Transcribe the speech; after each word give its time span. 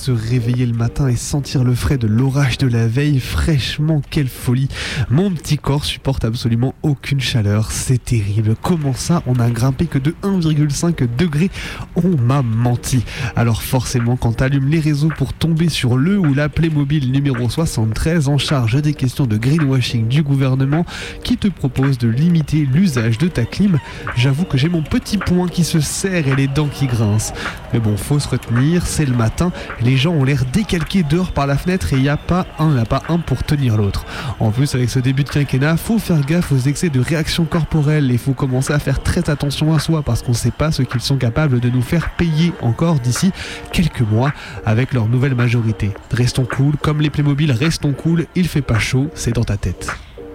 Se 0.00 0.10
réveiller 0.12 0.64
le 0.64 0.72
matin 0.72 1.08
et 1.08 1.16
sentir 1.16 1.62
le 1.62 1.74
frais 1.74 1.98
de 1.98 2.06
l'orage 2.06 2.56
de 2.56 2.66
la 2.66 2.86
veille 2.86 3.20
fraîchement, 3.20 4.00
quelle 4.08 4.28
folie. 4.28 4.68
Mon 5.10 5.30
petit 5.30 5.58
corps 5.58 5.84
supporte 5.84 6.24
absolument 6.24 6.74
aucune 6.82 7.20
chaleur, 7.20 7.70
c'est 7.70 8.02
terrible. 8.02 8.54
Comment 8.62 8.94
ça, 8.94 9.22
on 9.26 9.34
a 9.34 9.50
grimpé 9.50 9.84
que 9.84 9.98
de 9.98 10.14
1,5 10.22 11.06
degré 11.18 11.50
On 11.96 12.16
m'a 12.16 12.40
menti. 12.40 13.04
Alors 13.36 13.60
forcément, 13.60 14.16
quand 14.16 14.38
t'allumes 14.38 14.70
les 14.70 14.80
réseaux 14.80 15.10
pour 15.18 15.34
tomber 15.34 15.68
sur 15.68 15.98
le 15.98 16.18
ou 16.18 16.32
la 16.32 16.48
Playmobil 16.48 17.12
numéro 17.12 17.50
73 17.50 18.30
en 18.30 18.38
charge 18.38 18.80
des 18.80 18.94
questions 18.94 19.26
de 19.26 19.36
greenwashing 19.36 20.08
du 20.08 20.22
gouvernement 20.22 20.86
qui 21.22 21.36
te 21.36 21.48
propose 21.48 21.98
de 21.98 22.08
limiter 22.08 22.66
l'usage 22.72 23.18
de 23.18 23.28
ta 23.28 23.44
clim, 23.44 23.78
j'avoue 24.16 24.44
que 24.44 24.56
j'ai 24.56 24.70
mon 24.70 24.82
petit 24.82 25.18
poing 25.18 25.46
qui 25.46 25.62
se 25.62 25.80
serre 25.80 26.26
et 26.26 26.36
les 26.36 26.48
dents 26.48 26.68
qui 26.68 26.86
grincent. 26.86 27.34
Mais 27.74 27.80
bon, 27.80 27.98
faut 27.98 28.18
se 28.18 28.28
retenir, 28.28 28.86
c'est 28.86 29.04
le 29.04 29.14
matin, 29.14 29.52
les 29.82 29.89
gens 29.96 30.12
ont 30.12 30.24
l'air 30.24 30.44
décalqués 30.52 31.02
dehors 31.02 31.32
par 31.32 31.46
la 31.46 31.56
fenêtre 31.56 31.92
et 31.92 31.96
il 31.96 32.02
n'y 32.02 32.08
a 32.08 32.16
pas 32.16 32.46
un, 32.58 32.72
il 32.74 32.78
a 32.78 32.84
pas 32.84 33.02
un 33.08 33.18
pour 33.18 33.42
tenir 33.44 33.76
l'autre. 33.76 34.04
En 34.38 34.50
plus, 34.50 34.74
avec 34.74 34.90
ce 34.90 34.98
début 34.98 35.24
de 35.24 35.28
quinquennat, 35.28 35.76
faut 35.76 35.98
faire 35.98 36.20
gaffe 36.24 36.52
aux 36.52 36.58
excès 36.58 36.90
de 36.90 37.00
réaction 37.00 37.44
corporelle 37.44 38.10
et 38.10 38.18
faut 38.18 38.32
commencer 38.32 38.72
à 38.72 38.78
faire 38.78 39.02
très 39.02 39.30
attention 39.30 39.74
à 39.74 39.78
soi 39.78 40.02
parce 40.02 40.22
qu'on 40.22 40.32
ne 40.32 40.36
sait 40.36 40.50
pas 40.50 40.72
ce 40.72 40.82
qu'ils 40.82 41.00
sont 41.00 41.16
capables 41.16 41.60
de 41.60 41.70
nous 41.70 41.82
faire 41.82 42.10
payer 42.16 42.52
encore 42.60 43.00
d'ici 43.00 43.32
quelques 43.72 44.02
mois 44.02 44.32
avec 44.66 44.92
leur 44.92 45.08
nouvelle 45.08 45.34
majorité. 45.34 45.92
Restons 46.12 46.44
cool, 46.44 46.76
comme 46.76 47.00
les 47.00 47.10
Playmobil, 47.10 47.52
restons 47.52 47.92
cool, 47.92 48.26
il 48.34 48.48
fait 48.48 48.62
pas 48.62 48.78
chaud, 48.78 49.08
c'est 49.14 49.34
dans 49.34 49.44
ta 49.44 49.56
tête. 49.56 49.90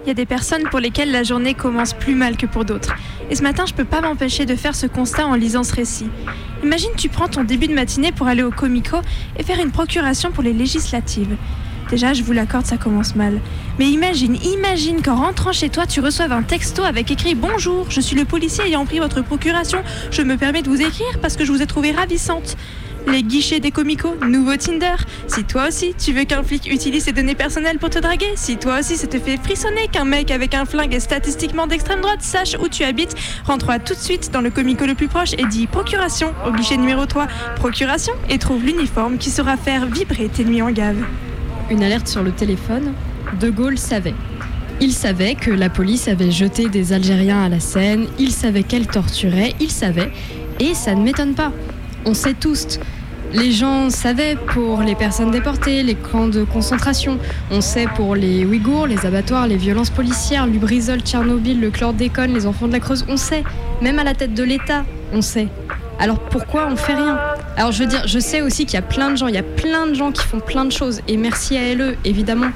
Il 0.06 0.10
y 0.10 0.12
a 0.12 0.14
des 0.14 0.24
personnes 0.24 0.62
pour 0.70 0.78
lesquelles 0.78 1.10
la 1.10 1.24
journée 1.24 1.54
commence 1.54 1.92
plus 1.92 2.14
mal 2.14 2.36
que 2.36 2.46
pour 2.46 2.64
d'autres. 2.64 2.94
Et 3.28 3.34
ce 3.34 3.42
matin, 3.42 3.64
je 3.66 3.74
peux 3.74 3.84
pas 3.84 4.00
m'empêcher 4.00 4.46
de 4.46 4.54
faire 4.54 4.76
ce 4.76 4.86
constat 4.86 5.26
en 5.26 5.34
lisant 5.34 5.64
ce 5.64 5.74
récit. 5.74 6.06
Imagine, 6.62 6.90
tu 6.96 7.08
prends 7.08 7.26
ton 7.26 7.42
début 7.42 7.66
de 7.66 7.74
matinée 7.74 8.12
pour 8.12 8.28
aller 8.28 8.44
au 8.44 8.52
Comico 8.52 8.98
et 9.36 9.42
faire 9.42 9.58
une 9.58 9.72
procuration 9.72 10.30
pour 10.30 10.44
les 10.44 10.52
législatives. 10.52 11.36
Déjà, 11.90 12.12
je 12.12 12.22
vous 12.22 12.30
l'accorde, 12.30 12.66
ça 12.66 12.76
commence 12.76 13.16
mal. 13.16 13.40
Mais 13.80 13.86
imagine, 13.86 14.36
imagine 14.36 15.02
qu'en 15.02 15.16
rentrant 15.16 15.50
chez 15.50 15.70
toi, 15.70 15.86
tu 15.86 15.98
reçoives 15.98 16.30
un 16.30 16.44
texto 16.44 16.84
avec 16.84 17.10
écrit 17.10 17.34
Bonjour, 17.34 17.90
je 17.90 18.00
suis 18.00 18.14
le 18.14 18.24
policier 18.24 18.64
ayant 18.64 18.86
pris 18.86 19.00
votre 19.00 19.22
procuration. 19.22 19.80
Je 20.12 20.22
me 20.22 20.36
permets 20.36 20.62
de 20.62 20.68
vous 20.68 20.82
écrire 20.82 21.18
parce 21.20 21.36
que 21.36 21.44
je 21.44 21.50
vous 21.50 21.62
ai 21.62 21.66
trouvé 21.66 21.90
ravissante. 21.90 22.56
Les 23.06 23.22
guichets 23.22 23.60
des 23.60 23.70
comicos, 23.70 24.16
nouveau 24.28 24.56
Tinder. 24.56 24.96
Si 25.28 25.44
toi 25.44 25.68
aussi 25.68 25.94
tu 25.96 26.12
veux 26.12 26.24
qu'un 26.24 26.42
flic 26.42 26.70
utilise 26.70 27.04
ses 27.04 27.12
données 27.12 27.36
personnelles 27.36 27.78
pour 27.78 27.88
te 27.88 28.00
draguer, 28.00 28.32
si 28.34 28.56
toi 28.56 28.80
aussi 28.80 28.96
ça 28.96 29.06
te 29.06 29.18
fait 29.18 29.36
frissonner 29.36 29.86
qu'un 29.92 30.04
mec 30.04 30.32
avec 30.32 30.54
un 30.54 30.64
flingue 30.64 30.98
statistiquement 30.98 31.68
d'extrême 31.68 32.00
droite, 32.00 32.22
sache 32.22 32.56
où 32.60 32.68
tu 32.68 32.82
habites, 32.82 33.14
rentre 33.44 33.72
tout 33.84 33.94
de 33.94 33.98
suite 34.00 34.30
dans 34.32 34.40
le 34.40 34.50
comico 34.50 34.86
le 34.86 34.94
plus 34.94 35.06
proche 35.06 35.34
et 35.34 35.46
dis 35.46 35.68
procuration 35.68 36.34
au 36.46 36.50
guichet 36.50 36.76
numéro 36.76 37.06
3, 37.06 37.28
procuration 37.54 38.12
et 38.28 38.38
trouve 38.38 38.64
l'uniforme 38.64 39.18
qui 39.18 39.30
saura 39.30 39.56
faire 39.56 39.86
vibrer 39.86 40.28
tes 40.28 40.44
nuits 40.44 40.62
en 40.62 40.72
gave. 40.72 40.98
Une 41.70 41.84
alerte 41.84 42.08
sur 42.08 42.24
le 42.24 42.32
téléphone. 42.32 42.92
De 43.40 43.50
Gaulle 43.50 43.78
savait. 43.78 44.14
Il 44.80 44.92
savait 44.92 45.36
que 45.36 45.50
la 45.50 45.70
police 45.70 46.08
avait 46.08 46.30
jeté 46.30 46.68
des 46.68 46.92
Algériens 46.92 47.42
à 47.44 47.48
la 47.48 47.60
Seine, 47.60 48.06
il 48.18 48.32
savait 48.32 48.62
qu'elle 48.62 48.86
torturait, 48.86 49.54
il 49.60 49.70
savait, 49.70 50.10
et 50.60 50.74
ça 50.74 50.94
ne 50.94 51.02
m'étonne 51.02 51.34
pas. 51.34 51.52
On 52.04 52.14
sait 52.14 52.34
tous. 52.34 52.78
Les 53.36 53.52
gens 53.52 53.90
savaient 53.90 54.34
pour 54.54 54.80
les 54.80 54.94
personnes 54.94 55.30
déportées, 55.30 55.82
les 55.82 55.94
camps 55.94 56.26
de 56.26 56.42
concentration. 56.42 57.18
On 57.50 57.60
sait 57.60 57.84
pour 57.94 58.16
les 58.16 58.46
Ouïghours, 58.46 58.86
les 58.86 59.04
abattoirs, 59.04 59.46
les 59.46 59.58
violences 59.58 59.90
policières, 59.90 60.46
Lubrizol, 60.46 61.00
Tchernobyl, 61.00 61.60
le 61.60 61.70
chlordécone, 61.70 62.32
les 62.32 62.46
enfants 62.46 62.66
de 62.66 62.72
la 62.72 62.80
Creuse. 62.80 63.04
On 63.10 63.18
sait. 63.18 63.44
Même 63.82 63.98
à 63.98 64.04
la 64.04 64.14
tête 64.14 64.32
de 64.32 64.42
l'État, 64.42 64.86
on 65.12 65.20
sait. 65.20 65.48
Alors 65.98 66.18
pourquoi 66.18 66.68
on 66.70 66.76
fait 66.76 66.94
rien? 66.94 67.18
Alors 67.58 67.72
je 67.72 67.82
veux 67.82 67.88
dire, 67.88 68.06
je 68.06 68.18
sais 68.18 68.40
aussi 68.40 68.64
qu'il 68.64 68.74
y 68.74 68.78
a 68.78 68.82
plein 68.82 69.10
de 69.10 69.16
gens, 69.16 69.28
il 69.28 69.34
y 69.34 69.38
a 69.38 69.42
plein 69.42 69.86
de 69.86 69.92
gens 69.92 70.12
qui 70.12 70.26
font 70.26 70.40
plein 70.40 70.64
de 70.64 70.72
choses, 70.72 71.00
et 71.08 71.16
merci 71.16 71.56
à 71.56 71.74
LE 71.74 71.96
évidemment. 72.04 72.50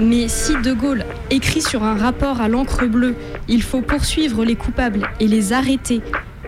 Mais 0.00 0.28
si 0.28 0.54
De 0.56 0.72
Gaulle 0.72 1.04
écrit 1.30 1.60
sur 1.60 1.82
un 1.82 1.96
rapport 1.96 2.40
à 2.40 2.48
l'encre 2.48 2.86
bleue, 2.86 3.16
il 3.48 3.62
faut 3.62 3.80
poursuivre 3.82 4.44
les 4.44 4.54
coupables 4.56 5.08
et 5.20 5.26
les 5.26 5.52
arrêter. 5.52 6.02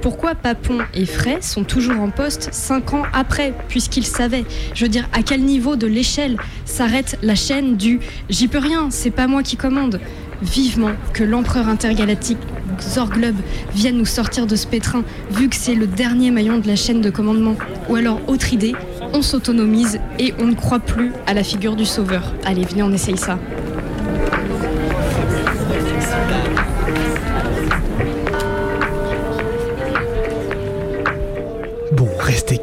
Pourquoi 0.06 0.36
Papon 0.36 0.78
et 0.94 1.04
Frey 1.04 1.38
sont 1.40 1.64
toujours 1.64 2.00
en 2.00 2.10
poste 2.10 2.50
cinq 2.52 2.94
ans 2.94 3.02
après, 3.12 3.52
puisqu'ils 3.66 4.06
savaient 4.06 4.44
Je 4.72 4.84
veux 4.84 4.88
dire, 4.88 5.08
à 5.12 5.24
quel 5.24 5.42
niveau 5.42 5.74
de 5.74 5.88
l'échelle 5.88 6.36
s'arrête 6.64 7.18
la 7.22 7.34
chaîne 7.34 7.76
du 7.76 7.98
J'y 8.30 8.46
peux 8.46 8.60
rien, 8.60 8.86
c'est 8.92 9.10
pas 9.10 9.26
moi 9.26 9.42
qui 9.42 9.56
commande 9.56 9.98
Vivement 10.42 10.92
que 11.12 11.24
l'empereur 11.24 11.66
intergalactique 11.66 12.38
Zorglub 12.80 13.34
vienne 13.74 13.96
nous 13.96 14.06
sortir 14.06 14.46
de 14.46 14.54
ce 14.54 14.68
pétrin, 14.68 15.02
vu 15.32 15.48
que 15.48 15.56
c'est 15.56 15.74
le 15.74 15.88
dernier 15.88 16.30
maillon 16.30 16.58
de 16.58 16.68
la 16.68 16.76
chaîne 16.76 17.00
de 17.00 17.10
commandement. 17.10 17.56
Ou 17.88 17.96
alors, 17.96 18.20
autre 18.28 18.52
idée, 18.52 18.76
on 19.12 19.22
s'autonomise 19.22 19.98
et 20.20 20.34
on 20.38 20.44
ne 20.44 20.54
croit 20.54 20.78
plus 20.78 21.10
à 21.26 21.34
la 21.34 21.42
figure 21.42 21.74
du 21.74 21.84
sauveur. 21.84 22.32
Allez, 22.44 22.64
venez, 22.64 22.84
on 22.84 22.92
essaye 22.92 23.18
ça. 23.18 23.40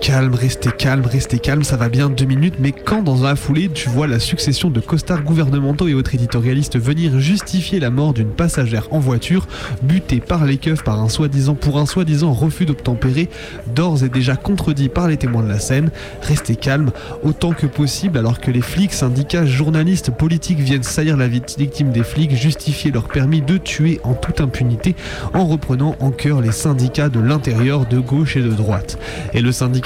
Calme, 0.04 0.36
restez 0.36 0.70
calme, 0.70 1.06
restez 1.06 1.40
calme, 1.40 1.64
ça 1.64 1.78
va 1.78 1.88
bien 1.88 2.10
deux 2.10 2.26
minutes, 2.26 2.56
mais 2.60 2.74
quand 2.74 3.02
dans 3.04 3.22
la 3.22 3.38
foulée 3.38 3.70
tu 3.74 3.88
vois 3.88 4.06
la 4.06 4.20
succession 4.20 4.70
de 4.70 4.82
costards 4.82 5.24
gouvernementaux 5.24 5.88
et 5.88 5.94
autres 5.94 6.14
éditorialistes 6.14 6.78
venir 6.78 7.22
justifier 7.22 7.80
la 7.80 7.90
mort 7.90 8.14
d'une 8.14 8.28
passagère 8.28 8.90
en 8.92 9.00
voiture, 9.00 9.48
butée 9.82 10.20
par 10.20 10.44
les 10.44 10.58
keufs 10.58 10.84
par 10.84 11.00
un 11.00 11.08
soi-disant 11.08 11.56
pour 11.56 11.80
un 11.80 11.86
soi-disant 11.86 12.34
refus 12.34 12.66
d'obtempérer, 12.66 13.30
d'ores 13.74 14.04
et 14.04 14.10
déjà 14.10 14.36
contredit 14.36 14.90
par 14.90 15.08
les 15.08 15.16
témoins 15.16 15.42
de 15.42 15.48
la 15.48 15.60
scène, 15.60 15.90
restez 16.22 16.58
calme 16.58 16.92
autant 17.24 17.54
que 17.54 17.66
possible 17.66 18.18
alors 18.18 18.42
que 18.42 18.52
les 18.52 18.60
flics, 18.60 18.92
syndicats, 18.92 19.46
journalistes, 19.46 20.12
politiques 20.12 20.60
viennent 20.60 20.84
saillir 20.84 21.16
la 21.16 21.30
victime 21.30 21.94
des 21.94 22.04
flics, 22.04 22.36
justifier 22.36 22.92
leur 22.92 23.08
permis 23.08 23.42
de 23.42 23.58
tuer 23.58 24.02
en 24.04 24.16
toute 24.16 24.42
impunité 24.42 24.98
en 25.34 25.46
reprenant 25.46 25.96
en 26.02 26.12
cœur 26.12 26.42
les 26.42 26.52
syndicats 26.52 27.08
de 27.08 27.22
l'intérieur, 27.22 27.86
de 27.86 28.00
gauche 28.00 28.36
et 28.36 28.42
de 28.42 28.52
droite. 28.52 28.98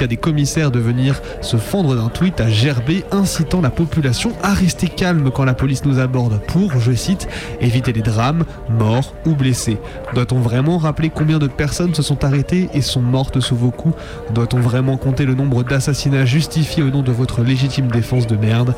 Des 0.08 0.18
commissaires 0.18 0.72
de 0.72 0.80
venir 0.80 1.22
se 1.42 1.58
fendre 1.58 1.96
d'un 1.96 2.10
tweet 2.10 2.40
à 2.42 2.50
gerber 2.50 3.04
incitant 3.12 3.62
la 3.62 3.70
population 3.70 4.32
à 4.44 4.54
rester 4.54 4.88
calme 4.88 5.32
quand 5.32 5.46
la 5.46 5.54
police 5.54 5.86
nous 5.86 6.00
aborde 6.00 6.40
pour, 6.48 6.80
je 6.80 6.94
cite, 6.94 7.28
éviter 7.62 7.94
les 7.94 8.02
drames, 8.02 8.46
morts 8.70 9.14
ou 9.26 9.36
blessés. 9.36 9.78
Doit-on 10.14 10.40
vraiment 10.40 10.78
rappeler 10.78 11.10
combien 11.10 11.40
de 11.40 11.48
personnes 11.48 11.94
se 11.94 12.02
sont 12.02 12.24
arrêtées 12.24 12.70
et 12.74 12.82
sont 12.82 13.02
mortes 13.02 13.40
sous 13.40 13.56
vos 13.56 13.72
coups? 13.72 13.96
Doit-on 14.34 14.60
vraiment 14.60 14.98
compter 14.98 15.26
le 15.26 15.36
nombre 15.36 15.64
d'assassinats 15.64 16.26
justifiés 16.26 16.84
au 16.84 16.90
nom 16.90 17.02
de 17.02 17.12
votre 17.12 17.42
légitime 17.42 17.88
défense 17.88 18.28
de 18.28 18.36
merde? 18.36 18.74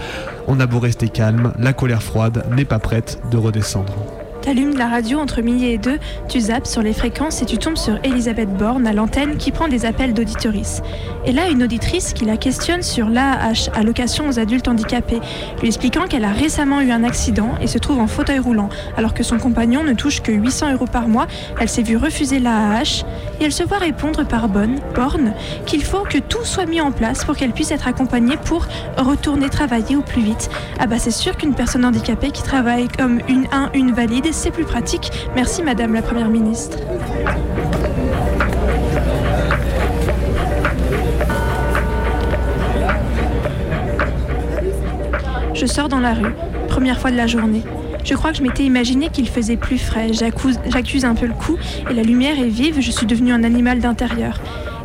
On 0.47 0.59
a 0.59 0.65
beau 0.65 0.79
rester 0.79 1.09
calme, 1.09 1.53
la 1.59 1.73
colère 1.73 2.03
froide 2.03 2.45
n'est 2.55 2.65
pas 2.65 2.79
prête 2.79 3.21
de 3.31 3.37
redescendre. 3.37 4.18
T'allumes 4.41 4.77
la 4.77 4.87
radio 4.87 5.19
entre 5.19 5.41
midi 5.41 5.65
et 5.65 5.77
deux, 5.77 5.99
tu 6.29 6.39
zappes 6.39 6.65
sur 6.65 6.81
les 6.81 6.93
fréquences 6.93 7.41
et 7.41 7.45
tu 7.45 7.57
tombes 7.57 7.75
sur 7.75 7.99
Elisabeth 8.03 8.49
Borne 8.49 8.87
à 8.87 8.93
l'antenne 8.93 9.35
qui 9.35 9.51
prend 9.51 9.67
des 9.67 9.85
appels 9.85 10.13
d'auditories. 10.13 10.79
Et 11.25 11.33
là, 11.33 11.49
une 11.49 11.61
auditrice 11.61 12.13
qui 12.13 12.23
la 12.23 12.37
questionne 12.37 12.81
sur 12.81 13.09
l'AAH, 13.09 13.69
allocation 13.75 14.29
aux 14.29 14.39
adultes 14.39 14.69
handicapés, 14.69 15.19
lui 15.59 15.67
expliquant 15.67 16.07
qu'elle 16.07 16.23
a 16.23 16.31
récemment 16.31 16.79
eu 16.79 16.91
un 16.91 17.03
accident 17.03 17.49
et 17.61 17.67
se 17.67 17.77
trouve 17.77 17.99
en 17.99 18.07
fauteuil 18.07 18.39
roulant, 18.39 18.69
alors 18.95 19.13
que 19.13 19.23
son 19.23 19.37
compagnon 19.37 19.83
ne 19.83 19.93
touche 19.93 20.21
que 20.21 20.31
800 20.31 20.71
euros 20.73 20.87
par 20.87 21.09
mois. 21.09 21.27
Elle 21.59 21.69
s'est 21.69 21.83
vue 21.83 21.97
refuser 21.97 22.39
l'AAH 22.39 23.03
et 23.41 23.43
elle 23.43 23.51
se 23.51 23.63
voit 23.63 23.77
répondre 23.77 24.25
par 24.25 24.47
Bonne, 24.47 24.79
Borne, 24.95 25.33
qu'il 25.65 25.83
faut 25.83 26.03
que 26.09 26.17
tout 26.17 26.45
soit 26.45 26.65
mis 26.65 26.79
en 26.79 26.91
place 26.91 27.25
pour 27.25 27.35
qu'elle 27.35 27.51
puisse 27.51 27.71
être 27.71 27.87
accompagnée 27.87 28.37
pour 28.45 28.67
retourner 28.97 29.49
travailler 29.49 29.97
au 29.97 30.01
plus 30.01 30.21
vite. 30.21 30.49
Ah 30.79 30.87
bah 30.87 30.97
c'est 30.97 31.11
sûr 31.11 31.35
qu'une 31.35 31.53
personne 31.53 31.83
handicapée 31.83 32.31
qui 32.31 32.41
travaille 32.41 32.87
comme 32.87 33.19
une 33.27 33.45
1, 33.51 33.71
une 33.73 33.91
valide, 33.91 34.27
c'est 34.31 34.51
plus 34.51 34.65
pratique. 34.65 35.11
Merci 35.35 35.63
Madame 35.63 35.93
la 35.93 36.01
Première 36.01 36.29
ministre. 36.29 36.77
Je 45.53 45.65
sors 45.65 45.89
dans 45.89 45.99
la 45.99 46.13
rue, 46.13 46.33
première 46.67 46.99
fois 46.99 47.11
de 47.11 47.17
la 47.17 47.27
journée. 47.27 47.63
Je 48.05 48.13
crois 48.15 48.31
que 48.31 48.37
je 48.37 48.43
m'étais 48.43 48.63
imaginé 48.63 49.09
qu'il 49.09 49.27
faisait 49.27 49.57
plus 49.57 49.77
frais. 49.77 50.11
J'accuse, 50.13 51.05
un 51.05 51.15
peu 51.15 51.25
le 51.25 51.33
coup 51.33 51.57
et 51.89 51.93
la 51.93 52.03
lumière 52.03 52.39
est 52.39 52.47
vive, 52.47 52.79
je 52.79 52.91
suis 52.91 53.05
devenu 53.05 53.33
un 53.33 53.43
animal 53.43 53.79
d'intérieur. 53.79 54.39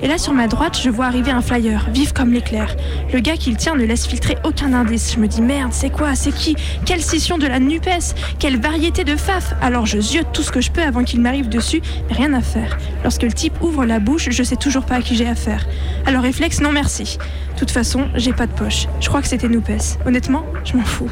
Et 0.05 0.07
là, 0.07 0.19
sur 0.19 0.35
ma 0.35 0.49
droite, 0.49 0.79
je 0.79 0.91
vois 0.91 1.07
arriver 1.07 1.31
un 1.31 1.41
flyer, 1.41 1.89
vif 1.91 2.13
comme 2.13 2.31
l'éclair. 2.31 2.77
Le 3.11 3.21
gars 3.21 3.39
qui 3.39 3.51
le 3.51 3.57
tient 3.57 3.75
ne 3.75 3.85
laisse 3.85 4.07
filtrer 4.07 4.37
aucun 4.45 4.75
indice. 4.75 5.15
Je 5.15 5.19
me 5.19 5.27
dis 5.27 5.41
merde, 5.41 5.73
c'est 5.73 5.89
quoi 5.89 6.15
C'est 6.15 6.31
qui? 6.31 6.57
Quelle 6.85 7.01
scission 7.01 7.39
de 7.39 7.47
la 7.47 7.59
NUPES? 7.59 8.15
Quelle 8.39 8.61
variété 8.61 9.05
de 9.05 9.17
faf? 9.17 9.55
Alors 9.63 9.87
je 9.87 9.99
ziote 9.99 10.31
tout 10.35 10.43
ce 10.43 10.53
que 10.53 10.61
je 10.61 10.71
peux 10.71 10.83
avant 10.83 11.05
qu'il 11.05 11.23
m'arrive 11.23 11.49
dessus, 11.49 11.81
rien 12.11 12.35
à 12.35 12.43
faire. 12.43 12.77
Lorsque 13.03 13.23
le 13.23 13.33
type 13.33 13.55
ouvre 13.63 13.87
la 13.87 13.99
bouche, 13.99 14.29
je 14.31 14.43
sais 14.43 14.57
toujours 14.57 14.85
pas 14.85 14.97
à 14.97 15.01
qui 15.01 15.17
j'ai 15.17 15.27
affaire. 15.27 15.67
Alors 16.05 16.23
réflexe, 16.23 16.61
non 16.61 16.71
merci. 16.71 17.17
De 17.55 17.59
toute 17.59 17.71
façon, 17.71 18.09
j'ai 18.15 18.35
pas 18.35 18.47
de 18.47 18.53
poche. 18.53 18.89
Je 19.01 19.09
crois 19.09 19.23
que 19.23 19.29
c'était 19.29 19.49
NUPES. 19.49 20.05
Honnêtement, 20.05 20.45
je 20.65 20.77
m'en 20.77 20.85
fous. 20.85 21.09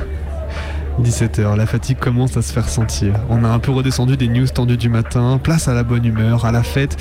17h, 1.01 1.57
la 1.57 1.65
fatigue 1.65 1.99
commence 1.99 2.37
à 2.37 2.43
se 2.43 2.53
faire 2.53 2.69
sentir. 2.69 3.15
On 3.31 3.45
a 3.45 3.49
un 3.49 3.59
peu 3.59 3.73
redescendu 3.73 4.19
des 4.19 4.29
news 4.29 4.47
tendues 4.47 4.77
du 4.77 4.91
matin, 4.91 5.41
place 5.43 5.67
à 5.67 5.73
la 5.73 5.83
bonne 5.83 6.05
humeur, 6.05 6.45
à 6.45 6.53
la 6.53 6.63
fête. 6.63 6.99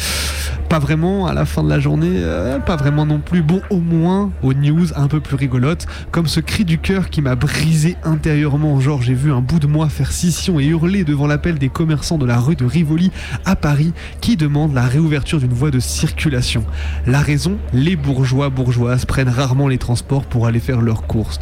Pas 0.71 0.79
vraiment 0.79 1.27
à 1.27 1.33
la 1.33 1.43
fin 1.43 1.65
de 1.65 1.69
la 1.69 1.81
journée, 1.81 2.13
euh, 2.13 2.57
pas 2.57 2.77
vraiment 2.77 3.05
non 3.05 3.19
plus. 3.19 3.41
Bon, 3.41 3.61
au 3.69 3.81
moins 3.81 4.31
aux 4.41 4.53
news 4.53 4.87
un 4.95 5.09
peu 5.09 5.19
plus 5.19 5.35
rigolotes, 5.35 5.85
comme 6.11 6.27
ce 6.27 6.39
cri 6.39 6.63
du 6.63 6.77
cœur 6.77 7.09
qui 7.09 7.21
m'a 7.21 7.35
brisé 7.35 7.97
intérieurement. 8.05 8.79
Genre, 8.79 9.01
j'ai 9.01 9.13
vu 9.13 9.33
un 9.33 9.41
bout 9.41 9.59
de 9.59 9.67
moi 9.67 9.89
faire 9.89 10.13
scission 10.13 10.61
et 10.61 10.65
hurler 10.67 11.03
devant 11.03 11.27
l'appel 11.27 11.59
des 11.59 11.67
commerçants 11.67 12.17
de 12.17 12.25
la 12.25 12.39
rue 12.39 12.55
de 12.55 12.63
Rivoli 12.63 13.11
à 13.43 13.57
Paris 13.57 13.91
qui 14.21 14.37
demandent 14.37 14.73
la 14.73 14.85
réouverture 14.85 15.39
d'une 15.39 15.51
voie 15.51 15.71
de 15.71 15.81
circulation. 15.81 16.63
La 17.05 17.19
raison 17.19 17.57
Les 17.73 17.97
bourgeois 17.97 18.49
bourgeoises 18.49 19.03
prennent 19.03 19.27
rarement 19.27 19.67
les 19.67 19.77
transports 19.77 20.23
pour 20.23 20.47
aller 20.47 20.61
faire 20.61 20.79
leurs 20.79 21.05
courses. 21.05 21.39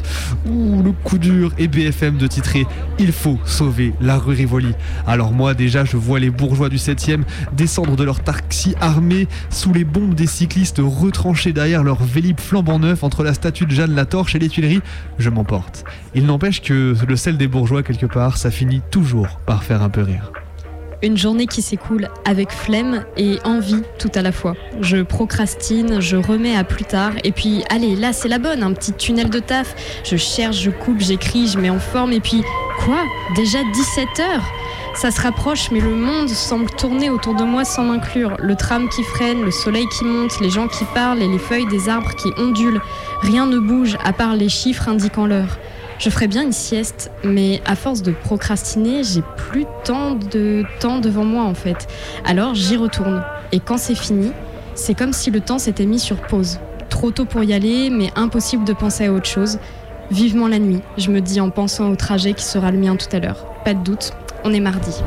Ouh, 0.47 0.81
le 0.81 0.91
coup 0.91 1.19
dur 1.19 1.51
et 1.59 1.67
BFM 1.67 2.17
de 2.17 2.25
titrer 2.25 2.65
Il 2.97 3.11
faut 3.11 3.37
sauver 3.45 3.93
la 4.01 4.17
rue 4.17 4.33
Rivoli. 4.33 4.73
Alors 5.05 5.33
moi 5.33 5.53
déjà 5.53 5.85
je 5.85 5.97
vois 5.97 6.19
les 6.19 6.31
bourgeois 6.31 6.69
du 6.69 6.77
7e 6.77 7.21
descendre 7.55 7.95
de 7.95 8.03
leur 8.03 8.21
taxi 8.21 8.73
sous 9.49 9.73
les 9.73 9.83
bombes 9.83 10.13
des 10.13 10.27
cyclistes 10.27 10.81
retranchés 10.83 11.53
derrière 11.53 11.83
leur 11.83 12.03
vélib 12.03 12.39
flambant 12.39 12.79
neuf 12.79 13.03
entre 13.03 13.23
la 13.23 13.33
statue 13.33 13.65
de 13.65 13.71
Jeanne 13.71 13.95
Latorche 13.95 14.35
et 14.35 14.39
les 14.39 14.49
Tuileries. 14.49 14.81
Je 15.17 15.29
m'emporte. 15.29 15.83
Il 16.15 16.25
n'empêche 16.25 16.61
que 16.61 16.95
le 17.07 17.15
sel 17.15 17.37
des 17.37 17.47
bourgeois 17.47 17.83
quelque 17.83 18.05
part, 18.05 18.37
ça 18.37 18.51
finit 18.51 18.81
toujours 18.91 19.39
par 19.45 19.63
faire 19.63 19.81
un 19.81 19.89
peu 19.89 20.01
rire. 20.03 20.31
Une 21.01 21.17
journée 21.17 21.47
qui 21.47 21.61
s'écoule 21.61 22.09
avec 22.25 22.51
flemme 22.51 23.05
et 23.15 23.37
envie 23.45 23.83
tout 23.99 24.11
à 24.15 24.21
la 24.21 24.33
fois. 24.33 24.55
Je 24.81 24.97
procrastine, 24.97 26.01
je 26.01 26.17
remets 26.17 26.57
à 26.57 26.65
plus 26.65 26.83
tard, 26.83 27.13
et 27.23 27.31
puis 27.31 27.63
allez, 27.69 27.95
là 27.95 28.11
c'est 28.11 28.27
la 28.27 28.37
bonne, 28.37 28.63
un 28.63 28.73
petit 28.73 28.91
tunnel 28.91 29.29
de 29.29 29.39
taf. 29.39 29.75
Je 30.03 30.17
cherche, 30.17 30.61
je 30.61 30.69
coupe, 30.69 30.99
j'écris, 30.99 31.47
je 31.47 31.57
mets 31.57 31.69
en 31.69 31.79
forme, 31.79 32.11
et 32.11 32.19
puis 32.19 32.43
quoi? 32.83 32.97
Déjà 33.37 33.59
17 33.73 34.07
heures? 34.19 34.51
Ça 34.95 35.11
se 35.11 35.21
rapproche, 35.21 35.71
mais 35.71 35.79
le 35.79 35.95
monde 35.95 36.29
semble 36.29 36.69
tourner 36.71 37.09
autour 37.09 37.33
de 37.33 37.43
moi 37.43 37.63
sans 37.63 37.83
m'inclure. 37.83 38.35
Le 38.39 38.55
tram 38.55 38.89
qui 38.89 39.03
freine, 39.03 39.41
le 39.41 39.51
soleil 39.51 39.85
qui 39.87 40.03
monte, 40.03 40.39
les 40.41 40.49
gens 40.49 40.67
qui 40.67 40.83
parlent 40.93 41.21
et 41.21 41.27
les 41.27 41.37
feuilles 41.37 41.67
des 41.67 41.89
arbres 41.89 42.13
qui 42.15 42.29
ondulent. 42.37 42.81
Rien 43.21 43.45
ne 43.45 43.59
bouge 43.59 43.97
à 44.03 44.13
part 44.13 44.35
les 44.35 44.49
chiffres 44.49 44.89
indiquant 44.89 45.25
l'heure. 45.25 45.57
Je 45.99 46.09
ferais 46.09 46.27
bien 46.27 46.43
une 46.43 46.53
sieste, 46.53 47.11
mais 47.23 47.61
à 47.65 47.75
force 47.75 48.01
de 48.01 48.11
procrastiner, 48.11 49.03
j'ai 49.03 49.21
plus 49.35 49.65
tant 49.83 50.11
de 50.15 50.63
temps 50.79 50.99
devant 50.99 51.25
moi 51.25 51.43
en 51.43 51.53
fait. 51.53 51.87
Alors 52.25 52.55
j'y 52.55 52.77
retourne. 52.77 53.23
Et 53.51 53.59
quand 53.59 53.77
c'est 53.77 53.95
fini, 53.95 54.31
c'est 54.75 54.97
comme 54.97 55.13
si 55.13 55.29
le 55.29 55.41
temps 55.41 55.59
s'était 55.59 55.85
mis 55.85 55.99
sur 55.99 56.17
pause. 56.17 56.59
Trop 56.89 57.11
tôt 57.11 57.25
pour 57.25 57.43
y 57.43 57.53
aller, 57.53 57.89
mais 57.89 58.11
impossible 58.15 58.63
de 58.63 58.73
penser 58.73 59.07
à 59.07 59.13
autre 59.13 59.27
chose. 59.27 59.59
Vivement 60.09 60.47
la 60.47 60.57
nuit, 60.57 60.81
je 60.97 61.11
me 61.11 61.21
dis 61.21 61.39
en 61.41 61.49
pensant 61.49 61.89
au 61.91 61.95
trajet 61.95 62.33
qui 62.33 62.43
sera 62.43 62.71
le 62.71 62.77
mien 62.77 62.95
tout 62.95 63.13
à 63.15 63.19
l'heure. 63.19 63.45
Pas 63.63 63.73
de 63.73 63.83
doute, 63.83 64.13
on 64.43 64.53
est 64.53 64.59
mardi. 64.59 65.03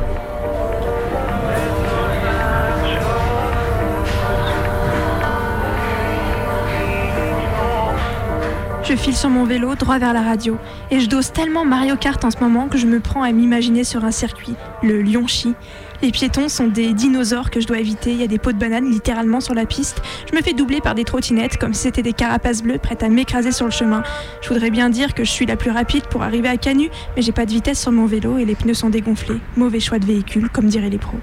Je 8.92 8.96
file 8.98 9.16
sur 9.16 9.30
mon 9.30 9.44
vélo 9.44 9.74
droit 9.74 9.98
vers 9.98 10.12
la 10.12 10.20
radio 10.20 10.58
et 10.90 11.00
je 11.00 11.08
dose 11.08 11.32
tellement 11.32 11.64
Mario 11.64 11.96
Kart 11.96 12.22
en 12.26 12.30
ce 12.30 12.36
moment 12.40 12.68
que 12.68 12.76
je 12.76 12.86
me 12.86 13.00
prends 13.00 13.22
à 13.22 13.32
m'imaginer 13.32 13.84
sur 13.84 14.04
un 14.04 14.10
circuit, 14.10 14.52
le 14.82 15.00
Lyon-Chi. 15.00 15.54
Les 16.02 16.10
piétons 16.10 16.50
sont 16.50 16.66
des 16.66 16.92
dinosaures 16.92 17.50
que 17.50 17.58
je 17.58 17.66
dois 17.66 17.78
éviter, 17.78 18.12
il 18.12 18.20
y 18.20 18.22
a 18.22 18.26
des 18.26 18.36
pots 18.36 18.52
de 18.52 18.58
banane 18.58 18.90
littéralement 18.90 19.40
sur 19.40 19.54
la 19.54 19.64
piste. 19.64 20.02
Je 20.30 20.36
me 20.36 20.42
fais 20.42 20.52
doubler 20.52 20.82
par 20.82 20.94
des 20.94 21.04
trottinettes 21.04 21.56
comme 21.56 21.72
si 21.72 21.84
c'était 21.84 22.02
des 22.02 22.12
carapaces 22.12 22.62
bleues 22.62 22.76
prêtes 22.76 23.02
à 23.02 23.08
m'écraser 23.08 23.50
sur 23.50 23.64
le 23.64 23.70
chemin. 23.70 24.02
Je 24.42 24.50
voudrais 24.50 24.68
bien 24.68 24.90
dire 24.90 25.14
que 25.14 25.24
je 25.24 25.30
suis 25.30 25.46
la 25.46 25.56
plus 25.56 25.70
rapide 25.70 26.04
pour 26.10 26.22
arriver 26.22 26.50
à 26.50 26.58
Canu, 26.58 26.90
mais 27.16 27.22
j'ai 27.22 27.32
pas 27.32 27.46
de 27.46 27.50
vitesse 27.50 27.80
sur 27.80 27.92
mon 27.92 28.04
vélo 28.04 28.36
et 28.36 28.44
les 28.44 28.54
pneus 28.54 28.74
sont 28.74 28.90
dégonflés. 28.90 29.40
Mauvais 29.56 29.80
choix 29.80 30.00
de 30.00 30.04
véhicule, 30.04 30.50
comme 30.50 30.66
diraient 30.66 30.90
les 30.90 30.98
pros. 30.98 31.18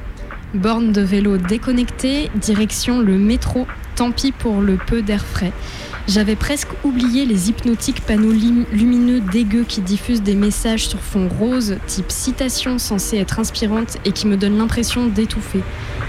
Borne 0.56 0.92
de 0.92 1.01
vélo 1.01 1.38
déconnectée, 1.38 2.31
direction 2.33 2.97
le 2.97 3.19
métro. 3.19 3.68
Tant 3.95 4.09
pis 4.09 4.31
pour 4.31 4.61
le 4.61 4.78
peu 4.78 5.04
d'air 5.04 5.23
frais. 5.23 5.52
J'avais 6.09 6.35
presque 6.35 6.69
oublié 6.83 7.23
les 7.28 7.49
hypnotiques 7.51 8.01
panneaux 8.01 8.31
lumineux 8.31 9.19
dégueux 9.19 9.63
qui 9.63 9.80
diffusent 9.80 10.23
des 10.23 10.33
messages 10.33 10.87
sur 10.87 10.99
fond 10.99 11.30
rose, 11.30 11.78
type 11.85 12.11
citation 12.11 12.80
censée 12.80 13.18
être 13.18 13.39
inspirante 13.39 13.97
et 14.06 14.11
qui 14.11 14.25
me 14.25 14.35
donnent 14.35 14.57
l'impression 14.57 15.06
d'étouffer. 15.06 15.61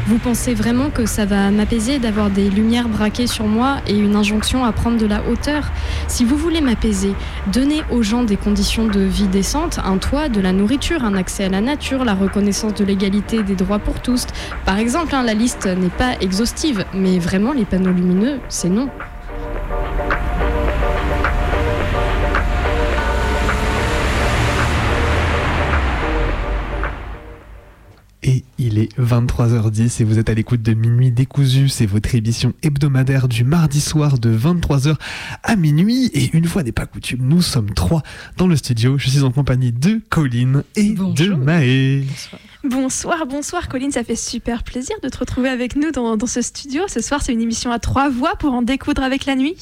Vous 0.07 0.16
pensez 0.16 0.54
vraiment 0.54 0.88
que 0.88 1.04
ça 1.04 1.26
va 1.26 1.50
m'apaiser 1.50 1.99
d'avoir 1.99 2.30
des 2.30 2.49
lumières 2.49 2.88
braquées 2.88 3.26
sur 3.26 3.45
moi 3.45 3.83
et 3.87 3.95
une 3.95 4.16
injonction 4.16 4.64
à 4.64 4.73
prendre 4.73 4.97
de 4.97 5.04
la 5.04 5.23
hauteur? 5.28 5.71
Si 6.09 6.25
vous 6.25 6.38
voulez 6.38 6.62
m'apaiser, 6.62 7.12
donnez 7.52 7.83
aux 7.90 8.02
gens 8.02 8.23
des 8.23 8.38
conditions 8.38 8.87
de 8.87 9.00
vie 9.00 9.28
décentes, 9.28 9.80
un 9.85 9.99
toit, 9.99 10.30
de 10.30 10.40
la 10.40 10.54
nourriture, 10.54 11.04
un 11.04 11.14
accès 11.14 11.45
à 11.45 11.50
la 11.50 11.61
nature, 11.61 12.07
la 12.07 12.14
reconnaissance 12.14 12.73
de 12.73 12.87
l'égalité 12.87 13.42
des 13.42 13.54
droits 13.54 13.78
pour 13.78 14.00
tous. 14.00 14.26
Par 14.64 14.78
exemple, 14.78 15.14
hein, 15.14 15.25
la 15.25 15.35
liste 15.35 15.66
n'est 15.66 15.90
pas 15.90 16.14
exhaustive, 16.23 16.87
mais 16.95 17.19
vraiment 17.19 17.52
les 17.52 17.66
panneaux 17.66 17.92
lumineux, 17.92 18.40
c'est 18.49 18.71
non. 18.71 18.88
Il 28.71 28.79
est 28.79 28.99
23h10 28.99 30.00
et 30.00 30.05
vous 30.05 30.19
êtes 30.19 30.29
à 30.31 30.35
l'écoute 30.35 30.62
de 30.62 30.75
Minuit 30.75 31.11
décousu. 31.11 31.69
C'est 31.69 31.87
votre 31.87 32.15
émission 32.15 32.53
hebdomadaire 32.62 33.27
du 33.27 33.43
mardi 33.43 33.81
soir 33.81 34.19
de 34.19 34.37
23h 34.37 34.95
à 35.43 35.57
minuit. 35.57 36.11
Et 36.15 36.31
une 36.37 36.45
fois 36.45 36.62
n'est 36.62 36.71
pas 36.71 36.87
coutume, 36.87 37.27
nous 37.27 37.43
sommes 37.43 37.71
trois 37.75 38.03
dans 38.37 38.47
le 38.47 38.55
studio. 38.55 38.97
Je 38.97 39.11
suis 39.11 39.23
en 39.23 39.33
compagnie 39.33 39.73
de 39.73 40.00
Colline 40.09 40.62
et 40.77 40.91
de 40.93 41.35
Maë. 41.35 42.05
Bonsoir, 42.62 43.27
bonsoir 43.27 43.69
Colline, 43.69 43.91
ça 43.91 44.05
fait 44.05 44.17
super 44.17 44.62
plaisir 44.62 44.95
de 45.03 45.09
te 45.09 45.19
retrouver 45.19 45.49
avec 45.49 45.75
nous 45.75 45.91
dans, 45.91 46.17
dans 46.17 46.27
ce 46.27 46.41
studio. 46.41 46.83
Ce 46.87 47.00
soir, 47.00 47.23
c'est 47.23 47.33
une 47.33 47.43
émission 47.43 47.73
à 47.73 47.81
trois 47.81 48.09
voix 48.09 48.37
pour 48.37 48.53
en 48.53 48.62
découdre 48.62 49.03
avec 49.03 49.27
la 49.27 49.35
nuit. 49.35 49.57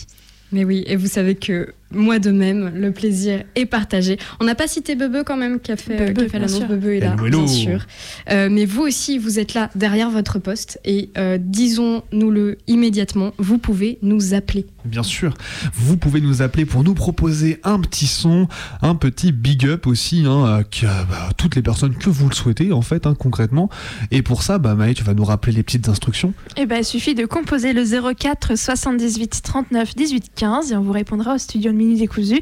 Mais 0.53 0.65
oui, 0.65 0.85
et 0.87 0.97
vous 0.97 1.07
savez 1.07 1.35
que 1.35 1.73
moi 1.91 2.19
de 2.19 2.31
même, 2.31 2.73
le 2.75 2.93
plaisir 2.93 3.45
est 3.55 3.67
partagé. 3.67 4.19
On 4.41 4.45
n'a 4.45 4.55
pas 4.55 4.69
cité 4.69 4.95
Bebe 4.95 5.19
quand 5.25 5.37
même, 5.37 5.59
qui 5.61 5.73
a 5.73 5.77
fait, 5.77 5.97
Bebe, 5.97 6.19
qui 6.19 6.25
a 6.25 6.29
fait 6.29 6.39
bien 6.39 6.47
l'annonce. 6.47 6.59
sûr. 6.59 6.69
Bebe 6.69 6.85
est 6.87 7.01
là, 7.01 7.13
Hello, 7.15 7.27
hello. 7.27 7.39
bien 7.45 7.47
sûr. 7.47 7.87
Euh, 8.31 8.49
mais 8.51 8.65
vous 8.67 8.83
aussi, 8.83 9.19
vous 9.19 9.39
êtes 9.39 9.55
là 9.55 9.71
derrière 9.75 10.11
votre 10.11 10.39
poste 10.39 10.79
et 10.85 11.11
euh, 11.17 11.39
disons-nous-le 11.41 12.59
immédiatement, 12.67 13.33
vous 13.39 13.59
pouvez 13.59 13.99
nous 14.03 14.35
appeler. 14.35 14.67
Bien 14.85 15.03
sûr, 15.03 15.35
vous 15.75 15.97
pouvez 15.97 16.21
nous 16.21 16.43
appeler 16.43 16.65
pour 16.65 16.83
nous 16.85 16.95
proposer 16.95 17.61
un 17.65 17.79
petit 17.81 18.07
son, 18.07 18.49
un 18.83 18.95
petit 18.95 19.33
big 19.33 19.67
up 19.67 19.87
aussi, 19.87 20.25
hein, 20.27 20.45
à 20.45 20.65
que, 20.65 20.87
bah, 20.87 21.31
toutes 21.37 21.57
les 21.57 21.63
personnes 21.63 21.95
que 21.95 22.11
vous 22.11 22.29
le 22.29 22.35
souhaitez 22.35 22.73
en 22.73 22.83
fait, 22.83 23.07
hein, 23.07 23.15
concrètement. 23.19 23.69
Et 24.11 24.23
pour 24.23 24.43
ça, 24.43 24.59
bah, 24.59 24.75
Maë, 24.75 24.95
tu 24.95 25.05
vas 25.05 25.15
nous 25.15 25.25
rappeler 25.25 25.53
les 25.53 25.63
petites 25.63 25.89
instructions. 25.89 26.33
Eh 26.57 26.67
ben, 26.67 26.79
il 26.79 26.85
suffit 26.85 27.15
de 27.15 27.27
composer 27.27 27.73
le 27.73 27.85
04 28.15 28.57
78 28.57 29.41
39 29.43 29.95
18 29.95 30.31
15 30.35 30.73
et 30.73 30.77
on 30.77 30.83
vous 30.83 30.93
répondra 30.93 31.35
au 31.35 31.39
studio 31.39 31.71
de 31.73 31.77
Minuit 31.79 31.97
Décousu 31.99 32.41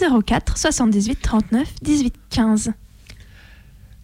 04 0.00 0.56
78 0.56 1.18
39 1.20 1.68
18 1.82 2.14
15. 2.30 2.72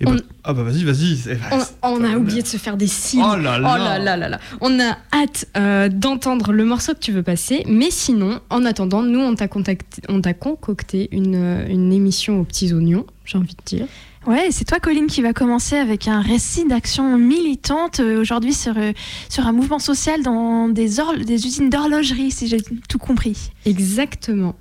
Et 0.00 0.04
bah- 0.04 0.12
On- 0.12 0.16
Ah 0.44 0.52
bah 0.52 0.64
vas-y, 0.64 0.82
vas-y. 0.82 1.38
On, 1.82 2.00
on 2.00 2.04
a 2.04 2.16
oublié 2.16 2.42
de 2.42 2.46
se 2.48 2.56
faire 2.56 2.76
des 2.76 2.88
signes. 2.88 3.22
Oh 3.24 3.36
là 3.36 3.58
là. 3.58 3.72
Oh 3.74 3.78
là 3.78 3.98
là 4.00 4.16
là 4.16 4.28
là. 4.28 4.40
On 4.60 4.80
a 4.80 4.96
hâte 5.12 5.46
euh, 5.56 5.88
d'entendre 5.88 6.52
le 6.52 6.64
morceau 6.64 6.94
que 6.94 6.98
tu 6.98 7.12
veux 7.12 7.22
passer, 7.22 7.62
mais 7.68 7.90
sinon, 7.92 8.40
en 8.50 8.64
attendant, 8.64 9.02
nous, 9.02 9.20
on 9.20 9.34
t'a 9.36 9.46
contacté- 9.46 10.02
on 10.08 10.20
t'a 10.20 10.34
concocté 10.34 11.08
une, 11.12 11.36
euh, 11.36 11.66
une 11.68 11.92
émission 11.92 12.40
aux 12.40 12.44
petits 12.44 12.72
oignons, 12.72 13.06
j'ai 13.24 13.38
envie 13.38 13.54
de 13.54 13.62
dire. 13.64 13.86
Ouais, 14.26 14.48
c'est 14.50 14.64
toi, 14.64 14.78
Colline, 14.80 15.06
qui 15.08 15.20
va 15.22 15.32
commencer 15.32 15.76
avec 15.76 16.06
un 16.08 16.20
récit 16.20 16.64
d'action 16.64 17.16
militante 17.18 17.98
euh, 18.00 18.20
aujourd'hui 18.20 18.54
sur, 18.54 18.76
euh, 18.78 18.92
sur 19.28 19.46
un 19.46 19.52
mouvement 19.52 19.80
social 19.80 20.22
dans 20.22 20.68
des, 20.68 20.90
des 21.24 21.46
usines 21.46 21.70
d'horlogerie, 21.70 22.30
si 22.32 22.46
j'ai 22.48 22.60
tout 22.88 22.98
compris. 22.98 23.50
Exactement. 23.66 24.54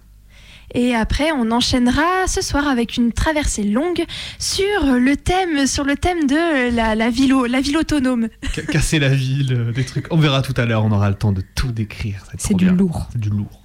Et 0.73 0.95
après, 0.95 1.31
on 1.31 1.51
enchaînera 1.51 2.27
ce 2.27 2.41
soir 2.41 2.67
avec 2.67 2.95
une 2.97 3.11
traversée 3.11 3.63
longue 3.63 4.03
sur 4.39 4.85
le 4.85 5.15
thème, 5.17 5.67
sur 5.67 5.83
le 5.83 5.95
thème 5.97 6.25
de 6.27 6.73
la, 6.75 6.95
la, 6.95 7.09
ville, 7.09 7.33
au- 7.33 7.45
la 7.45 7.59
ville 7.61 7.77
autonome. 7.77 8.29
ca- 8.53 8.61
casser 8.63 8.99
la 8.99 9.09
ville, 9.09 9.53
euh, 9.53 9.71
des 9.71 9.83
trucs. 9.85 10.07
On 10.11 10.17
verra 10.17 10.41
tout 10.41 10.53
à 10.55 10.65
l'heure, 10.65 10.85
on 10.85 10.91
aura 10.91 11.09
le 11.09 11.15
temps 11.15 11.31
de 11.33 11.43
tout 11.55 11.71
décrire. 11.71 12.23
C'est 12.37 12.53
du 12.53 12.65
bien. 12.65 12.73
lourd. 12.73 13.07
C'est 13.11 13.19
du 13.21 13.29
lourd. 13.29 13.61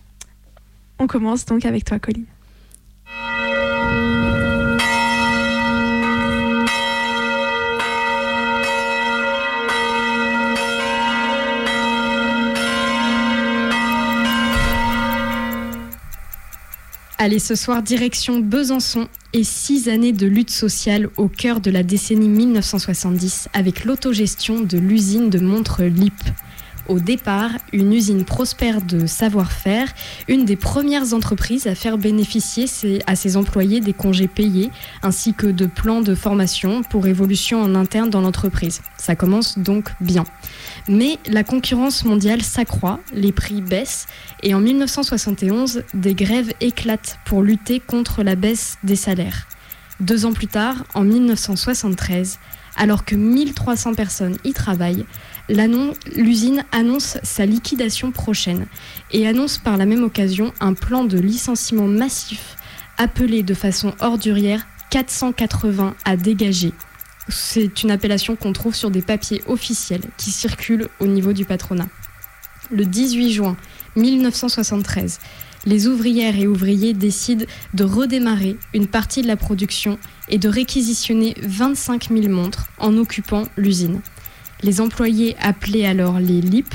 On 0.98 1.06
commence 1.06 1.44
donc 1.46 1.64
avec 1.64 1.84
toi, 1.84 1.98
Colline. 1.98 2.24
Allez, 17.26 17.40
ce 17.40 17.56
soir, 17.56 17.82
direction 17.82 18.38
Besançon 18.38 19.08
et 19.32 19.42
six 19.42 19.88
années 19.88 20.12
de 20.12 20.28
lutte 20.28 20.52
sociale 20.52 21.08
au 21.16 21.26
cœur 21.26 21.58
de 21.58 21.72
la 21.72 21.82
décennie 21.82 22.28
1970 22.28 23.48
avec 23.52 23.84
l'autogestion 23.84 24.60
de 24.60 24.78
l'usine 24.78 25.28
de 25.28 25.40
montres 25.40 25.82
LIP. 25.82 26.14
Au 26.88 27.00
départ, 27.00 27.50
une 27.72 27.92
usine 27.92 28.24
prospère 28.24 28.80
de 28.80 29.06
savoir-faire, 29.06 29.88
une 30.28 30.44
des 30.44 30.54
premières 30.54 31.14
entreprises 31.14 31.66
à 31.66 31.74
faire 31.74 31.98
bénéficier 31.98 32.66
à 33.06 33.16
ses 33.16 33.36
employés 33.36 33.80
des 33.80 33.92
congés 33.92 34.28
payés 34.28 34.70
ainsi 35.02 35.34
que 35.34 35.48
de 35.48 35.66
plans 35.66 36.00
de 36.00 36.14
formation 36.14 36.82
pour 36.82 37.06
évolution 37.08 37.60
en 37.60 37.74
interne 37.74 38.08
dans 38.08 38.20
l'entreprise. 38.20 38.82
Ça 38.98 39.16
commence 39.16 39.58
donc 39.58 39.90
bien. 40.00 40.24
Mais 40.88 41.18
la 41.26 41.42
concurrence 41.42 42.04
mondiale 42.04 42.42
s'accroît, 42.42 43.00
les 43.12 43.32
prix 43.32 43.62
baissent 43.62 44.06
et 44.42 44.54
en 44.54 44.60
1971, 44.60 45.82
des 45.94 46.14
grèves 46.14 46.52
éclatent 46.60 47.18
pour 47.24 47.42
lutter 47.42 47.80
contre 47.80 48.22
la 48.22 48.36
baisse 48.36 48.78
des 48.84 48.96
salaires. 48.96 49.48
Deux 49.98 50.26
ans 50.26 50.32
plus 50.32 50.46
tard, 50.46 50.84
en 50.94 51.02
1973, 51.02 52.38
alors 52.76 53.04
que 53.04 53.16
1300 53.16 53.94
personnes 53.94 54.36
y 54.44 54.52
travaillent, 54.52 55.06
l'usine 55.48 56.64
annonce 56.72 57.18
sa 57.22 57.46
liquidation 57.46 58.10
prochaine 58.10 58.66
et 59.12 59.26
annonce 59.26 59.58
par 59.58 59.76
la 59.76 59.86
même 59.86 60.04
occasion 60.04 60.52
un 60.60 60.74
plan 60.74 61.04
de 61.04 61.18
licenciement 61.18 61.86
massif 61.86 62.56
appelé 62.98 63.42
de 63.42 63.54
façon 63.54 63.94
ordurière 64.00 64.66
480 64.90 65.94
à 66.04 66.16
dégager. 66.16 66.72
C'est 67.28 67.82
une 67.82 67.90
appellation 67.90 68.36
qu'on 68.36 68.52
trouve 68.52 68.74
sur 68.74 68.90
des 68.90 69.02
papiers 69.02 69.42
officiels 69.46 70.04
qui 70.16 70.30
circulent 70.30 70.88
au 71.00 71.06
niveau 71.06 71.32
du 71.32 71.44
patronat. 71.44 71.88
Le 72.70 72.84
18 72.84 73.32
juin 73.32 73.56
1973, 73.96 75.18
les 75.66 75.88
ouvrières 75.88 76.38
et 76.38 76.46
ouvriers 76.46 76.94
décident 76.94 77.44
de 77.74 77.84
redémarrer 77.84 78.56
une 78.72 78.86
partie 78.86 79.22
de 79.22 79.26
la 79.26 79.36
production 79.36 79.98
et 80.28 80.38
de 80.38 80.48
réquisitionner 80.48 81.34
25 81.42 82.08
000 82.10 82.28
montres 82.28 82.68
en 82.78 82.96
occupant 82.96 83.44
l'usine. 83.56 84.00
Les 84.62 84.80
employés, 84.80 85.36
appelés 85.40 85.86
alors 85.86 86.18
les 86.18 86.40
LIP, 86.40 86.74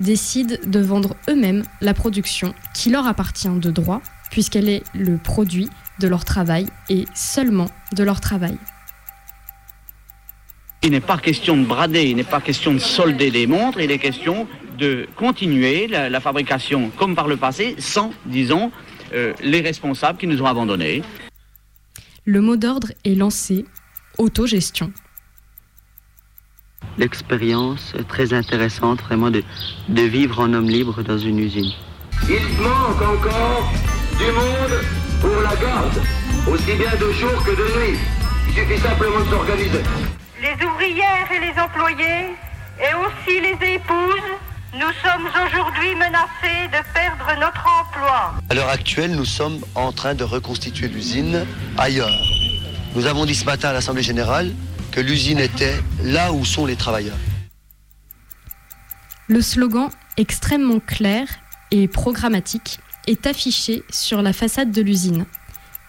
décident 0.00 0.56
de 0.66 0.80
vendre 0.80 1.16
eux-mêmes 1.28 1.64
la 1.80 1.94
production 1.94 2.54
qui 2.74 2.90
leur 2.90 3.06
appartient 3.06 3.48
de 3.48 3.70
droit, 3.70 4.02
puisqu'elle 4.30 4.68
est 4.68 4.82
le 4.94 5.16
produit 5.16 5.68
de 6.00 6.08
leur 6.08 6.24
travail 6.24 6.66
et 6.88 7.06
seulement 7.14 7.68
de 7.94 8.02
leur 8.02 8.20
travail. 8.20 8.56
Il 10.84 10.90
n'est 10.90 11.00
pas 11.00 11.18
question 11.18 11.56
de 11.56 11.64
brader, 11.64 12.10
il 12.10 12.16
n'est 12.16 12.24
pas 12.24 12.40
question 12.40 12.74
de 12.74 12.78
solder 12.78 13.30
des 13.30 13.46
montres, 13.46 13.80
il 13.80 13.90
est 13.90 13.98
question 13.98 14.48
de 14.78 15.06
continuer 15.16 15.86
la, 15.86 16.10
la 16.10 16.20
fabrication 16.20 16.90
comme 16.96 17.14
par 17.14 17.28
le 17.28 17.36
passé, 17.36 17.76
sans, 17.78 18.12
disons, 18.26 18.72
euh, 19.14 19.32
les 19.42 19.60
responsables 19.60 20.18
qui 20.18 20.26
nous 20.26 20.42
ont 20.42 20.46
abandonnés. 20.46 21.02
Le 22.24 22.40
mot 22.40 22.56
d'ordre 22.56 22.88
est 23.04 23.14
lancé 23.14 23.64
autogestion. 24.18 24.92
L'expérience 26.98 27.94
est 27.98 28.06
très 28.06 28.34
intéressante, 28.34 29.00
vraiment, 29.00 29.30
de, 29.30 29.42
de 29.88 30.02
vivre 30.02 30.40
en 30.40 30.52
homme 30.52 30.68
libre 30.68 31.02
dans 31.02 31.18
une 31.18 31.38
usine. 31.38 31.72
Il 32.28 32.62
manque 32.62 33.00
encore 33.00 33.72
du 34.18 34.30
monde 34.32 34.80
pour 35.20 35.40
la 35.42 35.56
garde, 35.56 36.02
aussi 36.46 36.74
bien 36.76 36.92
de 37.00 37.12
jour 37.12 37.42
que 37.44 37.50
de 37.50 37.78
nuit. 37.78 37.98
Il 38.48 38.54
suffit 38.54 38.78
simplement 38.80 39.20
de 39.20 39.30
s'organiser. 39.30 39.80
Les 40.40 40.66
ouvrières 40.66 41.28
et 41.34 41.40
les 41.40 41.60
employés, 41.60 42.36
et 42.78 42.94
aussi 42.94 43.40
les 43.40 43.74
épouses, 43.74 44.30
nous 44.74 44.92
sommes 45.02 45.28
aujourd'hui 45.46 45.94
menacés 45.94 46.68
de 46.68 46.82
perdre 46.92 47.40
notre 47.40 47.64
emploi. 47.66 48.34
À 48.50 48.54
l'heure 48.54 48.68
actuelle, 48.68 49.12
nous 49.12 49.24
sommes 49.24 49.60
en 49.74 49.92
train 49.92 50.14
de 50.14 50.24
reconstituer 50.24 50.88
l'usine 50.88 51.46
ailleurs. 51.78 52.22
Nous 52.94 53.06
avons 53.06 53.24
dit 53.24 53.34
ce 53.34 53.44
matin 53.46 53.70
à 53.70 53.72
l'Assemblée 53.72 54.02
générale 54.02 54.52
que 54.92 55.00
l'usine 55.00 55.38
était 55.38 55.74
là 56.04 56.32
où 56.32 56.44
sont 56.44 56.66
les 56.66 56.76
travailleurs. 56.76 57.16
Le 59.26 59.40
slogan 59.40 59.88
extrêmement 60.16 60.80
clair 60.80 61.26
et 61.70 61.88
programmatique 61.88 62.78
est 63.06 63.26
affiché 63.26 63.82
sur 63.90 64.22
la 64.22 64.32
façade 64.32 64.70
de 64.70 64.82
l'usine. 64.82 65.24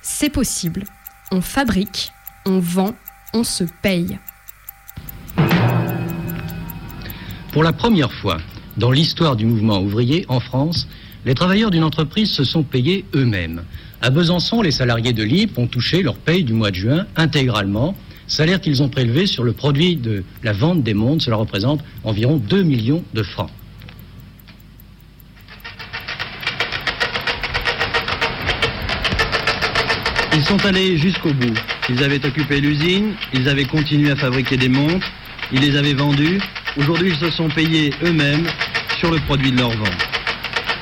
C'est 0.01 0.29
possible, 0.29 0.86
on 1.31 1.41
fabrique, 1.41 2.12
on 2.45 2.60
vend, 2.60 2.95
on 3.33 3.43
se 3.43 3.65
paye. 3.81 4.17
Pour 7.51 7.63
la 7.63 7.74
première 7.74 8.12
fois 8.12 8.39
dans 8.77 8.91
l'histoire 8.91 9.36
du 9.36 9.45
mouvement 9.45 9.81
ouvrier 9.81 10.25
en 10.29 10.39
France, 10.39 10.88
les 11.25 11.36
travailleurs 11.36 11.72
d'une 11.72 11.83
entreprise 11.83 12.31
se 12.31 12.43
sont 12.43 12.63
payés 12.63 13.05
eux-mêmes. 13.13 13.63
À 14.01 14.10
Besançon, 14.10 14.62
les 14.62 14.72
salariés 14.72 15.13
de 15.13 15.24
l'IP 15.24 15.57
ont 15.57 15.67
touché 15.67 16.01
leur 16.01 16.15
paye 16.15 16.43
du 16.43 16.53
mois 16.53 16.72
de 16.72 16.75
juin 16.75 17.05
intégralement, 17.15 17.95
salaire 18.27 18.62
qu'ils 18.62 18.82
ont 18.82 18.89
prélevé 18.89 19.25
sur 19.25 19.44
le 19.44 19.53
produit 19.53 19.96
de 19.96 20.24
la 20.44 20.53
vente 20.53 20.84
des 20.84 20.94
montres. 20.94 21.24
Cela 21.24 21.38
représente 21.38 21.82
environ 22.03 22.38
2 22.38 22.63
millions 22.63 23.03
de 23.13 23.24
francs. 23.24 23.50
Ils 30.36 30.44
sont 30.44 30.65
allés 30.65 30.98
jusqu'au 30.98 31.32
bout. 31.32 31.53
Ils 31.89 32.03
avaient 32.03 32.25
occupé 32.25 32.60
l'usine, 32.60 33.13
ils 33.34 33.48
avaient 33.48 33.65
continué 33.65 34.10
à 34.10 34.15
fabriquer 34.15 34.58
des 34.58 34.70
montres, 34.70 35.08
ils 35.51 35.62
les 35.62 35.77
avaient 35.77 35.94
vendues. 35.94 36.42
Aujourd'hui, 36.75 37.10
ils 37.10 37.18
se 37.18 37.30
sont 37.30 37.50
payés 37.50 37.94
eux-mêmes 38.03 38.48
sur 38.98 39.12
le 39.12 39.20
produit 39.20 39.51
de 39.51 39.58
leur 39.58 39.70
vente. 39.70 40.08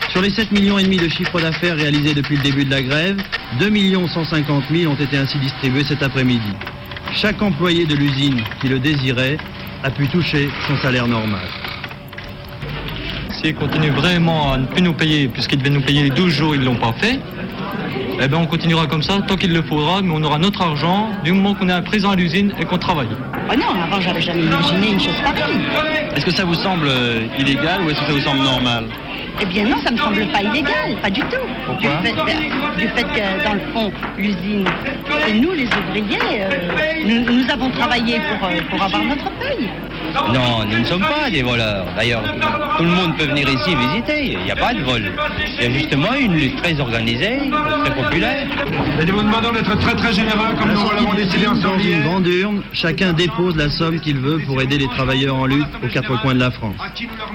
Sur 0.10 0.22
les 0.22 0.30
7 0.30 0.52
millions 0.52 0.80
et 0.80 0.84
demi 0.84 0.98
de 0.98 1.10
chiffre 1.10 1.40
d'affaires 1.42 1.76
réalisés 1.76 2.14
depuis 2.14 2.38
le 2.38 2.44
début 2.44 2.66
de 2.66 2.72
la 2.72 2.82
grève, 2.82 3.22
2 3.60 3.70
millions 3.70 4.08
150 4.08 4.66
000 4.72 4.92
ont 4.92 4.96
été 4.96 5.18
ainsi 5.18 5.38
distribués 5.38 5.84
cet 5.84 6.02
après-midi. 6.02 6.54
Chaque 7.14 7.42
employé 7.42 7.86
de 7.86 7.96
l'usine 7.96 8.42
qui 8.62 8.68
le 8.70 8.80
désirait 8.80 9.38
a 9.84 9.90
pu 9.90 10.08
toucher 10.08 10.50
son 10.68 10.78
salaire 10.78 11.08
normal. 11.08 11.46
S'ils 13.32 13.56
continuent 13.56 13.92
vraiment 13.92 14.54
à 14.54 14.58
ne 14.58 14.66
plus 14.66 14.82
nous 14.82 14.94
payer, 14.94 15.28
puisqu'ils 15.28 15.58
devaient 15.58 15.70
nous 15.70 15.82
payer 15.82 16.04
les 16.04 16.10
12 16.10 16.32
jours, 16.32 16.56
ils 16.56 16.62
ne 16.62 16.66
l'ont 16.66 16.76
pas 16.76 16.94
fait, 16.94 17.20
eh 18.22 18.28
ben 18.28 18.38
on 18.38 18.46
continuera 18.46 18.88
comme 18.88 19.04
ça 19.04 19.20
tant 19.28 19.36
qu'il 19.36 19.52
le 19.52 19.62
faudra, 19.62 20.02
mais 20.02 20.12
on 20.14 20.24
aura 20.24 20.38
notre 20.38 20.62
argent 20.62 21.10
du 21.24 21.32
moment 21.34 21.56
qu'on 21.56 21.68
est 21.68 21.82
présent 21.82 22.12
à 22.12 22.16
l'usine 22.16 22.54
et 22.60 22.66
qu'on 22.66 22.78
travaille. 22.78 23.08
Oh 23.50 23.56
non, 23.56 23.82
avant 23.84 24.00
j'avais 24.00 24.22
jamais 24.22 24.44
imaginé 24.44 24.92
une 24.94 25.00
chose 25.00 25.16
pareille. 25.24 25.60
Est-ce 26.16 26.26
que 26.26 26.32
ça 26.32 26.46
vous 26.46 26.54
semble 26.56 26.88
euh, 26.88 27.26
illégal 27.40 27.82
ou 27.84 27.90
est-ce 27.90 28.00
que 28.00 28.06
ça 28.06 28.14
vous 28.14 28.22
semble 28.22 28.42
normal? 28.42 28.86
Eh 29.40 29.46
bien 29.46 29.66
non, 29.66 29.78
ça 29.84 29.92
me 29.92 29.98
semble 29.98 30.26
pas 30.28 30.42
illégal, 30.42 30.96
pas 31.02 31.10
du 31.10 31.22
tout. 31.22 31.38
Pourquoi 31.66 31.96
du, 32.02 32.08
fait, 32.08 32.78
du 32.78 32.88
fait 32.90 33.04
que 33.04 33.44
dans 33.44 33.54
le 33.54 33.60
fond, 33.74 33.92
l'usine, 34.18 34.66
c'est 35.26 35.34
nous 35.34 35.52
les 35.54 35.68
ouvriers, 35.68 36.42
euh, 36.42 36.50
nous, 37.06 37.32
nous 37.44 37.50
avons 37.52 37.70
travaillé 37.72 38.20
pour, 38.20 38.48
euh, 38.48 38.62
pour 38.70 38.82
avoir 38.82 39.04
notre 39.04 39.32
paye. 39.40 39.70
Non, 40.34 40.66
nous 40.70 40.80
ne 40.80 40.86
sommes 40.86 41.02
pas 41.02 41.30
des 41.30 41.42
voleurs. 41.42 41.86
D'ailleurs, 41.96 42.24
tout 42.78 42.84
le 42.84 42.90
monde 42.90 43.18
peut 43.18 43.26
venir 43.26 43.48
ici 43.50 43.76
visiter. 43.76 44.34
Il 44.34 44.44
n'y 44.44 44.52
a 44.52 44.56
pas 44.56 44.74
de 44.74 44.82
vol. 44.82 45.04
Il 45.60 45.64
y 45.64 45.68
a 45.68 45.72
justement 45.72 46.14
une 46.14 46.34
lutte 46.34 46.58
très 46.62 46.80
organisée, 46.80 47.40
très 47.86 47.96
populaire. 47.96 48.48
Et 49.02 49.06
nous 49.06 49.14
vous 49.16 49.24
demandons 49.24 49.52
d'être 49.52 49.78
très 49.80 49.96
très 49.96 50.14
généreux 50.14 50.54
comme 50.58 50.72
nous 50.72 50.90
l'avons 50.96 51.14
décidé 51.14 51.46
Dans 51.46 51.52
ensemble 51.52 51.82
une 51.82 51.88
hier. 51.88 52.04
grande 52.04 52.28
urne, 52.28 52.62
chacun 52.74 53.14
dépose 53.14 53.56
la 53.56 53.70
somme 53.70 54.00
qu'il 54.00 54.18
veut 54.18 54.40
pour 54.46 54.62
aider 54.62 54.78
les 54.78 54.88
travailleurs 54.88 55.36
en 55.36 55.46
lutte 55.46 55.68
aux 55.84 55.88
quatre 55.88 56.22
coins 56.22 56.36
de 56.36 56.40
la 56.40 56.52
France. 56.52 56.76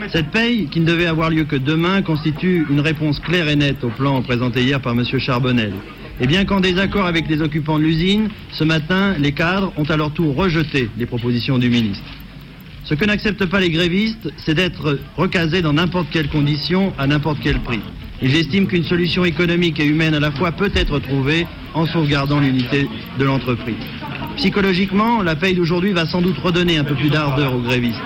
Cette 0.08 0.30
paye, 0.30 0.66
qui 0.68 0.80
ne 0.80 0.86
devait 0.86 1.06
avoir 1.06 1.30
lieu 1.30 1.44
que 1.44 1.56
demain, 1.56 2.02
constitue 2.02 2.66
une 2.70 2.80
réponse 2.80 3.20
claire 3.20 3.48
et 3.48 3.56
nette 3.56 3.82
au 3.84 3.88
plan 3.90 4.20
présenté 4.22 4.62
hier 4.62 4.80
par 4.80 4.92
M. 4.92 5.04
Charbonnel. 5.18 5.72
Et 6.20 6.26
bien 6.26 6.46
qu'en 6.46 6.60
désaccord 6.60 7.04
avec 7.04 7.28
les 7.28 7.42
occupants 7.42 7.78
de 7.78 7.84
l'usine, 7.84 8.28
ce 8.52 8.64
matin, 8.64 9.14
les 9.18 9.32
cadres 9.32 9.72
ont 9.76 9.84
à 9.84 9.96
leur 9.96 10.10
tour 10.12 10.34
rejeté 10.34 10.88
les 10.96 11.04
propositions 11.04 11.58
du 11.58 11.68
ministre. 11.68 12.04
Ce 12.86 12.94
que 12.94 13.04
n'acceptent 13.04 13.46
pas 13.46 13.58
les 13.58 13.70
grévistes, 13.70 14.32
c'est 14.44 14.54
d'être 14.54 15.00
recasés 15.16 15.60
dans 15.60 15.72
n'importe 15.72 16.06
quelle 16.12 16.28
condition, 16.28 16.92
à 16.98 17.08
n'importe 17.08 17.38
quel 17.42 17.58
prix. 17.60 17.80
Ils 18.22 18.36
estiment 18.36 18.66
qu'une 18.66 18.84
solution 18.84 19.24
économique 19.24 19.80
et 19.80 19.84
humaine 19.84 20.14
à 20.14 20.20
la 20.20 20.30
fois 20.30 20.52
peut 20.52 20.70
être 20.72 21.00
trouvée 21.00 21.48
en 21.74 21.84
sauvegardant 21.86 22.38
l'unité 22.38 22.88
de 23.18 23.24
l'entreprise. 23.24 23.74
Psychologiquement, 24.36 25.20
la 25.22 25.34
paye 25.34 25.56
d'aujourd'hui 25.56 25.92
va 25.92 26.06
sans 26.06 26.22
doute 26.22 26.38
redonner 26.38 26.78
un 26.78 26.84
peu 26.84 26.94
plus 26.94 27.10
d'ardeur 27.10 27.56
aux 27.56 27.60
grévistes. 27.60 27.98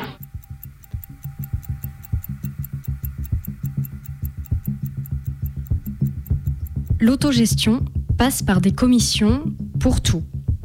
L'autogestion 7.00 7.84
passe 8.16 8.42
par 8.42 8.62
des 8.62 8.72
commissions 8.72 9.44
pour 9.78 10.00
tout. 10.00 10.22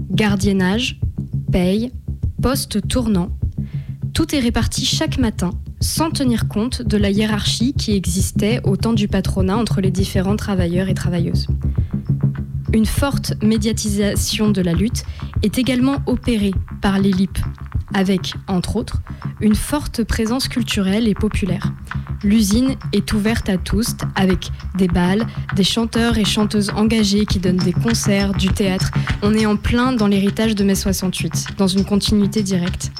Gardiennage, 0.09 1.01
paye, 1.51 1.91
poste 2.41 2.87
tournant. 2.87 3.29
Tout 4.15 4.33
est 4.33 4.39
réparti 4.39 4.85
chaque 4.85 5.17
matin 5.17 5.49
sans 5.81 6.09
tenir 6.09 6.47
compte 6.47 6.81
de 6.81 6.95
la 6.95 7.09
hiérarchie 7.09 7.73
qui 7.73 7.97
existait 7.97 8.61
au 8.63 8.77
temps 8.77 8.93
du 8.93 9.09
patronat 9.09 9.57
entre 9.57 9.81
les 9.81 9.91
différents 9.91 10.37
travailleurs 10.37 10.87
et 10.87 10.93
travailleuses. 10.93 11.47
Une 12.71 12.85
forte 12.85 13.33
médiatisation 13.43 14.51
de 14.51 14.61
la 14.61 14.71
lutte 14.71 15.03
est 15.43 15.57
également 15.57 15.97
opérée 16.05 16.53
par 16.81 16.97
les 16.97 17.11
LIP, 17.11 17.37
avec, 17.93 18.35
entre 18.47 18.77
autres, 18.77 19.01
une 19.41 19.53
forte 19.53 20.05
présence 20.05 20.47
culturelle 20.47 21.09
et 21.09 21.13
populaire. 21.13 21.73
L'usine 22.23 22.75
est 22.93 23.11
ouverte 23.11 23.49
à 23.49 23.57
tous, 23.57 23.97
avec 24.15 24.49
des 24.77 24.87
balles, 24.87 25.27
des 25.57 25.65
chanteurs 25.65 26.17
et 26.17 26.25
chanteuses 26.25 26.69
engagés 26.69 27.25
qui 27.25 27.39
donnent 27.39 27.57
des 27.57 27.73
concerts, 27.73 28.31
du 28.31 28.47
théâtre. 28.47 28.91
On 29.21 29.33
est 29.33 29.45
en 29.45 29.57
plein 29.57 29.91
dans 29.91 30.07
l'héritage 30.07 30.55
de 30.55 30.63
mai 30.63 30.75
68, 30.75 31.47
dans 31.57 31.67
une 31.67 31.83
continuité 31.83 32.43
directe. 32.43 32.91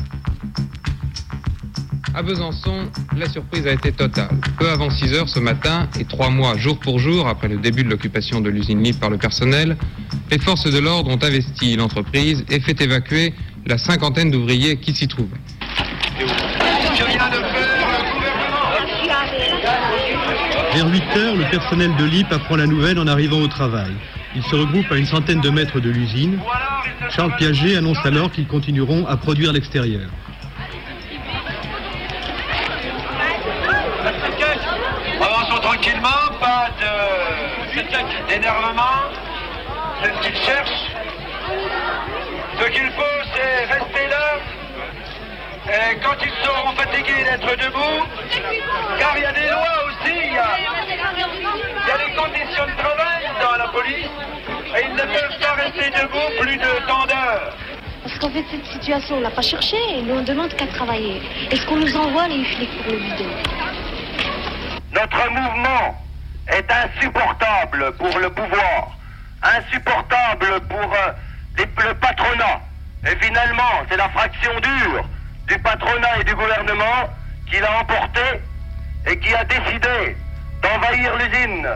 À 2.16 2.24
Besançon, 2.24 2.90
la 3.18 3.28
surprise 3.28 3.68
a 3.68 3.74
été 3.74 3.92
totale. 3.92 4.30
Peu 4.58 4.70
avant 4.70 4.90
6 4.90 5.14
heures 5.14 5.28
ce 5.28 5.40
matin, 5.40 5.90
et 6.00 6.06
trois 6.06 6.30
mois 6.30 6.56
jour 6.56 6.80
pour 6.80 6.98
jour 6.98 7.28
après 7.28 7.50
le 7.50 7.58
début 7.58 7.84
de 7.84 7.90
l'occupation 7.90 8.40
de 8.40 8.50
l'usine 8.50 8.82
libre 8.82 9.00
par 9.00 9.10
le 9.10 9.18
personnel, 9.18 9.76
les 10.32 10.40
forces 10.40 10.72
de 10.72 10.80
l'ordre 10.80 11.12
ont 11.12 11.22
investi 11.22 11.76
l'entreprise 11.76 12.46
et 12.50 12.62
fait 12.62 12.80
évacuer 12.80 13.34
la 13.66 13.78
cinquantaine 13.78 14.32
d'ouvriers 14.32 14.78
qui 14.78 14.94
s'y 14.94 15.10
trouvaient. 15.10 15.36
Vers 20.74 20.90
8 20.90 21.04
heures, 21.18 21.36
le 21.36 21.50
personnel 21.52 21.98
de 21.98 22.06
l'IP 22.06 22.32
apprend 22.32 22.56
la 22.56 22.66
nouvelle 22.66 22.98
en 22.98 23.08
arrivant 23.08 23.42
au 23.42 23.48
travail. 23.48 23.92
Il 24.38 24.44
se 24.44 24.56
regroupe 24.56 24.90
à 24.90 24.96
une 24.96 25.06
centaine 25.06 25.42
de 25.42 25.50
mètres 25.50 25.82
de 25.82 25.90
l'usine. 25.90 26.40
Charles 27.10 27.36
Piaget 27.36 27.76
annonce 27.76 27.98
alors 28.06 28.32
qu'ils 28.32 28.48
continueront 28.48 29.06
à 29.06 29.18
produire 29.18 29.52
l'extérieur. 29.52 30.10
D'énervement. 38.28 39.12
C'est 40.02 40.14
ce 40.14 40.22
qu'ils 40.22 40.38
cherchent. 40.38 40.92
Ce 42.60 42.66
qu'il 42.70 42.90
faut, 42.92 43.18
c'est 43.34 43.66
rester 43.66 44.08
là. 44.08 44.40
Et 45.68 45.98
quand 45.98 46.16
ils 46.22 46.46
seront 46.46 46.72
fatigués 46.76 47.24
d'être 47.24 47.56
debout, 47.58 48.06
car 49.00 49.18
il 49.18 49.24
y 49.24 49.26
a 49.26 49.32
des 49.32 49.50
lois 49.50 49.84
aussi, 49.88 50.14
il 50.14 50.34
y 50.34 50.38
a, 50.38 50.58
il 50.58 51.88
y 51.88 51.92
a 51.92 51.98
des 51.98 52.16
conditions 52.16 52.66
de 52.66 52.78
travail 52.78 53.24
dans 53.42 53.58
la 53.58 53.68
police, 53.70 54.10
et 54.78 54.86
ils 54.86 54.94
ne 54.94 55.02
peuvent 55.02 55.40
pas 55.42 55.54
rester 55.54 55.90
debout 55.90 56.40
plus 56.40 56.58
de 56.58 56.88
tant 56.88 57.06
d'heures. 57.08 57.54
Parce 58.04 58.20
qu'en 58.20 58.30
fait, 58.30 58.46
cette 58.52 58.66
situation, 58.68 59.18
on 59.18 59.22
l'a 59.22 59.32
pas 59.32 59.42
cherché 59.42 59.76
et 59.90 60.02
nous, 60.04 60.20
on 60.20 60.22
demande 60.22 60.54
qu'à 60.56 60.68
travailler. 60.68 61.22
Est-ce 61.50 61.66
qu'on 61.66 61.78
nous 61.78 61.98
envoie 61.98 62.28
les 62.28 62.44
flics 62.46 62.84
pour 62.84 62.94
le 62.94 63.00
vider 63.00 63.30
Notre 64.94 65.30
mouvement 65.32 66.05
est 66.48 66.72
insupportable 66.72 67.94
pour 67.98 68.20
le 68.20 68.30
pouvoir, 68.30 68.98
insupportable 69.42 70.62
pour 70.70 70.94
euh, 70.94 71.12
le 71.58 71.94
patronat. 71.96 72.62
Et 73.08 73.16
finalement, 73.24 73.84
c'est 73.90 73.98
la 73.98 74.10
fraction 74.10 74.52
dure 74.60 75.06
du 75.48 75.58
patronat 75.60 76.20
et 76.20 76.24
du 76.24 76.36
gouvernement 76.36 77.10
qui 77.50 77.60
l'a 77.60 77.80
emporté 77.80 78.42
et 79.08 79.18
qui 79.20 79.34
a 79.36 79.44
décidé 79.44 80.18
d'envahir 80.62 81.16
l'usine. 81.18 81.68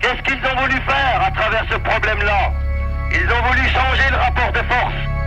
Qu'est-ce 0.00 0.22
qu'ils 0.22 0.46
ont 0.46 0.60
voulu 0.60 0.80
faire 0.82 1.22
à 1.22 1.30
travers 1.30 1.64
ce 1.70 1.76
problème-là? 1.76 2.52
Ils 3.10 3.32
ont 3.32 3.42
voulu 3.46 3.68
changer 3.68 4.10
le 4.10 4.16
rapport 4.16 4.52
de 4.52 4.62
force. 4.62 5.17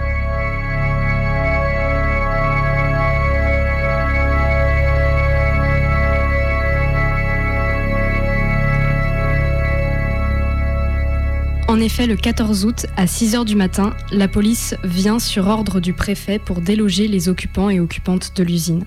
En 11.72 11.80
effet, 11.80 12.06
le 12.06 12.18
14 12.18 12.66
août, 12.66 12.86
à 12.98 13.08
6 13.08 13.34
h 13.34 13.46
du 13.46 13.56
matin, 13.56 13.94
la 14.12 14.28
police 14.28 14.76
vient 14.84 15.20
sur 15.20 15.48
ordre 15.48 15.80
du 15.80 15.94
préfet 15.94 16.38
pour 16.38 16.60
déloger 16.60 17.08
les 17.08 17.30
occupants 17.30 17.70
et 17.70 17.80
occupantes 17.80 18.34
de 18.36 18.44
l'usine. 18.44 18.84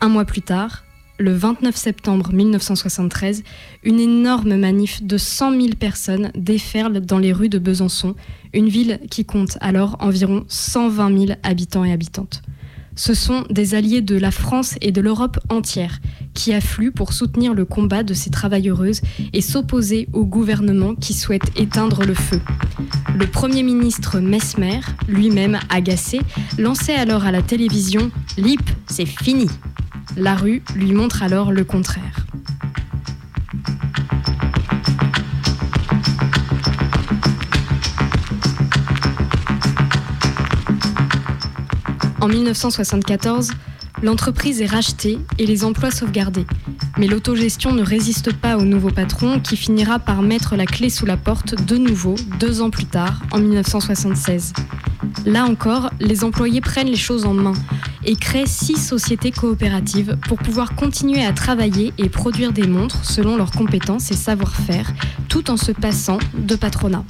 Un 0.00 0.08
mois 0.08 0.24
plus 0.24 0.40
tard, 0.40 0.84
le 1.18 1.34
29 1.34 1.76
septembre 1.76 2.32
1973, 2.32 3.44
une 3.84 4.00
énorme 4.00 4.56
manif 4.56 5.02
de 5.02 5.18
100 5.18 5.50
000 5.50 5.66
personnes 5.78 6.32
déferle 6.34 6.98
dans 7.00 7.18
les 7.18 7.34
rues 7.34 7.50
de 7.50 7.58
Besançon, 7.58 8.14
une 8.54 8.70
ville 8.70 8.98
qui 9.10 9.26
compte 9.26 9.58
alors 9.60 9.98
environ 10.00 10.46
120 10.48 11.26
000 11.26 11.38
habitants 11.42 11.84
et 11.84 11.92
habitantes. 11.92 12.40
Ce 12.94 13.14
sont 13.14 13.44
des 13.50 13.74
alliés 13.74 14.02
de 14.02 14.16
la 14.16 14.30
France 14.30 14.74
et 14.80 14.92
de 14.92 15.00
l'Europe 15.00 15.38
entière 15.48 15.98
qui 16.34 16.52
affluent 16.52 16.92
pour 16.92 17.12
soutenir 17.12 17.54
le 17.54 17.64
combat 17.64 18.02
de 18.02 18.14
ces 18.14 18.30
travailleuses 18.30 19.00
et 19.32 19.40
s'opposer 19.40 20.08
au 20.12 20.24
gouvernement 20.24 20.94
qui 20.94 21.14
souhaite 21.14 21.58
éteindre 21.58 22.04
le 22.04 22.14
feu. 22.14 22.40
Le 23.18 23.26
Premier 23.26 23.62
ministre 23.62 24.20
Mesmer, 24.20 24.80
lui-même 25.08 25.58
agacé, 25.70 26.20
lançait 26.58 26.94
alors 26.94 27.24
à 27.24 27.32
la 27.32 27.42
télévision 27.42 28.10
Lip, 28.36 28.62
c'est 28.86 29.06
fini. 29.06 29.48
La 30.16 30.34
rue 30.34 30.62
lui 30.74 30.92
montre 30.92 31.22
alors 31.22 31.52
le 31.52 31.64
contraire. 31.64 32.26
En 42.22 42.28
1974, 42.28 43.50
l'entreprise 44.00 44.60
est 44.60 44.66
rachetée 44.66 45.18
et 45.40 45.44
les 45.44 45.64
emplois 45.64 45.90
sauvegardés. 45.90 46.46
Mais 46.96 47.08
l'autogestion 47.08 47.72
ne 47.72 47.82
résiste 47.82 48.32
pas 48.32 48.56
au 48.56 48.62
nouveau 48.62 48.90
patron 48.90 49.40
qui 49.40 49.56
finira 49.56 49.98
par 49.98 50.22
mettre 50.22 50.54
la 50.54 50.64
clé 50.64 50.88
sous 50.88 51.04
la 51.04 51.16
porte 51.16 51.60
de 51.66 51.76
nouveau 51.76 52.14
deux 52.38 52.62
ans 52.62 52.70
plus 52.70 52.86
tard, 52.86 53.22
en 53.32 53.40
1976. 53.40 54.52
Là 55.26 55.46
encore, 55.46 55.90
les 55.98 56.22
employés 56.22 56.60
prennent 56.60 56.86
les 56.86 56.94
choses 56.94 57.24
en 57.24 57.34
main 57.34 57.54
et 58.04 58.14
créent 58.14 58.46
six 58.46 58.76
sociétés 58.76 59.32
coopératives 59.32 60.16
pour 60.28 60.38
pouvoir 60.38 60.76
continuer 60.76 61.26
à 61.26 61.32
travailler 61.32 61.92
et 61.98 62.08
produire 62.08 62.52
des 62.52 62.68
montres 62.68 63.04
selon 63.04 63.36
leurs 63.36 63.50
compétences 63.50 64.12
et 64.12 64.16
savoir-faire, 64.16 64.92
tout 65.28 65.50
en 65.50 65.56
se 65.56 65.72
passant 65.72 66.18
de 66.38 66.54
patronat. 66.54 67.04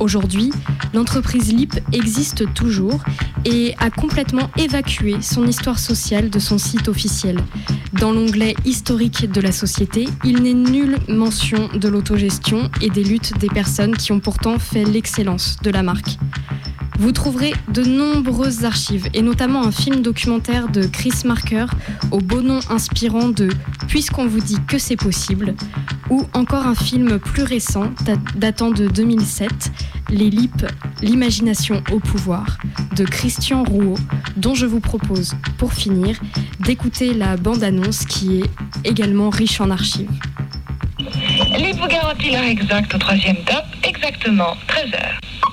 Aujourd'hui, 0.00 0.52
l'entreprise 0.92 1.50
LIP 1.50 1.80
existe 1.92 2.52
toujours 2.52 3.00
et 3.44 3.74
a 3.78 3.90
complètement 3.90 4.50
évacué 4.56 5.16
son 5.20 5.46
histoire 5.46 5.78
sociale 5.78 6.30
de 6.30 6.38
son 6.38 6.58
site 6.58 6.88
officiel. 6.88 7.38
Dans 7.92 8.12
l'onglet 8.12 8.54
historique 8.64 9.30
de 9.30 9.40
la 9.40 9.52
société, 9.52 10.06
il 10.24 10.42
n'est 10.42 10.54
nulle 10.54 10.98
mention 11.08 11.68
de 11.74 11.88
l'autogestion 11.88 12.70
et 12.80 12.90
des 12.90 13.04
luttes 13.04 13.38
des 13.38 13.48
personnes 13.48 13.96
qui 13.96 14.12
ont 14.12 14.20
pourtant 14.20 14.58
fait 14.58 14.84
l'excellence 14.84 15.56
de 15.62 15.70
la 15.70 15.82
marque. 15.82 16.16
Vous 16.98 17.10
trouverez 17.10 17.52
de 17.72 17.82
nombreuses 17.82 18.64
archives, 18.64 19.08
et 19.14 19.20
notamment 19.22 19.64
un 19.64 19.72
film 19.72 20.00
documentaire 20.00 20.68
de 20.68 20.86
Chris 20.86 21.12
Marker, 21.24 21.66
au 22.12 22.18
beau 22.18 22.40
nom 22.40 22.60
inspirant 22.70 23.28
de 23.28 23.48
Puisqu'on 23.88 24.26
vous 24.26 24.40
dit 24.40 24.58
que 24.68 24.78
c'est 24.78 24.96
possible, 24.96 25.54
ou 26.08 26.24
encore 26.34 26.66
un 26.66 26.74
film 26.76 27.18
plus 27.18 27.42
récent, 27.42 27.90
dat- 28.04 28.16
datant 28.36 28.70
de 28.70 28.86
2007, 28.86 29.50
Les 30.14 30.30
LIP, 30.30 30.64
l'imagination 31.02 31.82
au 31.90 31.98
pouvoir, 31.98 32.58
de 32.94 33.04
Christian 33.04 33.64
Rouault, 33.64 33.98
dont 34.36 34.54
je 34.54 34.64
vous 34.64 34.78
propose, 34.78 35.34
pour 35.58 35.72
finir, 35.72 36.20
d'écouter 36.60 37.14
la 37.14 37.36
bande-annonce 37.36 38.06
qui 38.06 38.38
est 38.38 38.50
également 38.84 39.28
riche 39.28 39.60
en 39.60 39.70
archives. 39.70 40.08
Lip 41.00 41.80
vous 41.80 41.88
garantit 41.88 42.30
l'heure 42.30 42.44
exacte 42.44 42.94
au 42.94 42.98
troisième 42.98 43.38
top, 43.38 43.64
exactement 43.82 44.56
13 44.68 44.84
heures. 44.94 45.18
Au 45.48 45.50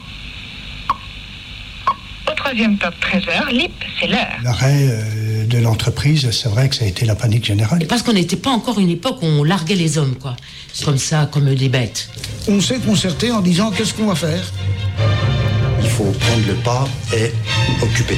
troisième 2.42 2.78
top, 2.78 2.94
13 3.00 3.24
heures, 3.30 3.52
Lip, 3.52 3.72
c'est 4.00 4.08
l'heure. 4.08 4.40
L'arrêt 4.44 4.88
euh, 4.90 5.46
de 5.46 5.58
l'entreprise, 5.60 6.30
c'est 6.32 6.50
vrai 6.50 6.70
que 6.70 6.76
ça 6.76 6.86
a 6.86 6.88
été 6.88 7.06
la 7.06 7.16
panique 7.16 7.46
générale. 7.46 7.86
Parce 7.88 8.02
qu'on 8.02 8.14
n'était 8.14 8.36
pas 8.36 8.50
encore 8.50 8.80
une 8.80 8.90
époque 8.90 9.22
où 9.22 9.26
on 9.26 9.44
larguait 9.44 9.76
les 9.76 9.98
hommes, 9.98 10.16
quoi. 10.16 10.36
Comme 10.84 10.98
ça, 10.98 11.30
comme 11.32 11.54
des 11.54 11.70
bêtes. 11.70 12.10
On 12.48 12.60
s'est 12.60 12.80
concerté 12.80 13.32
en 13.32 13.42
disant 13.42 13.72
qu'est-ce 13.72 13.94
qu'on 13.94 14.08
va 14.08 14.16
faire? 14.16 14.52
Il 15.84 15.90
faut 15.90 16.06
prendre 16.06 16.48
le 16.48 16.56
pas 16.56 16.88
et 17.14 17.32
occuper. 17.84 18.18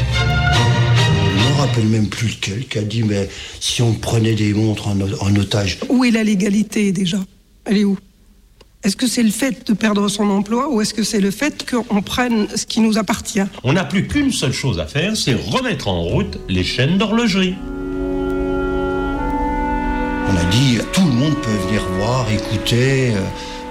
Je 1.38 1.44
ne 1.44 1.50
me 1.50 1.58
rappelle 1.60 1.86
même 1.86 2.08
plus 2.08 2.30
lequel 2.30 2.68
qui 2.68 2.78
a 2.78 2.82
dit 2.82 3.04
mais 3.04 3.28
si 3.60 3.82
on 3.82 3.94
prenait 3.94 4.36
des 4.36 4.54
montres 4.54 4.88
en, 4.88 4.98
en 5.02 5.36
otage. 5.36 5.80
Où 5.90 6.06
est 6.06 6.12
la 6.12 6.24
légalité 6.24 6.92
déjà? 6.92 7.18
Elle 7.66 7.78
est 7.78 7.84
où? 7.84 7.98
Est-ce 8.84 8.98
que 8.98 9.08
c'est 9.08 9.24
le 9.24 9.32
fait 9.32 9.66
de 9.66 9.74
perdre 9.74 10.10
son 10.10 10.30
emploi 10.30 10.68
ou 10.70 10.82
est-ce 10.82 10.94
que 10.94 11.04
c'est 11.04 11.22
le 11.22 11.32
fait 11.32 11.66
qu'on 11.70 12.02
prenne 12.02 12.48
ce 12.54 12.66
qui 12.66 12.82
nous 12.82 12.98
appartient? 12.98 13.44
On 13.64 13.72
n'a 13.72 13.86
plus 13.86 14.08
qu'une 14.08 14.34
seule 14.34 14.52
chose 14.52 14.78
à 14.78 14.86
faire, 14.88 15.16
c'est 15.16 15.36
remettre 15.36 15.88
en 15.88 16.02
route 16.02 16.38
les 16.50 16.66
chaînes 16.66 16.98
d'horlogerie. 16.98 17.56
On 20.28 20.36
a 20.36 20.44
dit 20.52 20.80
tout 20.92 21.06
le 21.06 21.14
monde 21.14 21.36
peut 21.42 21.68
venir 21.68 21.82
voir, 21.98 22.30
écouter, 22.30 23.12
euh, 23.12 23.22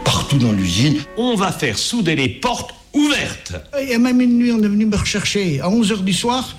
partout 0.02 0.38
dans 0.38 0.52
l'usine. 0.52 0.96
On 1.18 1.34
va 1.34 1.52
faire 1.52 1.76
souder 1.76 2.16
les 2.16 2.30
portes 2.30 2.70
ouvertes. 2.94 3.52
Et 3.86 3.98
même 3.98 4.18
une 4.22 4.38
nuit, 4.38 4.52
on 4.52 4.62
est 4.62 4.68
venu 4.68 4.86
me 4.86 4.96
rechercher 4.96 5.60
à 5.60 5.68
11h 5.68 6.04
du 6.04 6.14
soir 6.14 6.56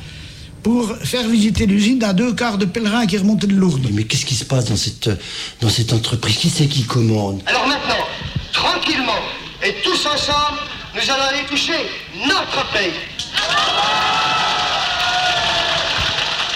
pour 0.62 0.96
faire 0.98 1.28
visiter 1.28 1.66
l'usine 1.66 2.04
à 2.04 2.14
deux 2.14 2.34
quarts 2.34 2.60
de 2.60 2.66
pèlerins 2.66 3.08
qui 3.08 3.18
remontaient 3.18 3.48
de 3.48 3.56
Lourdes. 3.56 3.90
Mais 3.92 4.04
qu'est-ce 4.04 4.28
qui 4.28 4.36
se 4.36 4.46
passe 4.46 4.66
dans 4.66 4.78
cette, 4.78 5.10
dans 5.60 5.70
cette 5.70 5.92
entreprise? 5.92 6.38
Qui 6.38 6.50
c'est 6.50 6.68
qui 6.68 6.84
commande? 6.84 7.42
Alors 7.48 7.68
maintenant, 7.68 8.06
ensemble, 10.14 10.60
nous 10.96 11.12
allons 11.12 11.24
aller 11.24 11.46
toucher 11.50 11.90
notre 12.28 12.72
pays. 12.72 12.94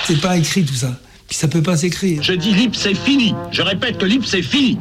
C'est 0.05 0.21
pas 0.21 0.37
écrit 0.37 0.63
tout 0.63 0.73
ça. 0.75 0.97
Puis 1.27 1.35
ça 1.37 1.47
peut 1.47 1.61
pas 1.61 1.75
s'écrire. 1.75 2.23
Je 2.23 2.33
dis 2.33 2.53
LIP, 2.53 2.75
c'est 2.75 2.93
fini. 2.95 3.35
Je 3.51 3.61
répète 3.61 3.97
que 3.97 4.05
LIP, 4.05 4.25
c'est 4.25 4.41
fini. 4.41 4.77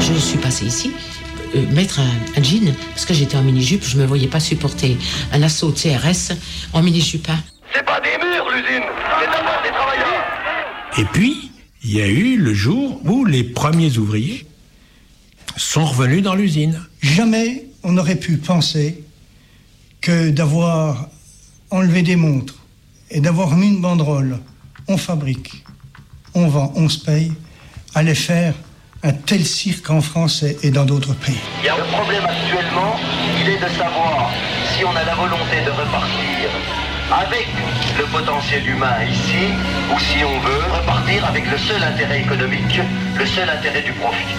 Je 0.00 0.12
suis 0.18 0.36
passée 0.38 0.66
ici, 0.66 0.92
euh, 1.54 1.62
mettre 1.72 2.00
un, 2.00 2.38
un 2.38 2.42
jean, 2.42 2.74
parce 2.90 3.06
que 3.06 3.14
j'étais 3.14 3.36
en 3.36 3.42
mini-jupe, 3.42 3.82
je 3.84 3.96
me 3.96 4.04
voyais 4.04 4.28
pas 4.28 4.40
supporter 4.40 4.96
un 5.32 5.42
assaut 5.42 5.70
de 5.70 5.78
CRS 5.78 6.32
en 6.74 6.82
mini-jupe. 6.82 7.28
hein. 7.30 7.38
C'est 7.74 7.84
pas 7.84 8.00
des 8.00 8.10
murs, 8.22 8.46
l'usine, 8.50 8.82
c'est 9.20 9.26
d'abord 9.26 9.62
des 9.64 9.70
travailleurs. 9.70 10.24
Et 10.98 11.04
puis, 11.04 11.50
il 11.82 11.96
y 11.96 12.02
a 12.02 12.06
eu 12.06 12.36
le 12.36 12.52
jour 12.52 13.00
où 13.04 13.24
les 13.24 13.42
premiers 13.44 13.96
ouvriers 13.96 14.46
sont 15.56 15.84
revenus 15.84 16.22
dans 16.22 16.34
l'usine. 16.34 16.80
Jamais 17.00 17.66
on 17.82 17.92
n'aurait 17.92 18.16
pu 18.16 18.36
penser 18.36 19.02
que 20.00 20.30
d'avoir 20.30 21.08
enlevé 21.70 22.02
des 22.02 22.16
montres 22.16 22.54
et 23.10 23.20
d'avoir 23.20 23.56
mis 23.56 23.68
une 23.68 23.80
banderole, 23.80 24.38
on 24.88 24.96
fabrique, 24.96 25.64
on 26.34 26.48
vend, 26.48 26.72
on 26.76 26.88
se 26.88 26.98
paye, 27.04 27.32
allait 27.94 28.14
faire 28.14 28.54
un 29.02 29.12
tel 29.12 29.44
cirque 29.44 29.88
en 29.90 30.00
France 30.00 30.42
et- 30.42 30.58
et 30.62 30.70
dans 30.70 30.84
d'autres 30.84 31.14
pays. 31.14 31.38
Il 31.62 31.66
y 31.66 31.68
a 31.68 31.74
un 31.74 31.86
problème 31.92 32.24
actuellement, 32.24 32.96
il 33.40 33.48
est 33.48 33.58
de 33.58 33.68
savoir 33.76 34.30
si 34.76 34.84
on 34.84 34.90
a 34.90 35.04
la 35.04 35.14
volonté 35.14 35.56
de 35.64 35.70
repartir 35.70 36.50
avec 37.10 37.46
le 37.98 38.04
potentiel 38.06 38.68
humain 38.68 38.96
ici, 39.08 39.46
ou 39.94 39.98
si 40.00 40.24
on 40.24 40.40
veut 40.40 40.62
repartir 40.80 41.24
avec 41.24 41.48
le 41.50 41.56
seul 41.58 41.82
intérêt 41.82 42.20
économique, 42.22 42.80
le 43.16 43.26
seul 43.26 43.48
intérêt 43.48 43.82
du 43.82 43.92
profit. 43.92 44.34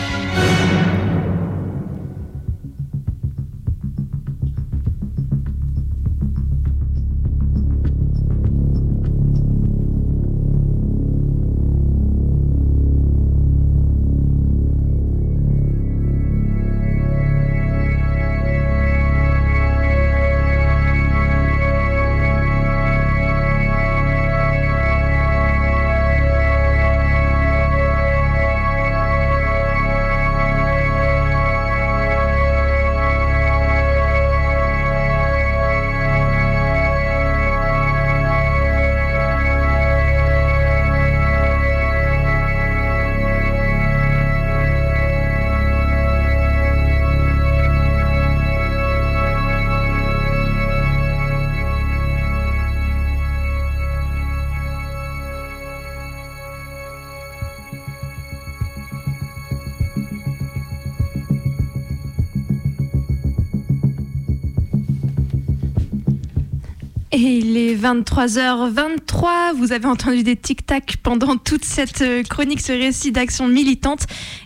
Et 67.13 67.37
il 67.37 67.55
est 67.55 67.73
23h23. 67.75 69.55
Vous 69.55 69.71
avez 69.71 69.85
entendu 69.85 70.23
des 70.23 70.35
tic-tac 70.35 70.97
pendant 71.03 71.37
toute 71.37 71.63
cette 71.63 72.01
euh, 72.01 72.21
chronique, 72.23 72.59
ce 72.59 72.73
récit 72.73 73.13
d'action 73.13 73.47
militante. 73.47 74.01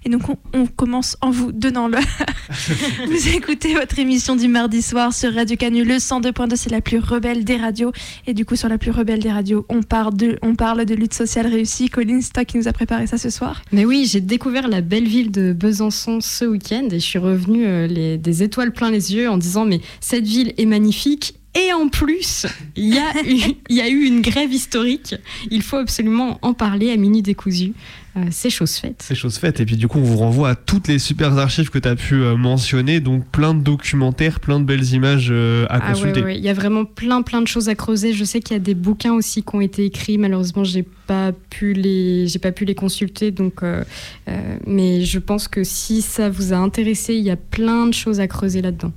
Et 0.05 0.09
donc, 0.09 0.29
on, 0.29 0.37
on 0.53 0.67
commence 0.67 1.17
en 1.21 1.31
vous 1.31 1.51
donnant 1.51 1.87
l'heure. 1.87 2.03
vous 3.07 3.27
écoutez 3.29 3.73
votre 3.73 3.97
émission 3.97 4.35
du 4.35 4.47
mardi 4.47 4.83
soir 4.83 5.11
sur 5.11 5.33
Radio 5.33 5.55
Canu. 5.57 5.83
Le 5.83 5.95
102.2, 5.95 6.55
c'est 6.55 6.69
la 6.69 6.81
plus 6.81 6.99
rebelle 6.99 7.43
des 7.45 7.55
radios. 7.57 7.91
Et 8.27 8.35
du 8.35 8.45
coup, 8.45 8.55
sur 8.55 8.69
la 8.69 8.77
plus 8.77 8.91
rebelle 8.91 9.21
des 9.21 9.31
radios, 9.31 9.65
on 9.69 9.81
parle 9.81 10.15
de, 10.15 10.37
on 10.43 10.53
parle 10.53 10.85
de 10.85 10.93
lutte 10.93 11.15
sociale 11.15 11.47
réussie. 11.47 11.89
Colline, 11.89 12.21
c'est 12.21 12.33
toi 12.33 12.45
qui 12.45 12.57
nous 12.57 12.67
a 12.67 12.73
préparé 12.73 13.07
ça 13.07 13.17
ce 13.17 13.31
soir. 13.31 13.63
Mais 13.71 13.85
oui, 13.85 14.07
j'ai 14.07 14.21
découvert 14.21 14.67
la 14.67 14.81
belle 14.81 15.07
ville 15.07 15.31
de 15.31 15.51
Besançon 15.51 16.19
ce 16.21 16.45
week-end 16.45 16.87
et 16.91 16.99
je 16.99 17.05
suis 17.05 17.19
revenue 17.19 17.65
euh, 17.65 17.87
les- 17.87 18.19
des 18.19 18.43
étoiles 18.43 18.71
plein 18.71 18.91
les 18.91 19.15
yeux 19.15 19.29
en 19.31 19.37
disant 19.39 19.65
mais 19.65 19.81
cette 19.99 20.25
ville 20.27 20.53
est 20.59 20.65
magnifique. 20.67 21.35
Et 21.53 21.73
en 21.73 21.89
plus, 21.89 22.45
il 22.77 22.93
y, 22.93 22.97
a 22.97 23.11
eu- 23.27 23.55
il 23.69 23.75
y 23.75 23.81
a 23.81 23.89
eu 23.89 24.03
une 24.05 24.21
grève 24.21 24.53
historique. 24.53 25.15
Il 25.49 25.61
faut 25.61 25.77
absolument 25.77 26.39
en 26.41 26.53
parler 26.53 26.91
à 26.91 26.95
Minuit 26.97 27.21
Décousu. 27.21 27.73
Euh, 28.17 28.25
c'est 28.29 28.49
chose 28.49 28.75
faite. 28.75 29.01
C'est 29.05 29.15
chose 29.15 29.37
faite. 29.37 29.59
Et 29.61 29.65
puis 29.65 29.75
du 29.77 29.87
coup, 29.87 29.97
on 29.99 30.03
vous 30.03 30.17
renvoie 30.17 30.49
à 30.49 30.55
toutes 30.55 30.87
les 30.89 30.99
super 30.99 31.37
archives 31.37 31.69
que 31.69 31.79
tu 31.79 31.87
as 31.87 31.95
pu 31.95 32.15
euh, 32.15 32.35
mentionner. 32.37 32.99
Donc 33.01 33.25
plein 33.25 33.53
de 33.53 33.61
documentaires, 33.61 34.39
plein 34.39 34.59
de 34.61 34.65
belles 34.65 34.93
images 34.93 35.27
euh, 35.31 35.65
à 35.69 35.75
Ah 35.75 35.79
ouais, 35.87 35.93
consulter. 35.93 36.23
ouais, 36.23 36.37
il 36.37 36.43
y 36.43 36.49
a 36.49 36.53
vraiment 36.53 36.83
plein 36.85 37.21
plein 37.21 37.41
de 37.41 37.47
choses 37.47 37.67
à 37.69 37.75
creuser. 37.75 38.13
Je 38.13 38.23
sais 38.25 38.39
qu'il 38.39 38.53
y 38.53 38.57
a 38.57 38.63
des 38.63 38.75
bouquins 38.75 39.13
aussi 39.13 39.43
qui 39.43 39.55
ont 39.55 39.61
été 39.61 39.85
écrits. 39.85 40.17
Malheureusement, 40.17 40.63
j'ai 40.65 40.83
pas 41.07 41.31
pu 41.49 41.73
les 41.73 42.27
j'ai 42.27 42.39
pas 42.39 42.51
pu 42.53 42.63
les 42.65 42.75
consulter. 42.75 43.31
Donc, 43.31 43.63
euh, 43.63 43.83
euh, 44.29 44.55
mais 44.67 45.03
je 45.03 45.19
pense 45.19 45.47
que 45.49 45.63
si 45.65 46.01
ça 46.01 46.29
vous 46.29 46.53
a 46.53 46.57
intéressé, 46.57 47.15
il 47.15 47.23
y 47.23 47.29
a 47.31 47.37
plein 47.37 47.87
de 47.87 47.93
choses 47.93 48.19
à 48.21 48.27
creuser 48.27 48.61
là-dedans. 48.61 48.91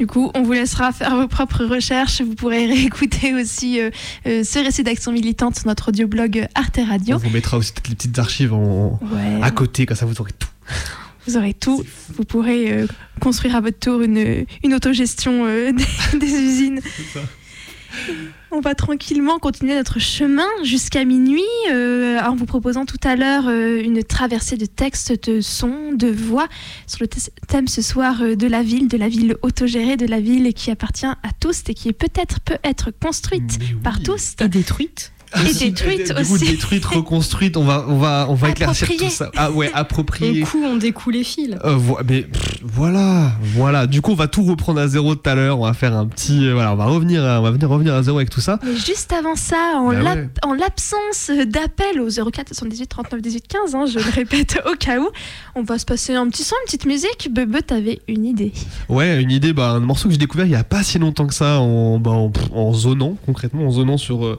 Du 0.00 0.06
coup, 0.06 0.30
on 0.34 0.40
vous 0.42 0.52
laissera 0.54 0.92
faire 0.92 1.14
vos 1.14 1.28
propres 1.28 1.66
recherches. 1.66 2.22
Vous 2.22 2.34
pourrez 2.34 2.64
réécouter 2.72 3.34
aussi 3.34 3.78
euh, 3.78 3.90
euh, 4.26 4.42
ce 4.44 4.58
récit 4.58 4.82
d'action 4.82 5.12
militante 5.12 5.56
sur 5.56 5.66
notre 5.66 5.88
audioblog 5.90 6.46
Arte 6.54 6.80
Radio. 6.88 7.16
On 7.16 7.18
vous 7.18 7.28
mettra 7.28 7.58
aussi 7.58 7.70
peut-être 7.74 7.88
les 7.90 7.96
petites 7.96 8.18
archives 8.18 8.54
en, 8.54 8.98
Ouais. 9.02 9.42
à 9.42 9.50
côté, 9.50 9.84
comme 9.84 9.98
ça 9.98 10.06
vous 10.06 10.18
aurez 10.18 10.32
tout. 10.32 10.48
Vous 11.26 11.36
aurez 11.36 11.52
tout. 11.52 11.84
Vous 12.16 12.24
pourrez 12.24 12.72
euh, 12.72 12.86
construire 13.20 13.56
à 13.56 13.60
votre 13.60 13.78
tour 13.78 14.00
une, 14.00 14.46
une 14.64 14.72
autogestion 14.72 15.44
euh, 15.44 15.70
des, 16.12 16.18
des 16.18 16.32
usines. 16.32 16.80
On 18.50 18.60
va 18.60 18.74
tranquillement 18.74 19.38
continuer 19.38 19.74
notre 19.74 19.98
chemin 19.98 20.46
jusqu'à 20.64 21.04
minuit 21.04 21.42
euh, 21.70 22.18
en 22.20 22.34
vous 22.34 22.46
proposant 22.46 22.84
tout 22.84 22.98
à 23.04 23.16
l'heure 23.16 23.44
euh, 23.48 23.80
une 23.82 24.02
traversée 24.02 24.56
de 24.56 24.66
textes, 24.66 25.28
de 25.28 25.40
sons, 25.40 25.92
de 25.92 26.08
voix 26.08 26.48
sur 26.86 26.98
le 27.00 27.06
th- 27.06 27.30
thème 27.48 27.68
ce 27.68 27.82
soir 27.82 28.22
euh, 28.22 28.36
de 28.36 28.46
la 28.46 28.62
ville, 28.62 28.88
de 28.88 28.96
la 28.96 29.08
ville 29.08 29.36
autogérée, 29.42 29.96
de 29.96 30.06
la 30.06 30.20
ville 30.20 30.52
qui 30.54 30.70
appartient 30.70 31.06
à 31.06 31.16
tous 31.40 31.62
et 31.68 31.74
qui 31.74 31.92
peut-être 31.92 32.40
peut 32.40 32.58
être 32.64 32.90
construite 32.90 33.58
par 33.82 34.00
tous. 34.02 34.34
Et 34.40 34.48
détruite. 34.48 35.12
Et 35.36 35.52
détruite 35.54 36.08
Du 36.12 36.24
coup, 36.24 36.34
aussi. 36.34 36.46
détruite, 36.50 36.84
reconstruite, 36.84 37.56
on 37.56 37.64
va, 37.64 37.84
on 37.88 37.98
va, 37.98 38.26
on 38.28 38.34
va 38.34 38.50
éclaircir 38.50 38.88
tout 38.98 39.08
ça. 39.10 39.30
Ah 39.36 39.50
ouais, 39.52 39.70
approprié. 39.74 40.42
On 40.42 40.46
coud, 40.46 40.60
on 40.64 40.76
découle 40.76 41.12
les 41.14 41.24
fils. 41.24 41.56
Euh, 41.64 41.76
vo- 41.76 41.98
mais 42.08 42.22
pff, 42.22 42.58
voilà, 42.64 43.32
voilà. 43.54 43.86
Du 43.86 44.02
coup, 44.02 44.10
on 44.12 44.16
va 44.16 44.26
tout 44.26 44.42
reprendre 44.44 44.80
à 44.80 44.88
zéro 44.88 45.14
tout 45.14 45.30
à 45.30 45.34
l'heure. 45.36 45.60
On 45.60 45.64
va 45.66 45.72
faire 45.72 45.94
un 45.96 46.06
petit, 46.06 46.46
euh, 46.46 46.54
voilà, 46.54 46.72
on 46.72 46.76
va 46.76 46.86
revenir, 46.86 47.24
à- 47.24 47.38
on 47.40 47.42
va 47.42 47.50
venir 47.52 47.68
revenir 47.68 47.94
à 47.94 48.02
zéro 48.02 48.18
avec 48.18 48.30
tout 48.30 48.40
ça. 48.40 48.58
Mais 48.64 48.74
juste 48.76 49.12
avant 49.12 49.36
ça, 49.36 49.74
en 49.76 49.92
Bah 49.92 50.14
ouais. 50.14 50.28
en 50.42 50.52
l'absence 50.54 51.30
d'appel 51.46 52.00
au 52.00 52.08
04 52.10 52.48
78 52.48 52.86
39 52.88 53.22
18 53.22 53.46
15, 53.48 53.74
hein, 53.74 53.84
je 53.86 53.98
le 53.98 54.10
répète 54.10 54.60
au 54.70 54.74
cas 54.76 54.98
où, 54.98 55.08
on 55.54 55.62
va 55.62 55.78
se 55.78 55.84
passer 55.84 56.14
un 56.14 56.28
petit 56.28 56.42
son, 56.42 56.56
une 56.62 56.66
petite 56.66 56.86
musique. 56.86 57.28
Bebe, 57.30 57.56
t'avais 57.64 58.00
une 58.08 58.24
idée. 58.24 58.52
Ouais, 58.88 59.22
une 59.22 59.30
idée, 59.30 59.52
bah, 59.52 59.70
un 59.70 59.80
morceau 59.80 60.08
que 60.08 60.12
j'ai 60.12 60.18
découvert 60.18 60.46
il 60.46 60.52
y 60.52 60.56
a 60.56 60.64
pas 60.64 60.82
si 60.82 60.98
longtemps 60.98 61.26
que 61.28 61.34
ça, 61.34 61.60
en, 61.60 61.98
bah, 62.00 62.10
en, 62.10 62.32
en 62.52 62.72
zonant, 62.74 63.16
concrètement, 63.26 63.66
en 63.66 63.70
zonant 63.70 63.96
sur 63.98 64.24
euh, 64.26 64.38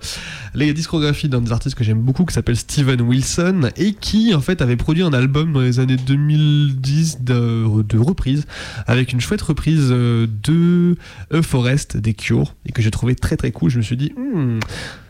la 0.54 0.66
discographie 0.82 1.30
d'un 1.30 1.42
des 1.42 1.52
artistes 1.52 1.76
que 1.76 1.84
j'aime 1.84 2.02
beaucoup, 2.02 2.26
qui 2.26 2.34
s'appelle 2.34 2.58
Steven 2.58 3.02
Wilson, 3.02 3.70
et 3.78 3.94
qui, 3.94 4.34
en 4.34 4.42
fait, 4.42 4.62
avait 4.62 4.76
produit 4.76 5.04
un 5.04 5.14
album 5.14 5.54
dans 5.54 5.62
les 5.62 5.80
années 5.80 5.96
2010 5.96 7.22
de, 7.22 7.98
reprise, 7.98 8.46
avec 8.88 9.14
une 9.14 9.22
chouette 9.22 9.42
reprise 9.42 9.90
euh, 9.92 10.28
de 10.44 10.98
A 11.32 11.42
Forest 11.42 11.98
des 11.98 12.14
Cure, 12.14 12.56
et 12.66 12.72
que 12.72 12.82
j'ai 12.82 12.92
trouvé 12.92 13.16
très 13.16 13.38
très 13.38 13.52
cool. 13.52 13.70
Je 13.70 13.78
me 13.78 13.84
suis 13.84 13.98
dit, 13.98 14.12
Hmm, 14.18 14.60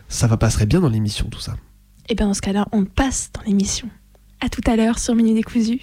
ça 0.08 0.26
va 0.26 0.36
passerait 0.36 0.66
bien 0.66 0.80
dans 0.80 0.90
l'émission, 0.90 1.26
tout 1.30 1.40
ça. 1.40 1.56
Et 2.08 2.14
bien 2.14 2.26
dans 2.26 2.34
ce 2.34 2.42
cas-là, 2.42 2.66
on 2.72 2.84
passe 2.84 3.30
dans 3.32 3.42
l'émission. 3.42 3.88
À 4.40 4.48
tout 4.48 4.62
à 4.66 4.76
l'heure 4.76 4.98
sur 4.98 5.14
Mini 5.14 5.34
Décousu. 5.34 5.80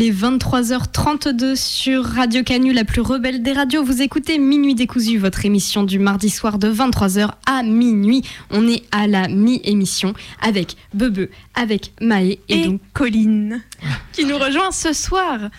Il 0.00 0.06
est 0.06 0.12
23h32 0.12 1.56
sur 1.56 2.02
Radio 2.02 2.42
Canu, 2.42 2.72
la 2.72 2.84
plus 2.84 3.02
rebelle 3.02 3.42
des 3.42 3.52
radios. 3.52 3.84
Vous 3.84 4.00
écoutez 4.00 4.38
Minuit 4.38 4.74
décousu, 4.74 5.18
votre 5.18 5.44
émission 5.44 5.82
du 5.82 5.98
mardi 5.98 6.30
soir 6.30 6.58
de 6.58 6.72
23h 6.72 7.32
à 7.44 7.62
minuit. 7.62 8.22
On 8.50 8.66
est 8.66 8.82
à 8.92 9.06
la 9.06 9.28
mi-émission 9.28 10.14
avec 10.40 10.76
Bebe, 10.94 11.28
avec 11.52 11.92
Maë 12.00 12.30
et, 12.30 12.40
Et 12.48 12.64
donc 12.64 12.80
Colline, 12.94 13.60
qui 14.12 14.24
nous 14.24 14.38
rejoint 14.38 14.70
ce 14.70 14.94
soir. 14.94 15.50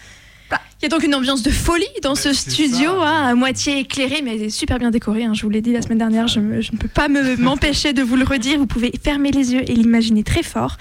Il 0.81 0.85
y 0.85 0.87
a 0.87 0.89
donc 0.89 1.03
une 1.03 1.13
ambiance 1.13 1.43
de 1.43 1.51
folie 1.51 1.85
dans 2.01 2.15
ce 2.15 2.33
studio, 2.33 2.89
hein, 3.01 3.27
à 3.27 3.35
moitié 3.35 3.79
éclairé, 3.79 4.21
mais 4.23 4.49
super 4.49 4.79
bien 4.79 4.89
décoré. 4.89 5.25
hein, 5.25 5.33
je 5.35 5.43
vous 5.43 5.49
l'ai 5.49 5.61
dit 5.61 5.73
la 5.73 5.81
semaine 5.83 5.99
dernière, 5.99 6.27
je, 6.27 6.39
me- 6.39 6.59
je 6.61 6.71
ne 6.71 6.77
peux 6.77 6.87
pas 6.87 7.07
me- 7.07 7.35
m'empêcher 7.39 7.93
de 7.93 8.01
vous 8.01 8.15
le 8.15 8.23
redire. 8.25 8.57
Vous 8.57 8.65
pouvez 8.65 8.91
fermer 9.03 9.29
les 9.31 9.53
yeux 9.53 9.61
et 9.69 9.75
l'imaginer 9.75 10.23
très 10.23 10.41
fort. 10.41 10.77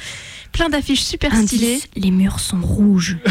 Plein 0.53 0.69
d'affiches 0.71 1.03
super 1.03 1.37
stylées. 1.37 1.81
Les 1.97 2.11
murs 2.11 2.41
sont 2.41 2.61
rouges. 2.63 3.19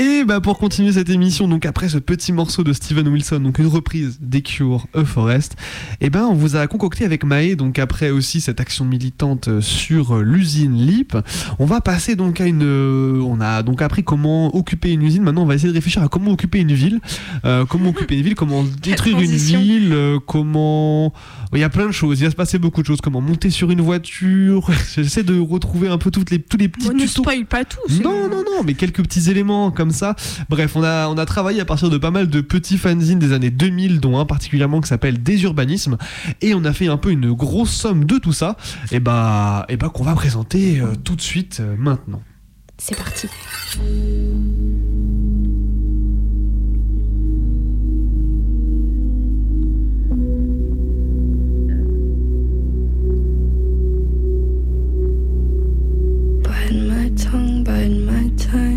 Et 0.00 0.22
bah 0.24 0.40
pour 0.40 0.58
continuer 0.58 0.92
cette 0.92 1.10
émission, 1.10 1.48
donc 1.48 1.66
après 1.66 1.88
ce 1.88 1.98
petit 1.98 2.32
morceau 2.32 2.62
de 2.62 2.72
Steven 2.72 3.08
Wilson, 3.08 3.40
donc 3.40 3.58
une 3.58 3.66
reprise 3.66 4.18
des 4.20 4.42
Cure, 4.42 4.86
A 4.94 5.04
Forest, 5.04 5.56
et 6.00 6.08
ben 6.08 6.24
on 6.24 6.34
vous 6.34 6.54
a 6.54 6.68
concocté 6.68 7.04
avec 7.04 7.24
Maë, 7.24 7.56
donc 7.56 7.80
après 7.80 8.10
aussi 8.10 8.40
cette 8.40 8.60
action 8.60 8.84
militante 8.84 9.48
euh, 9.48 9.60
sur 9.60 10.14
euh, 10.14 10.22
l'usine 10.22 10.76
LIP, 10.76 11.16
on 11.58 11.66
va 11.66 11.80
passer 11.80 12.14
donc 12.14 12.40
à 12.40 12.46
une, 12.46 12.62
euh, 12.62 13.20
on 13.26 13.40
a 13.40 13.64
donc 13.64 13.82
appris 13.82 14.04
comment 14.04 14.54
occuper 14.54 14.92
une 14.92 15.02
usine. 15.02 15.24
Maintenant 15.24 15.42
on 15.42 15.46
va 15.46 15.56
essayer 15.56 15.70
de 15.70 15.74
réfléchir 15.74 16.00
à 16.00 16.08
comment 16.08 16.30
occuper 16.30 16.60
une 16.60 16.74
ville, 16.74 17.00
Euh, 17.44 17.66
comment 17.66 17.90
occuper 17.90 18.18
une 18.18 18.22
ville, 18.22 18.34
comment 18.36 18.62
détruire 18.82 19.18
une 19.18 19.34
ville, 19.34 19.92
euh, 19.92 20.20
comment, 20.24 21.12
il 21.52 21.58
y 21.58 21.64
a 21.64 21.70
plein 21.70 21.86
de 21.86 21.92
choses, 21.92 22.20
il 22.20 22.24
va 22.24 22.30
se 22.30 22.36
passer 22.36 22.60
beaucoup 22.60 22.82
de 22.82 22.86
choses, 22.86 23.00
comment 23.00 23.20
monter 23.20 23.50
sur 23.50 23.68
une 23.72 23.80
voiture. 23.80 24.70
J'essaie 24.94 25.24
de 25.24 25.40
retrouver 25.40 25.88
un 25.88 25.98
peu 25.98 26.12
toutes 26.12 26.30
les 26.30 26.38
tous 26.38 26.56
les 26.56 26.68
petits 26.68 26.88
On 26.88 26.94
ne 26.94 27.04
spoil 27.04 27.46
pas 27.46 27.64
tout. 27.64 27.80
Non, 28.04 28.28
non, 28.28 28.44
non, 28.44 28.62
mais 28.64 28.74
quelques 28.74 29.02
petits 29.02 29.28
éléments 29.28 29.72
comme 29.72 29.87
ça. 29.90 30.14
Bref, 30.48 30.76
on 30.76 30.82
a, 30.82 31.08
on 31.08 31.18
a 31.18 31.26
travaillé 31.26 31.60
à 31.60 31.64
partir 31.64 31.90
de 31.90 31.98
pas 31.98 32.10
mal 32.10 32.28
de 32.28 32.40
petits 32.40 32.78
fanzines 32.78 33.18
des 33.18 33.32
années 33.32 33.50
2000, 33.50 34.00
dont 34.00 34.18
un 34.18 34.24
particulièrement 34.24 34.80
qui 34.80 34.88
s'appelle 34.88 35.22
Désurbanisme. 35.22 35.98
Et 36.40 36.54
on 36.54 36.64
a 36.64 36.72
fait 36.72 36.88
un 36.88 36.96
peu 36.96 37.10
une 37.10 37.32
grosse 37.32 37.72
somme 37.72 38.04
de 38.04 38.18
tout 38.18 38.32
ça. 38.32 38.56
Et 38.90 39.00
bah, 39.00 39.66
et 39.68 39.76
bah 39.76 39.90
qu'on 39.92 40.04
va 40.04 40.14
présenter 40.14 40.80
euh, 40.80 40.94
tout 41.02 41.16
de 41.16 41.20
suite 41.20 41.58
euh, 41.60 41.76
maintenant. 41.78 42.22
C'est 42.78 42.96
parti. 42.96 43.26
Bite 56.42 56.72
my 56.72 57.10
tongue, 57.14 57.64
bite 57.64 57.90
my 57.90 58.30
time. 58.36 58.67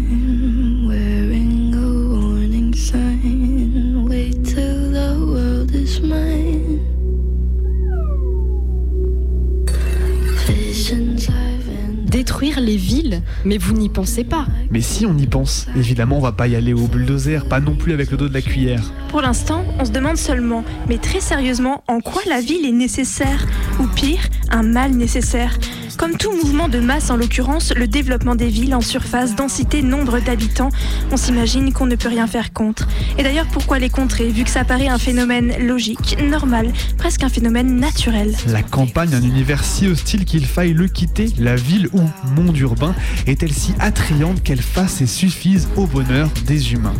Détruire 12.06 12.60
les 12.60 12.76
villes 12.76 13.22
Mais 13.46 13.58
vous 13.58 13.74
n'y 13.74 13.88
pensez 13.90 14.24
pas. 14.24 14.46
Mais 14.70 14.82
si 14.82 15.06
on 15.06 15.18
y 15.18 15.28
pense, 15.28 15.68
évidemment, 15.76 16.18
on 16.18 16.22
va 16.22 16.34
pas 16.34 16.48
y 16.48 16.56
aller 16.56 16.74
au 16.74 16.88
bulldozer, 16.88 17.46
pas 17.46 17.60
non 17.60 17.76
plus 17.76 17.94
avec 17.94 18.12
le 18.12 18.18
dos 18.18 18.28
de 18.28 18.34
la 18.34 18.42
cuillère. 18.42 18.84
Pour 19.10 19.22
l'instant, 19.22 19.64
on 19.80 19.86
se 19.86 19.92
demande 19.92 20.18
seulement, 20.18 20.64
mais 20.90 20.98
très 20.98 21.22
sérieusement, 21.22 21.84
en 21.88 22.00
quoi 22.00 22.22
la 22.28 22.42
ville 22.42 22.66
est 22.66 22.72
nécessaire? 22.72 23.46
Ou 23.80 23.88
pire, 23.88 24.22
un 24.50 24.64
mal 24.64 24.92
nécessaire? 24.92 25.58
Comme 26.02 26.18
tout 26.18 26.32
mouvement 26.36 26.68
de 26.68 26.80
masse, 26.80 27.12
en 27.12 27.16
l'occurrence, 27.16 27.72
le 27.76 27.86
développement 27.86 28.34
des 28.34 28.48
villes 28.48 28.74
en 28.74 28.82
surface, 28.82 29.36
densité, 29.36 29.84
nombre 29.84 30.20
d'habitants, 30.20 30.70
on 31.12 31.16
s'imagine 31.16 31.72
qu'on 31.74 31.86
ne 31.86 31.96
peut 31.96 32.10
rien 32.10 32.26
faire 32.26 32.54
contre. 32.54 32.88
Et 33.20 33.24
d'ailleurs, 33.24 33.46
pourquoi 33.46 33.78
les 33.78 33.92
contrer, 33.92 34.30
vu 34.30 34.44
que 34.44 34.50
ça 34.50 34.66
paraît 34.66 34.88
un 34.88 34.98
phénomène 34.98 35.54
logique, 35.60 36.18
normal, 36.20 36.74
presque 36.98 37.22
un 37.22 37.30
phénomène 37.30 37.80
naturel? 37.80 38.36
La 38.48 38.64
campagne, 38.64 39.14
un 39.14 39.22
univers 39.22 39.64
si 39.64 39.86
hostile 39.86 40.26
qu'il 40.26 40.44
faille 40.48 40.74
le 40.74 40.88
quitter, 40.88 41.32
la 41.38 41.56
ville 41.56 41.88
ou 41.94 42.02
monde 42.36 42.58
urbain 42.58 42.96
est-elle 43.28 43.54
si 43.54 43.76
attrayante 43.78 44.42
qu'elle 44.42 44.64
fasse 44.64 45.02
et 45.02 45.08
suffise 45.08 45.70
au 45.76 45.86
bonheur 45.86 46.32
des 46.48 46.74
humains? 46.74 46.96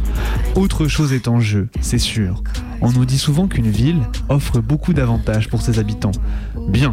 Autre 0.54 0.88
chose 0.88 1.12
est 1.12 1.28
en 1.28 1.40
jeu, 1.40 1.70
c'est 1.82 1.98
sûr. 1.98 2.44
On 2.82 2.92
nous 2.92 3.06
dit 3.06 3.18
souvent 3.18 3.48
qu'une 3.48 3.72
ville 3.72 4.02
offre 4.30 4.60
beaucoup 4.60 4.94
d'avantages 4.94 5.50
pour 5.50 5.64
ses 5.64 5.80
habitants. 5.80 6.12
Bien. 6.68 6.92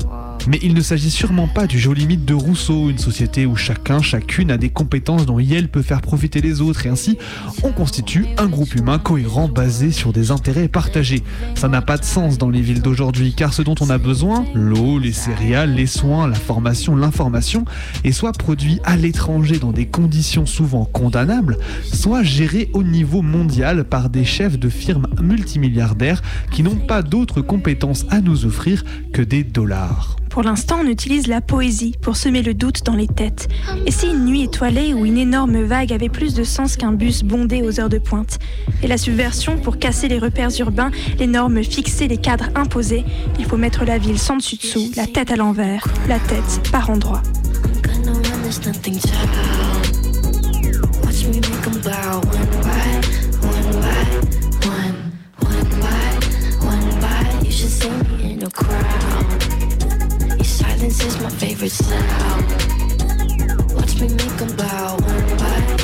Mais 0.48 0.58
il 0.62 0.72
ne 0.72 0.80
s'agit 0.80 1.10
sûrement 1.10 1.46
pas 1.46 1.66
du 1.66 1.78
joli 1.78 2.06
mythe 2.06 2.24
de 2.24 2.32
Rousseau, 2.32 2.88
une 2.88 2.96
société 2.96 3.44
où 3.44 3.54
chacun, 3.54 4.00
chacune 4.00 4.50
a 4.50 4.56
des 4.56 4.70
compétences 4.70 5.26
dont 5.26 5.38
elle 5.38 5.68
peut 5.68 5.82
faire 5.82 6.00
profiter 6.00 6.40
les 6.40 6.62
autres 6.62 6.86
et 6.86 6.88
ainsi 6.88 7.18
on 7.62 7.70
constitue 7.70 8.24
un 8.38 8.46
groupe 8.46 8.74
humain 8.74 8.98
cohérent 8.98 9.46
basé 9.46 9.90
sur 9.90 10.14
des 10.14 10.30
intérêts 10.30 10.68
partagés. 10.68 11.22
Ça 11.54 11.68
n'a 11.68 11.82
pas 11.82 11.98
de 11.98 12.04
sens 12.04 12.38
dans 12.38 12.48
les 12.48 12.62
villes 12.62 12.80
d'aujourd'hui 12.80 13.34
car 13.34 13.52
ce 13.52 13.60
dont 13.60 13.74
on 13.82 13.90
a 13.90 13.98
besoin, 13.98 14.46
l'eau, 14.54 14.98
les 14.98 15.12
céréales, 15.12 15.74
les 15.74 15.86
soins, 15.86 16.26
la 16.26 16.34
formation, 16.34 16.96
l'information, 16.96 17.66
est 18.04 18.12
soit 18.12 18.32
produit 18.32 18.80
à 18.84 18.96
l'étranger 18.96 19.58
dans 19.58 19.72
des 19.72 19.86
conditions 19.86 20.46
souvent 20.46 20.86
condamnables, 20.86 21.58
soit 21.82 22.22
géré 22.22 22.70
au 22.72 22.82
niveau 22.82 23.20
mondial 23.20 23.84
par 23.84 24.08
des 24.08 24.24
chefs 24.24 24.58
de 24.58 24.70
firmes 24.70 25.08
multimilliardaires 25.20 26.22
qui 26.50 26.62
n'ont 26.62 26.76
pas 26.76 27.02
d'autres 27.02 27.42
compétences 27.42 28.06
à 28.08 28.22
nous 28.22 28.46
offrir 28.46 28.82
que 29.12 29.20
des 29.20 29.44
dollars. 29.44 30.16
Pour 30.38 30.44
l'instant, 30.44 30.82
on 30.84 30.86
utilise 30.86 31.26
la 31.26 31.40
poésie 31.40 31.96
pour 32.00 32.16
semer 32.16 32.42
le 32.42 32.54
doute 32.54 32.84
dans 32.84 32.94
les 32.94 33.08
têtes. 33.08 33.48
Et 33.86 33.90
si 33.90 34.06
une 34.06 34.24
nuit 34.24 34.44
étoilée 34.44 34.94
ou 34.94 35.04
une 35.04 35.18
énorme 35.18 35.64
vague 35.64 35.92
avait 35.92 36.08
plus 36.08 36.32
de 36.34 36.44
sens 36.44 36.76
qu'un 36.76 36.92
bus 36.92 37.24
bondé 37.24 37.60
aux 37.62 37.80
heures 37.80 37.88
de 37.88 37.98
pointe 37.98 38.38
Et 38.84 38.86
la 38.86 38.98
subversion 38.98 39.58
pour 39.58 39.80
casser 39.80 40.06
les 40.06 40.20
repères 40.20 40.50
urbains, 40.60 40.92
les 41.18 41.26
normes 41.26 41.64
fixées, 41.64 42.06
les 42.06 42.18
cadres 42.18 42.50
imposés, 42.54 43.04
il 43.40 43.46
faut 43.46 43.56
mettre 43.56 43.84
la 43.84 43.98
ville 43.98 44.16
sans 44.16 44.36
dessus-dessous, 44.36 44.92
la 44.94 45.08
tête 45.08 45.32
à 45.32 45.34
l'envers, 45.34 45.84
la 46.06 46.20
tête 46.20 46.70
par 46.70 46.88
endroit. 46.88 47.24
Silence 60.78 61.02
is 61.02 61.20
my 61.20 61.30
favorite 61.30 61.72
sound. 61.72 62.44
Watch 63.74 64.00
me 64.00 64.06
make 64.14 64.40
'em 64.40 64.54
bow 64.56 64.94
one 64.94 65.36
by 65.36 65.77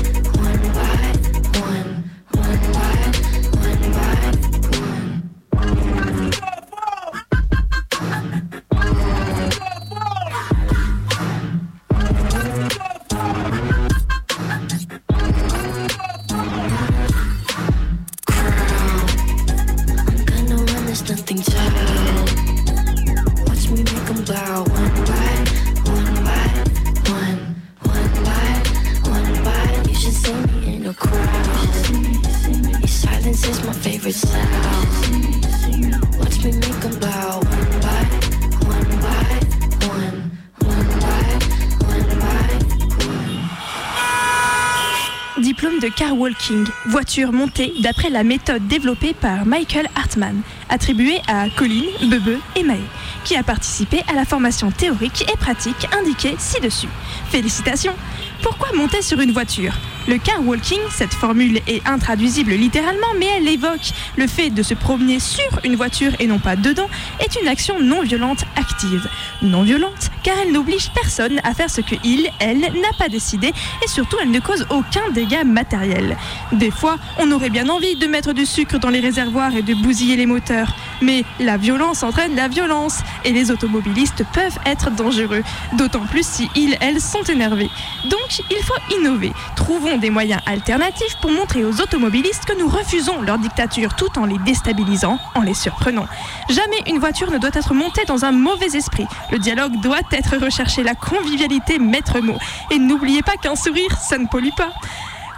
voiture 46.87 47.33
montée 47.33 47.73
d'après 47.81 48.11
la 48.11 48.23
méthode 48.23 48.67
développée 48.67 49.15
par 49.15 49.47
Michael 49.47 49.89
Hartman, 49.95 50.43
attribuée 50.69 51.21
à 51.27 51.49
Colline, 51.49 51.87
Bebe 52.03 52.39
et 52.57 52.63
Maë, 52.63 52.81
qui 53.25 53.37
a 53.37 53.43
participé 53.43 54.03
à 54.09 54.15
la 54.15 54.25
formation 54.25 54.71
théorique 54.71 55.25
et 55.33 55.37
pratique 55.37 55.89
indiquée 55.99 56.35
ci-dessus. 56.39 56.89
Félicitations 57.31 57.95
Pourquoi 58.43 58.73
monter 58.75 59.01
sur 59.01 59.21
une 59.21 59.33
voiture? 59.33 59.75
Le 60.07 60.19
car 60.19 60.47
walking, 60.47 60.81
cette 60.91 61.15
formule 61.15 61.61
est 61.67 61.87
intraduisible 61.87 62.53
littéralement, 62.53 63.15
mais 63.19 63.29
elle 63.39 63.49
évoque 63.49 63.93
le 64.17 64.27
fait 64.27 64.51
de 64.51 64.63
se 64.63 64.75
promener 64.75 65.21
sur 65.21 65.61
une 65.65 65.77
voiture 65.77 66.13
et 66.19 66.27
non 66.27 66.39
pas 66.39 66.57
dedans, 66.57 66.91
est 67.21 67.41
une 67.41 67.49
action 67.49 67.81
non 67.81 68.03
violente 68.03 68.45
active. 68.57 69.09
Non 69.41 69.63
violente 69.63 70.11
car 70.25 70.37
elle 70.43 70.53
n'oblige 70.53 70.91
personne 70.91 71.41
à 71.45 71.55
faire 71.55 71.71
ce 71.71 71.83
que 71.83 71.95
il, 72.03 72.29
elle, 72.41 72.59
n'a 72.59 72.93
pas 72.99 73.09
décidé 73.09 73.53
et 73.85 73.89
surtout 73.89 74.17
elle 74.21 74.31
ne 74.31 74.41
cause 74.41 74.67
aucun 74.71 75.11
dégât 75.13 75.45
matériel. 75.45 76.17
Des 76.51 76.73
fois, 76.73 76.97
on 77.19 77.31
aurait 77.31 77.51
bien 77.51 77.69
envie 77.69 77.95
de 77.95 78.07
mettre 78.09 78.33
du 78.33 78.47
sucre 78.47 78.79
dans 78.79 78.89
les 78.89 79.01
réservoirs 79.01 79.55
et 79.55 79.63
de 79.63 79.75
bousiller 79.75 80.17
les 80.17 80.27
moteurs, 80.27 80.75
mais 81.03 81.25
la 81.39 81.57
violence 81.57 82.03
entraîne 82.03 82.35
la 82.35 82.49
violence 82.49 83.01
et 83.25 83.33
les 83.33 83.51
automobilistes 83.51 84.25
peuvent 84.33 84.59
être 84.65 84.91
dangereux, 84.91 85.43
d'autant 85.75 86.07
plus 86.07 86.27
si 86.27 86.49
ils, 86.57 86.77
elles 86.81 87.01
sont 87.01 87.23
énervés. 87.25 87.71
Donc, 88.11 88.43
il 88.51 88.63
faut 88.65 88.97
innover. 88.99 89.33
Trouvons 89.57 89.99
des 89.99 90.11
moyens 90.11 90.41
alternatifs 90.47 91.17
pour 91.21 91.31
montrer 91.31 91.65
aux 91.65 91.81
automobilistes 91.81 92.47
que 92.47 92.59
nous 92.59 92.69
refusons 92.69 93.21
leur 93.21 93.39
dictature 93.39 93.95
tout 93.95 94.19
en 94.19 94.25
les 94.25 94.39
déstabilisant, 94.39 95.19
en 95.35 95.43
les 95.43 95.55
surprenant. 95.55 96.07
Jamais 96.49 96.83
une 96.87 96.99
voiture 96.99 97.31
ne 97.31 97.39
doit 97.39 97.51
être 97.53 97.75
montée 97.75 98.05
dans 98.07 98.25
un 98.25 98.33
mauvais 98.33 98.75
esprit. 98.75 99.07
Le 99.31 99.39
dialogue 99.39 99.81
doit 99.81 100.01
être 100.15 100.37
recherché, 100.37 100.83
la 100.83 100.95
convivialité 100.95 101.79
maître 101.79 102.21
mot. 102.21 102.39
Et 102.71 102.79
n'oubliez 102.79 103.23
pas 103.23 103.37
qu'un 103.37 103.57
sourire, 103.57 103.97
ça 103.99 104.19
ne 104.19 104.27
pollue 104.27 104.55
pas. 104.57 104.73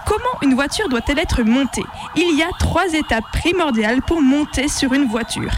Comment 0.06 0.40
une 0.42 0.54
voiture 0.54 0.88
doit-elle 0.88 1.18
être 1.18 1.42
montée? 1.42 1.84
Il 2.14 2.36
y 2.36 2.42
a 2.42 2.48
trois 2.58 2.86
étapes 2.92 3.24
primordiales 3.32 4.02
pour 4.02 4.22
monter 4.22 4.68
sur 4.68 4.92
une 4.92 5.06
voiture. 5.06 5.52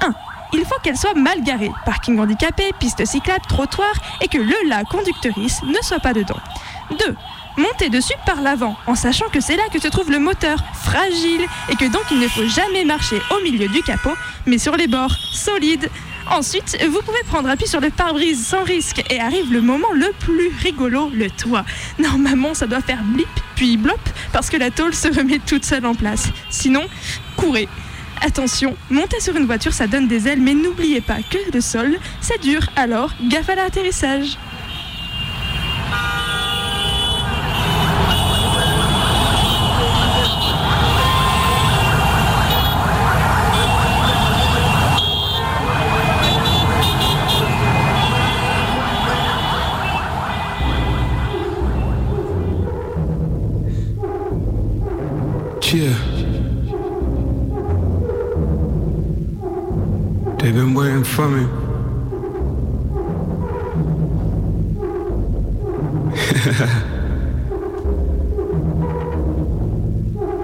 1. 0.00 0.14
Il 0.52 0.64
faut 0.64 0.78
qu'elle 0.82 0.96
soit 0.96 1.14
mal 1.14 1.42
garée, 1.42 1.70
parking 1.84 2.18
handicapé, 2.18 2.70
piste 2.78 3.04
cyclable, 3.04 3.44
trottoir, 3.46 3.92
et 4.20 4.28
que 4.28 4.38
le 4.38 4.68
la 4.68 4.84
conductrice 4.84 5.62
ne 5.62 5.80
soit 5.82 6.00
pas 6.00 6.14
dedans. 6.14 6.38
2. 6.98 7.14
Monter 7.56 7.90
dessus 7.90 8.14
par 8.24 8.40
l'avant, 8.40 8.76
en 8.86 8.94
sachant 8.94 9.28
que 9.28 9.40
c'est 9.40 9.56
là 9.56 9.64
que 9.72 9.80
se 9.80 9.88
trouve 9.88 10.10
le 10.10 10.18
moteur, 10.18 10.58
fragile, 10.72 11.46
et 11.68 11.76
que 11.76 11.84
donc 11.84 12.04
il 12.10 12.18
ne 12.20 12.28
faut 12.28 12.46
jamais 12.46 12.84
marcher 12.84 13.20
au 13.30 13.42
milieu 13.42 13.68
du 13.68 13.82
capot, 13.82 14.14
mais 14.46 14.58
sur 14.58 14.76
les 14.76 14.86
bords, 14.86 15.14
solides. 15.32 15.90
Ensuite, 16.30 16.78
vous 16.88 17.02
pouvez 17.02 17.22
prendre 17.26 17.50
appui 17.50 17.66
sur 17.66 17.80
le 17.80 17.90
pare-brise 17.90 18.46
sans 18.46 18.62
risque, 18.62 19.02
et 19.10 19.18
arrive 19.18 19.52
le 19.52 19.60
moment 19.60 19.92
le 19.92 20.12
plus 20.20 20.52
rigolo, 20.62 21.10
le 21.12 21.28
toit. 21.28 21.64
Normalement, 21.98 22.54
ça 22.54 22.68
doit 22.68 22.80
faire 22.80 23.02
blip, 23.02 23.28
puis 23.56 23.76
blop, 23.76 23.98
parce 24.32 24.48
que 24.48 24.56
la 24.56 24.70
tôle 24.70 24.94
se 24.94 25.08
remet 25.08 25.40
toute 25.40 25.64
seule 25.64 25.84
en 25.84 25.94
place. 25.94 26.28
Sinon, 26.48 26.82
courez. 27.36 27.68
Attention, 28.22 28.76
monter 28.90 29.18
sur 29.18 29.34
une 29.34 29.46
voiture, 29.46 29.72
ça 29.72 29.88
donne 29.88 30.06
des 30.06 30.28
ailes, 30.28 30.40
mais 30.40 30.54
n'oubliez 30.54 31.00
pas 31.00 31.18
que 31.18 31.38
le 31.52 31.60
sol, 31.60 31.98
c'est 32.20 32.40
dur, 32.40 32.60
alors 32.76 33.12
gaffe 33.28 33.48
à 33.48 33.56
l'atterrissage. 33.56 34.38
Yeah. 55.72 55.94
They've 60.38 60.52
been 60.52 60.74
waiting 60.74 61.04
for 61.04 61.28
me. 61.28 61.44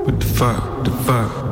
what 0.04 0.20
the 0.20 0.26
fuck? 0.26 0.84
The 0.84 0.90
fuck? 0.92 1.45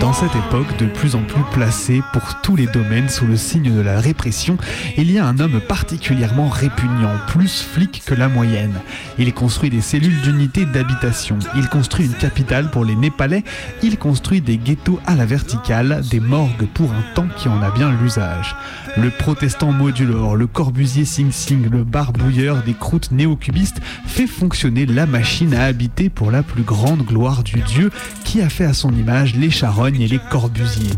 Dans 0.00 0.14
cette 0.14 0.34
époque 0.34 0.78
de 0.78 0.86
plus 0.86 1.14
en 1.14 1.20
plus 1.20 1.42
placée 1.52 2.02
pour 2.14 2.40
tous 2.40 2.56
les 2.56 2.66
domaines 2.66 3.10
sous 3.10 3.26
le 3.26 3.36
signe 3.36 3.74
de 3.74 3.80
la 3.82 4.00
répression, 4.00 4.56
il 4.96 5.10
y 5.10 5.18
a 5.18 5.26
un 5.26 5.38
homme 5.38 5.60
particulièrement 5.60 6.48
répugnant, 6.48 7.12
plus 7.26 7.60
flic 7.60 8.02
que 8.06 8.14
la 8.14 8.28
moyenne. 8.28 8.80
Il 9.18 9.34
construit 9.34 9.68
des 9.68 9.82
cellules 9.82 10.22
d'unité 10.22 10.64
d'habitation, 10.64 11.38
il 11.56 11.68
construit 11.68 12.06
une 12.06 12.14
capitale 12.14 12.70
pour 12.70 12.86
les 12.86 12.94
Népalais, 12.94 13.44
il 13.82 13.98
construit 13.98 14.40
des 14.40 14.56
ghettos 14.56 14.98
à 15.06 15.14
la 15.14 15.26
verticale, 15.26 16.02
des 16.10 16.20
morgues 16.20 16.66
pour 16.72 16.90
un 16.90 17.14
temps 17.14 17.28
qui 17.36 17.48
en 17.48 17.60
a 17.60 17.70
bien 17.70 17.92
l'usage. 18.00 18.56
Le 18.96 19.10
protestant 19.10 19.72
Modulor, 19.72 20.36
le 20.36 20.46
Corbusier 20.46 21.04
Sing 21.04 21.32
Sing, 21.32 21.68
le 21.70 21.84
barbouilleur 21.84 22.62
des 22.62 22.74
croûtes 22.74 23.12
néo-cubistes 23.12 23.80
fait 24.06 24.26
fonctionner 24.26 24.86
la 24.86 25.04
machine 25.04 25.54
à 25.54 25.64
habiter 25.64 26.08
pour 26.08 26.30
la 26.30 26.42
plus 26.42 26.62
grande 26.62 27.04
gloire 27.04 27.42
du 27.42 27.60
dieu 27.60 27.90
qui 28.24 28.40
a 28.40 28.48
fait 28.48 28.64
à 28.64 28.72
son 28.72 28.94
image 28.94 29.17
les 29.24 29.50
charognes 29.50 30.00
et 30.00 30.08
les 30.08 30.18
corbusiers. 30.30 30.90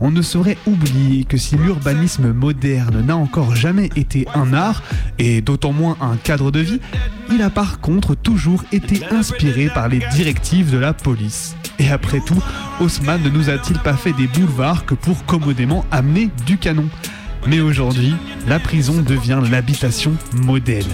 On 0.00 0.10
ne 0.10 0.22
saurait 0.22 0.58
oublier 0.66 1.24
que 1.24 1.36
si 1.36 1.56
l'urbanisme 1.56 2.32
moderne 2.32 3.04
n'a 3.04 3.16
encore 3.16 3.54
jamais 3.54 3.90
été 3.96 4.26
un 4.34 4.52
art, 4.52 4.82
et 5.18 5.40
d'autant 5.40 5.72
moins 5.72 5.96
un 6.00 6.16
cadre 6.16 6.50
de 6.50 6.60
vie, 6.60 6.80
il 7.32 7.42
a 7.42 7.50
par 7.50 7.80
contre 7.80 8.14
toujours 8.14 8.64
été 8.72 9.02
inspiré 9.10 9.68
par 9.68 9.88
les 9.88 10.00
directives 10.12 10.70
de 10.70 10.78
la 10.78 10.92
police. 10.92 11.56
Et 11.78 11.90
après 11.90 12.20
tout, 12.20 12.42
Haussmann 12.80 13.22
ne 13.22 13.30
nous 13.30 13.50
a-t-il 13.50 13.78
pas 13.78 13.94
fait 13.94 14.12
des 14.12 14.26
boulevards 14.26 14.84
que 14.84 14.94
pour 14.94 15.24
commodément 15.26 15.84
amener 15.90 16.30
du 16.46 16.58
canon? 16.58 16.88
Mais 17.46 17.60
aujourd'hui, 17.60 18.14
la 18.48 18.58
prison 18.58 19.00
devient 19.00 19.40
l'habitation 19.50 20.12
modèle. 20.34 20.84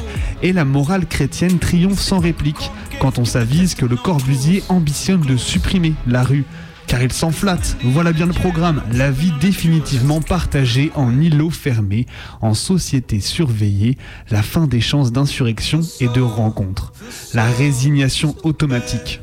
Et 0.43 0.53
la 0.53 0.64
morale 0.64 1.07
chrétienne 1.07 1.59
triomphe 1.59 1.99
sans 1.99 2.18
réplique 2.18 2.70
quand 3.01 3.18
on 3.18 3.24
s'avise 3.24 3.74
que 3.74 3.87
le 3.87 3.97
Corbusier 3.97 4.62
ambitionne 4.68 5.22
de 5.22 5.37
supprimer 5.37 5.95
la 6.07 6.22
rue. 6.22 6.45
Car 6.87 7.03
il 7.03 7.12
s'enflatte, 7.12 7.76
voilà 7.82 8.12
bien 8.12 8.26
le 8.26 8.32
programme, 8.32 8.82
la 8.93 9.11
vie 9.11 9.32
définitivement 9.41 10.20
partagée 10.20 10.93
en 10.95 11.20
îlots 11.20 11.51
fermés, 11.51 12.07
en 12.41 12.55
société 12.55 13.20
surveillée, 13.20 13.97
la 14.30 14.43
fin 14.43 14.66
des 14.66 14.80
chances 14.80 15.11
d'insurrection 15.11 15.80
et 16.01 16.09
de 16.09 16.20
rencontre, 16.20 16.93
la 17.32 17.47
résignation 17.47 18.37
automatique. 18.45 19.20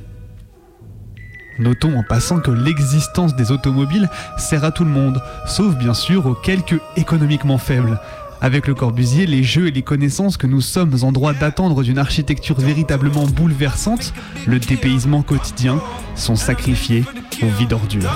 Notons 1.59 1.95
en 1.95 2.03
passant 2.03 2.39
que 2.39 2.49
l'existence 2.49 3.35
des 3.35 3.51
automobiles 3.51 4.09
sert 4.37 4.63
à 4.63 4.71
tout 4.71 4.83
le 4.83 4.89
monde, 4.89 5.21
sauf 5.45 5.75
bien 5.75 5.93
sûr 5.93 6.25
aux 6.25 6.33
quelques 6.33 6.79
économiquement 6.95 7.59
faibles. 7.59 7.99
Avec 8.43 8.65
le 8.65 8.73
Corbusier, 8.73 9.27
les 9.27 9.43
jeux 9.43 9.67
et 9.67 9.71
les 9.71 9.83
connaissances 9.83 10.35
que 10.35 10.47
nous 10.47 10.61
sommes 10.61 10.95
en 11.03 11.11
droit 11.11 11.33
d'attendre 11.33 11.83
d'une 11.83 11.99
architecture 11.99 12.59
véritablement 12.59 13.27
bouleversante, 13.27 14.13
le 14.47 14.57
dépaysement 14.57 15.21
quotidien, 15.21 15.79
sont 16.15 16.35
sacrifiés 16.35 17.03
aux 17.43 17.57
vies 17.59 17.67
d'ordures. 17.67 18.11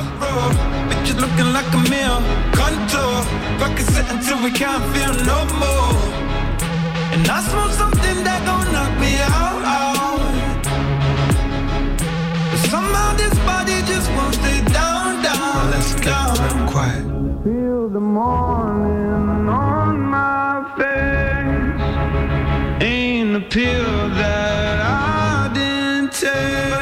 Pill 23.56 24.10
that 24.10 24.80
I 24.82 25.50
didn't 25.54 26.12
take. 26.12 26.74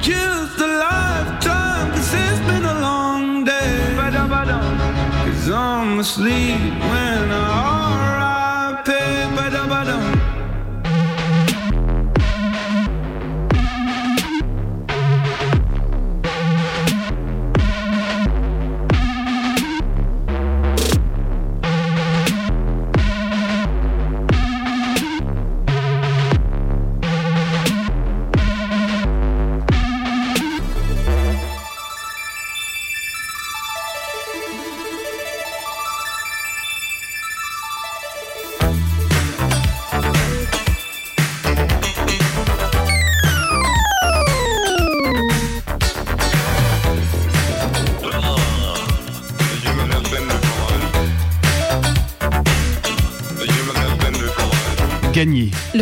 Just 0.00 0.56
a 0.60 0.68
lifetime, 0.86 1.90
cause 1.90 2.14
it's 2.14 2.40
been 2.46 2.64
a 2.64 2.78
long 2.78 3.42
day. 3.42 3.96
Cause 5.26 5.50
I'm 5.50 5.98
asleep 5.98 6.60
when 6.90 7.24
I 7.32 7.81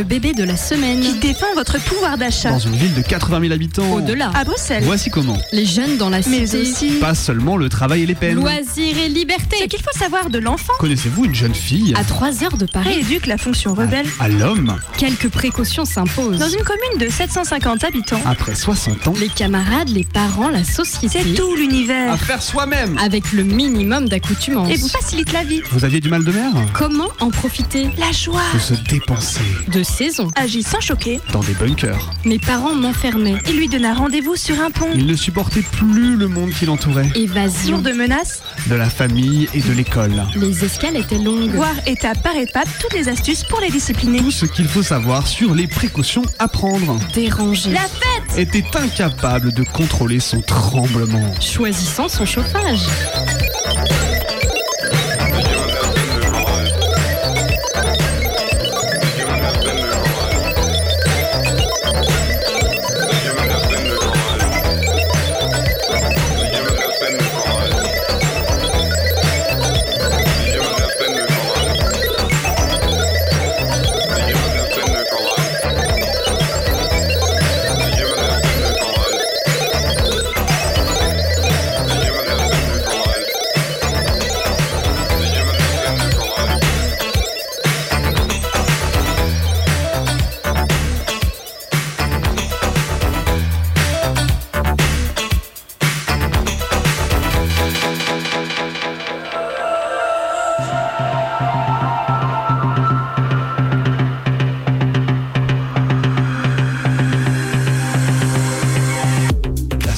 Le 0.01 0.05
bébé 0.05 0.33
de 0.33 0.45
la 0.45 0.57
semaine. 0.57 1.01
Qui 1.03 1.13
défend 1.19 1.53
votre 1.55 1.79
pouvoir 1.79 2.17
d'achat. 2.17 2.53
Dans 2.53 2.59
une 2.59 2.75
ville 2.75 2.95
de 2.95 3.03
80 3.03 3.39
000 3.43 3.53
habitants. 3.53 3.93
Au-delà. 3.93 4.31
À 4.35 4.45
Bruxelles. 4.45 4.83
Voici 4.83 5.11
comment. 5.11 5.37
Les 5.53 5.67
jeunes 5.67 5.99
dans 5.99 6.09
la 6.09 6.21
Mais 6.27 6.47
cité. 6.47 6.63
aussi. 6.63 6.91
Pas 6.93 7.15
seulement 7.15 7.59
le 7.59 7.69
travail 7.69 8.05
et 8.05 8.07
les 8.07 8.15
peines. 8.15 8.37
Loisirs 8.37 8.97
et 8.97 9.11
liberté. 9.11 9.57
Ce 9.61 9.65
qu'il 9.67 9.83
faut 9.83 9.99
savoir 9.99 10.31
de 10.31 10.39
l'enfant. 10.39 10.73
Connaissez-vous 10.79 11.27
une 11.27 11.35
jeune 11.35 11.55
fille 11.55 11.93
À 11.99 12.05
3 12.05 12.45
heures 12.45 12.57
de 12.57 12.65
Paris, 12.65 12.89
Rééduque 12.95 13.27
la 13.27 13.37
fonction 13.37 13.75
rebelle. 13.75 14.07
à 14.21 14.29
l'homme 14.31 14.75
quelques 14.97 15.29
précautions 15.29 15.85
s'imposent. 15.85 16.39
Dans 16.39 16.49
une 16.49 16.65
commune 16.65 16.99
de 16.99 17.07
750 17.13 17.85
habitants. 17.85 18.23
après 18.25 18.55
60 18.55 19.07
ans 19.09 19.15
Les 19.21 19.29
camarades, 19.29 19.91
les 19.91 20.05
parents, 20.05 20.49
la 20.49 20.65
société. 20.65 21.21
C'est 21.25 21.35
tout 21.35 21.55
l'univers. 21.57 22.11
à 22.11 22.17
faire 22.17 22.41
soi-même 22.41 22.97
Avec 22.97 23.33
le 23.35 23.43
minimum 23.45 24.09
d'accoutumance. 24.09 24.71
Et 24.71 24.77
vous 24.77 24.89
facilite 24.89 25.31
la 25.35 25.45
vie. 25.45 25.61
Vous 25.73 25.85
aviez 25.85 26.01
du 26.01 26.09
mal 26.09 26.25
de 26.25 26.33
mer? 26.33 26.51
Comment 26.73 27.09
en 27.21 27.29
profiter? 27.29 27.91
La 27.99 28.13
joie. 28.13 28.41
De 28.55 28.59
se 28.59 28.73
dépenser 28.89 29.41
De 29.69 29.83
saison. 29.91 30.29
Agit 30.37 30.63
sans 30.63 30.81
choquer. 30.81 31.21
dans 31.33 31.41
des 31.41 31.53
bunkers. 31.55 32.11
Mes 32.25 32.39
parents 32.39 32.75
m'enfermaient. 32.75 33.39
Et 33.49 33.53
lui 33.53 33.69
donna 33.69 33.95
rendez-vous 33.95 34.37
sur 34.37 34.61
un 34.61 34.71
pont. 34.71 34.89
Il 34.95 35.07
ne 35.07 35.15
supportait 35.15 35.63
plus 35.63 36.17
le 36.17 36.29
monde 36.29 36.51
qui 36.51 36.67
l'entourait. 36.67 37.09
Évasion. 37.15 37.81
De 37.81 37.93
menaces. 37.93 38.43
De 38.69 38.75
la 38.75 38.89
famille 38.89 39.49
et 39.55 39.61
de 39.61 39.73
l'école. 39.73 40.23
Les 40.37 40.65
escales 40.65 40.97
étaient 40.97 41.19
longues. 41.19 41.51
Voir 41.55 41.75
étape 41.87 42.23
par 42.23 42.37
étape 42.37 42.69
toutes 42.81 42.95
les 42.95 43.09
astuces 43.09 43.45
pour 43.45 43.61
les 43.61 43.71
discipliner. 43.71 44.21
Tout 44.21 44.31
ce 44.31 44.47
qu'il 44.47 44.67
faut 44.69 44.83
savoir 44.83 45.27
sur 45.27 45.55
les 45.55 45.67
précautions 45.67 46.23
à 46.39 46.49
prendre. 46.49 46.99
Dérangé. 47.15 47.71
La 47.73 47.81
fête 47.81 48.39
Était 48.39 48.65
incapable 48.77 49.53
de 49.53 49.63
contrôler 49.65 50.21
son 50.21 50.41
tremblement. 50.41 51.33
Choisissant 51.41 52.09
son 52.09 52.25
chauffage. 52.25 52.81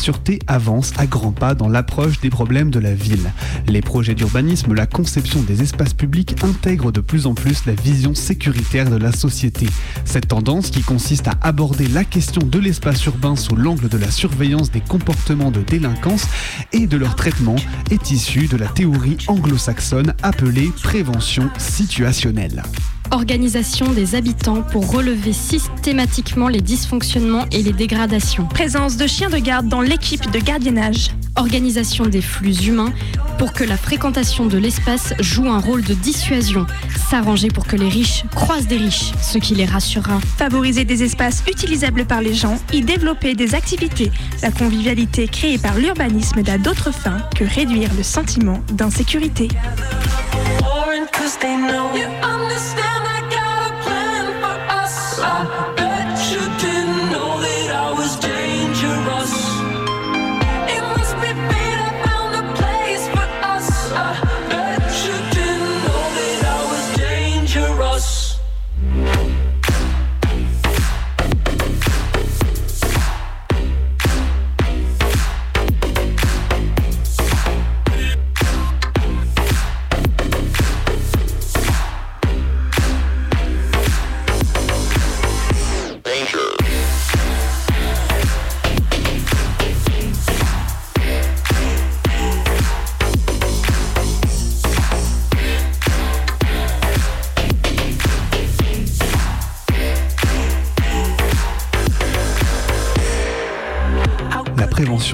Sûreté 0.02 0.40
avance 0.48 0.92
à 0.98 1.06
grands 1.06 1.30
pas 1.30 1.54
dans 1.54 1.68
l'approche 1.68 2.20
des 2.20 2.28
problèmes 2.28 2.72
de 2.72 2.80
la 2.80 2.92
ville. 2.92 3.30
Les 3.68 3.82
projets 3.82 4.16
d'urbanisme, 4.16 4.74
la 4.74 4.86
conception 4.86 5.40
des 5.42 5.62
espaces 5.62 5.94
publics 5.94 6.34
intègrent 6.42 6.90
de 6.90 7.00
plus 7.00 7.28
en 7.28 7.34
plus 7.34 7.66
la 7.66 7.74
vision 7.74 8.12
sécuritaire 8.12 8.90
de 8.90 8.96
la 8.96 9.12
société. 9.12 9.68
Cette 10.04 10.26
tendance, 10.26 10.70
qui 10.70 10.82
consiste 10.82 11.28
à 11.28 11.38
aborder 11.40 11.86
la 11.86 12.02
question 12.02 12.42
de 12.44 12.58
l'espace 12.58 13.04
urbain 13.06 13.36
sous 13.36 13.54
l'angle 13.54 13.88
de 13.88 13.96
la 13.96 14.10
surveillance 14.10 14.72
des 14.72 14.80
comportements 14.80 15.52
de 15.52 15.60
délinquance 15.60 16.26
et 16.72 16.88
de 16.88 16.96
leur 16.96 17.14
traitement, 17.14 17.56
est 17.92 18.10
issue 18.10 18.48
de 18.48 18.56
la 18.56 18.66
théorie 18.66 19.18
anglo-saxonne 19.28 20.14
appelée 20.24 20.72
prévention 20.82 21.48
situationnelle. 21.58 22.64
Organisation 23.12 23.92
des 23.92 24.14
habitants 24.14 24.62
pour 24.62 24.90
relever 24.90 25.34
systématiquement 25.34 26.48
les 26.48 26.62
dysfonctionnements 26.62 27.44
et 27.52 27.62
les 27.62 27.74
dégradations. 27.74 28.46
Présence 28.46 28.96
de 28.96 29.06
chiens 29.06 29.28
de 29.28 29.36
garde 29.36 29.68
dans 29.68 29.82
l'équipe 29.82 30.30
de 30.30 30.38
gardiennage. 30.38 31.10
Organisation 31.36 32.06
des 32.06 32.22
flux 32.22 32.56
humains 32.66 32.90
pour 33.38 33.52
que 33.52 33.64
la 33.64 33.76
fréquentation 33.76 34.46
de 34.46 34.56
l'espace 34.56 35.12
joue 35.20 35.46
un 35.50 35.58
rôle 35.58 35.82
de 35.82 35.92
dissuasion. 35.92 36.66
S'arranger 37.10 37.48
pour 37.48 37.66
que 37.66 37.76
les 37.76 37.88
riches 37.88 38.24
croisent 38.34 38.66
des 38.66 38.78
riches, 38.78 39.12
ce 39.20 39.36
qui 39.36 39.54
les 39.54 39.66
rassurera. 39.66 40.18
Favoriser 40.38 40.86
des 40.86 41.02
espaces 41.02 41.42
utilisables 41.46 42.06
par 42.06 42.22
les 42.22 42.32
gens, 42.32 42.58
y 42.72 42.80
développer 42.80 43.34
des 43.34 43.54
activités. 43.54 44.10
La 44.40 44.50
convivialité 44.50 45.28
créée 45.28 45.58
par 45.58 45.76
l'urbanisme 45.76 46.40
n'a 46.40 46.56
d'autre 46.56 46.90
fin 46.90 47.18
que 47.36 47.44
réduire 47.44 47.90
le 47.94 48.02
sentiment 48.02 48.60
d'insécurité. 48.72 49.48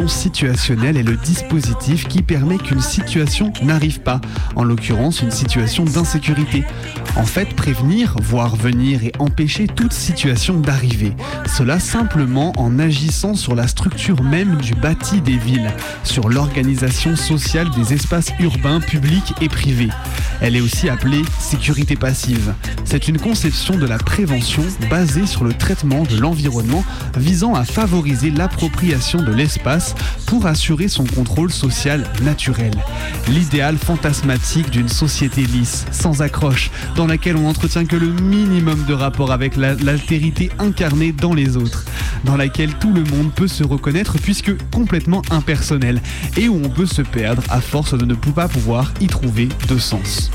Situationnelle 0.07 0.97
est 0.97 1.03
le 1.03 1.17
dispositif 1.17 2.07
qui 2.07 2.23
permet 2.23 2.59
qu'une 2.59 2.81
situation 2.81 3.53
n'arrive 3.63 4.01
pas, 4.01 4.21
en 4.55 4.65
l'occurrence 4.65 5.23
une 5.23 5.31
situation 5.31 5.85
d'insécurité. 5.85 6.65
En 7.19 7.27
fait, 7.27 7.55
prévenir, 7.57 8.15
voir 8.23 8.55
venir 8.55 9.03
et 9.03 9.13
empêcher 9.19 9.67
toute 9.67 9.93
situation 9.93 10.61
d'arriver. 10.61 11.13
Cela 11.47 11.81
simplement 11.81 12.53
en 12.57 12.79
agissant 12.79 13.35
sur 13.35 13.57
la 13.57 13.67
structure 13.67 14.23
même 14.23 14.57
du 14.59 14.77
bâti 14.77 15.21
des 15.21 15.37
villes, 15.37 15.73
sur 16.05 16.29
l'organisation 16.29 17.17
sociale 17.17 17.69
des 17.71 17.93
espaces 17.93 18.31
urbains, 18.39 18.79
publics 18.79 19.35
et 19.41 19.49
privés. 19.49 19.89
Elle 20.41 20.55
est 20.55 20.61
aussi 20.61 20.89
appelée 20.89 21.23
sécurité 21.41 21.97
passive. 21.97 22.55
C'est 22.85 23.09
une 23.09 23.19
conception 23.19 23.77
de 23.77 23.87
la 23.87 23.99
prévention 23.99 24.63
basée 24.89 25.27
sur 25.27 25.43
le 25.43 25.53
traitement 25.53 26.05
de 26.05 26.17
l'environnement 26.17 26.85
visant 27.17 27.55
à 27.55 27.65
favoriser 27.65 28.31
l'appropriation 28.31 29.21
de 29.23 29.33
l'espace 29.33 29.97
pour 30.27 30.47
assurer 30.47 30.87
son 30.87 31.05
contrôle 31.05 31.51
social 31.51 32.05
naturel. 32.23 32.71
L'idéal 33.27 33.77
fantasmatique 33.77 34.71
d'une 34.71 34.89
société 34.89 35.43
lisse, 35.43 35.85
sans 35.91 36.23
accroche, 36.23 36.71
laquelle 37.09 37.37
on 37.37 37.43
n'entretient 37.43 37.85
que 37.85 37.97
le 37.97 38.07
minimum 38.09 38.85
de 38.87 38.95
rapport 38.95 39.33
avec 39.33 39.57
la- 39.57 39.75
l'altérité 39.75 40.51
incarnée 40.59 41.13
dans 41.13 41.35
les 41.35 41.57
autres, 41.57 41.85
dans 42.25 42.37
laquelle 42.37 42.75
tout 42.75 42.93
le 42.93 43.03
monde 43.05 43.33
peut 43.35 43.49
se 43.49 43.65
reconnaître 43.65 44.17
puisque 44.19 44.53
complètement 44.71 45.23
impersonnel, 45.31 46.01
et 46.37 46.49
où 46.49 46.61
on 46.65 46.69
peut 46.69 46.87
se 46.87 47.03
perdre 47.03 47.43
à 47.49 47.61
force 47.61 47.95
de 47.97 48.05
ne 48.05 48.15
pas 48.15 48.47
pouvoir 48.49 48.93
y 49.01 49.07
trouver 49.09 49.49
de 49.69 49.79
sens. 49.79 50.31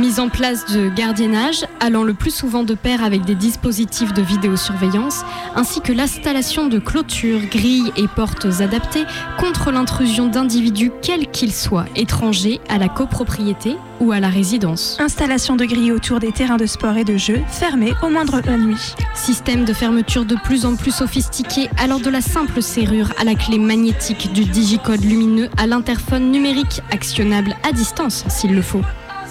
Mise 0.00 0.18
en 0.18 0.30
place 0.30 0.64
de 0.72 0.88
gardiennage, 0.88 1.66
allant 1.78 2.04
le 2.04 2.14
plus 2.14 2.30
souvent 2.34 2.62
de 2.62 2.72
pair 2.72 3.04
avec 3.04 3.26
des 3.26 3.34
dispositifs 3.34 4.14
de 4.14 4.22
vidéosurveillance, 4.22 5.26
ainsi 5.54 5.82
que 5.82 5.92
l'installation 5.92 6.68
de 6.68 6.78
clôtures, 6.78 7.42
grilles 7.50 7.92
et 7.98 8.08
portes 8.08 8.46
adaptées 8.60 9.04
contre 9.38 9.70
l'intrusion 9.70 10.26
d'individus 10.26 10.90
quels 11.02 11.30
qu'ils 11.30 11.52
soient, 11.52 11.84
étrangers 11.96 12.60
à 12.70 12.78
la 12.78 12.88
copropriété 12.88 13.76
ou 14.00 14.10
à 14.12 14.20
la 14.20 14.30
résidence. 14.30 14.96
Installation 15.00 15.54
de 15.54 15.66
grilles 15.66 15.92
autour 15.92 16.18
des 16.18 16.32
terrains 16.32 16.56
de 16.56 16.64
sport 16.64 16.96
et 16.96 17.04
de 17.04 17.18
jeux, 17.18 17.42
fermés 17.48 17.92
au 18.02 18.08
moindre 18.08 18.40
nuit. 18.56 18.94
Système 19.14 19.66
de 19.66 19.74
fermeture 19.74 20.24
de 20.24 20.36
plus 20.36 20.64
en 20.64 20.76
plus 20.76 20.94
sophistiqué, 20.94 21.68
allant 21.76 21.98
de 21.98 22.08
la 22.08 22.22
simple 22.22 22.62
serrure 22.62 23.12
à 23.20 23.24
la 23.24 23.34
clé 23.34 23.58
magnétique, 23.58 24.32
du 24.32 24.46
digicode 24.46 25.04
lumineux 25.04 25.50
à 25.58 25.66
l'interphone 25.66 26.30
numérique, 26.30 26.80
actionnable 26.90 27.54
à 27.68 27.72
distance 27.72 28.24
s'il 28.28 28.54
le 28.54 28.62
faut. 28.62 28.80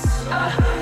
Uh. 0.05 0.78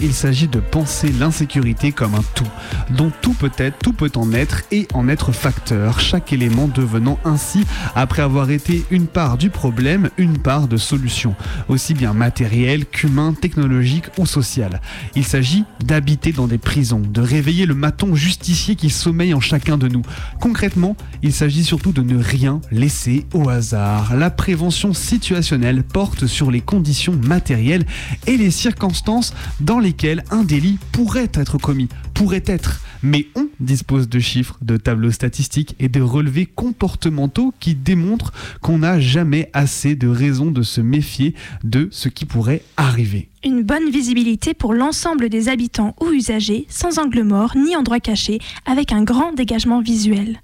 Il 0.00 0.14
s'agit 0.14 0.48
de 0.48 0.60
penser 0.60 1.12
l'insécurité 1.18 1.92
comme 1.92 2.14
un 2.14 2.24
tout, 2.34 2.46
dont 2.90 3.10
tout 3.20 3.34
peut 3.34 3.52
être, 3.58 3.78
tout 3.78 3.92
peut 3.92 4.12
en 4.14 4.32
être 4.32 4.62
et 4.70 4.86
en 4.94 5.08
être 5.08 5.32
facteur, 5.32 6.00
chaque 6.00 6.32
élément 6.32 6.68
devenant 6.68 7.18
ainsi, 7.24 7.64
après 7.94 8.22
avoir 8.22 8.50
été 8.50 8.84
une 8.90 9.06
part 9.06 9.36
du 9.36 9.50
problème, 9.50 10.10
une 10.16 10.38
part 10.38 10.68
de 10.68 10.76
solution, 10.76 11.34
aussi 11.68 11.94
bien 11.94 12.12
matérielle 12.12 12.86
qu'humain, 12.86 13.34
technologique 13.34 14.06
ou 14.18 14.26
social. 14.26 14.80
Il 15.14 15.24
s'agit 15.24 15.64
d'habiter 15.84 16.32
dans 16.32 16.46
des 16.46 16.58
prisons, 16.58 17.00
de 17.00 17.20
réveiller 17.20 17.66
le 17.66 17.74
maton 17.74 18.14
justicier 18.14 18.76
qui 18.76 18.90
sommeille 18.90 19.34
en 19.34 19.40
chacun 19.40 19.76
de 19.76 19.88
nous. 19.88 20.02
Concrètement, 20.40 20.96
il 21.22 21.32
s'agit 21.32 21.64
surtout 21.64 21.92
de 21.92 22.02
ne 22.02 22.22
rien 22.22 22.60
laisser 22.70 23.26
au 23.34 23.48
hasard. 23.48 24.14
La 24.16 24.30
prévention 24.30 24.94
situationnelle 24.94 25.82
porte 25.82 26.26
sur 26.26 26.50
les 26.50 26.60
conditions 26.60 27.18
matérielles 27.22 27.86
et 28.26 28.36
les 28.36 28.50
circonstances 28.50 29.34
dans 29.60 29.73
lesquelles 29.80 30.24
un 30.30 30.44
délit 30.44 30.78
pourrait 30.92 31.30
être 31.34 31.58
commis, 31.58 31.88
pourrait 32.14 32.44
être. 32.46 32.80
Mais 33.02 33.26
on 33.34 33.48
dispose 33.60 34.08
de 34.08 34.18
chiffres, 34.18 34.56
de 34.62 34.76
tableaux 34.76 35.10
statistiques 35.10 35.76
et 35.78 35.88
de 35.88 36.00
relevés 36.00 36.46
comportementaux 36.46 37.52
qui 37.60 37.74
démontrent 37.74 38.32
qu'on 38.60 38.78
n'a 38.78 38.98
jamais 39.00 39.50
assez 39.52 39.94
de 39.94 40.08
raisons 40.08 40.50
de 40.50 40.62
se 40.62 40.80
méfier 40.80 41.34
de 41.62 41.88
ce 41.90 42.08
qui 42.08 42.24
pourrait 42.24 42.62
arriver. 42.76 43.28
Une 43.44 43.62
bonne 43.62 43.90
visibilité 43.90 44.54
pour 44.54 44.72
l'ensemble 44.72 45.28
des 45.28 45.48
habitants 45.48 45.94
ou 46.00 46.10
usagers, 46.12 46.66
sans 46.68 46.98
angle 46.98 47.22
mort 47.22 47.54
ni 47.56 47.76
endroit 47.76 48.00
caché, 48.00 48.38
avec 48.64 48.92
un 48.92 49.02
grand 49.02 49.32
dégagement 49.32 49.80
visuel. 49.80 50.40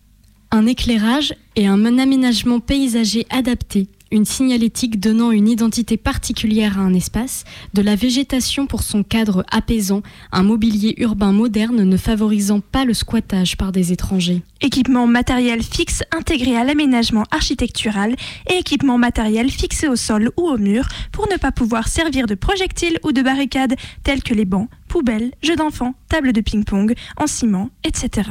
Un 0.50 0.66
éclairage 0.66 1.34
et 1.56 1.66
un 1.66 1.98
aménagement 1.98 2.60
paysager 2.60 3.26
adapté, 3.30 3.88
une 4.10 4.24
signalétique 4.24 4.98
donnant 4.98 5.30
une 5.30 5.48
identité 5.48 5.96
particulière 5.96 6.78
à 6.78 6.82
un 6.82 6.94
espace, 6.94 7.44
de 7.74 7.82
la 7.82 7.94
végétation 7.94 8.66
pour 8.66 8.82
son 8.82 9.02
cadre 9.02 9.44
apaisant, 9.50 10.02
un 10.32 10.42
mobilier 10.42 10.94
urbain 10.98 11.32
moderne 11.32 11.84
ne 11.84 11.96
favorisant 11.96 12.60
pas 12.60 12.84
le 12.84 12.94
squattage 12.94 13.56
par 13.56 13.72
des 13.72 13.92
étrangers. 13.92 14.42
Équipement 14.60 15.06
matériel 15.06 15.62
fixe 15.62 16.02
intégré 16.10 16.56
à 16.56 16.64
l'aménagement 16.64 17.24
architectural 17.30 18.16
et 18.50 18.58
équipement 18.58 18.98
matériel 18.98 19.50
fixé 19.50 19.88
au 19.88 19.96
sol 19.96 20.30
ou 20.36 20.48
au 20.48 20.58
mur 20.58 20.86
pour 21.12 21.28
ne 21.28 21.36
pas 21.36 21.52
pouvoir 21.52 21.88
servir 21.88 22.26
de 22.26 22.34
projectiles 22.34 22.98
ou 23.04 23.12
de 23.12 23.22
barricades 23.22 23.76
tels 24.02 24.22
que 24.22 24.34
les 24.34 24.44
bancs, 24.44 24.68
poubelles, 24.88 25.32
jeux 25.42 25.56
d'enfants, 25.56 25.94
tables 26.08 26.32
de 26.32 26.40
ping-pong 26.40 26.94
en 27.16 27.26
ciment, 27.26 27.70
etc. 27.84 28.30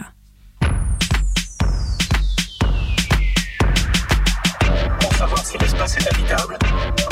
l'espace 5.90 5.98
est 5.98 6.10
habitable, 6.10 6.58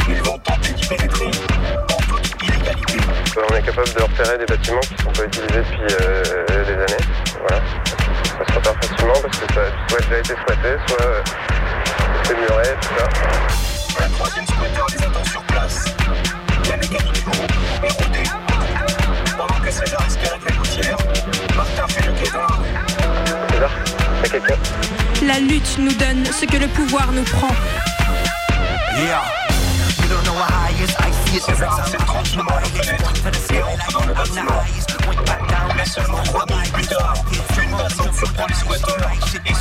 ils 0.10 0.22
vont 0.24 0.38
tenter 0.40 0.74
d'y 0.74 0.88
pénétrer 0.88 1.26
en 1.26 1.98
toute 1.98 2.44
illégalité. 2.44 2.98
On 3.38 3.56
est 3.56 3.62
capable 3.62 3.94
de 3.94 4.02
repérer 4.02 4.38
des 4.38 4.46
bâtiments 4.46 4.80
qui 4.82 4.94
ne 4.94 5.00
sont 5.00 5.12
pas 5.12 5.24
utilisés 5.26 5.60
depuis 5.60 5.96
euh, 6.02 6.46
des 6.66 6.74
années. 6.74 7.06
Voilà. 7.42 7.62
Ça 8.38 8.46
se 8.46 8.54
repère 8.54 8.76
facilement 8.82 9.14
parce 9.22 9.38
que 9.38 9.54
ça 9.54 9.62
a 9.62 9.90
soit 9.90 10.02
déjà 10.02 10.20
été 10.20 10.34
squatté, 10.34 10.78
soit 10.88 11.06
euh, 11.06 11.22
c'est 12.24 12.36
muré, 12.36 12.64
tout 12.82 12.90
ça. 12.98 14.06
Un 14.06 14.10
troisième 14.10 14.46
squatter 14.46 14.98
les 14.98 15.06
attend 15.06 15.26
sur 15.26 15.42
place. 15.44 15.86
La 16.70 16.78
mécanique 16.78 17.26
est 17.84 18.04
rodée. 18.04 18.30
Pendant 19.38 19.60
que 19.60 19.72
César 19.72 20.06
escalade 20.08 20.42
la 20.48 20.56
gouttière, 20.56 20.98
Martin 21.56 21.88
fait 21.88 22.06
le 22.06 22.14
quai 22.14 22.32
dans 22.32 22.40
la 22.40 22.48
rue. 22.48 23.52
César, 23.52 23.72
y'a 24.24 24.30
quelqu'un? 24.30 24.56
La 25.26 25.40
lutte 25.40 25.78
nous 25.80 25.94
donne 25.94 26.26
ce 26.26 26.46
que 26.46 26.58
le 26.58 26.68
pouvoir 26.68 27.12
nous 27.12 27.24
prend. 27.24 27.52
Yeah. 28.98 29.22
You 30.02 30.10
don't 30.10 30.26
know 30.26 30.34
how 30.34 30.50
high 30.50 30.84
is, 30.84 30.90
I 30.98 31.12
see 31.12 31.38
it. 31.38 31.44
César 31.44 31.88
s'est 31.88 31.98
tranquillement 31.98 32.50
à 32.50 32.62
la 32.62 32.66
fenêtre 32.66 33.14
et 33.54 33.62
entre 33.62 33.92
dans 33.92 34.06
le 34.08 34.14
bâtiment. 34.16 34.64
Mais 35.76 35.86
seulement 35.86 36.24
trois 36.24 36.46
minutes 36.50 36.72
plus 36.74 36.88
tard, 36.88 37.14
une 37.62 38.48
les 38.48 38.56
squatteurs 38.56 39.12
et 39.46 39.54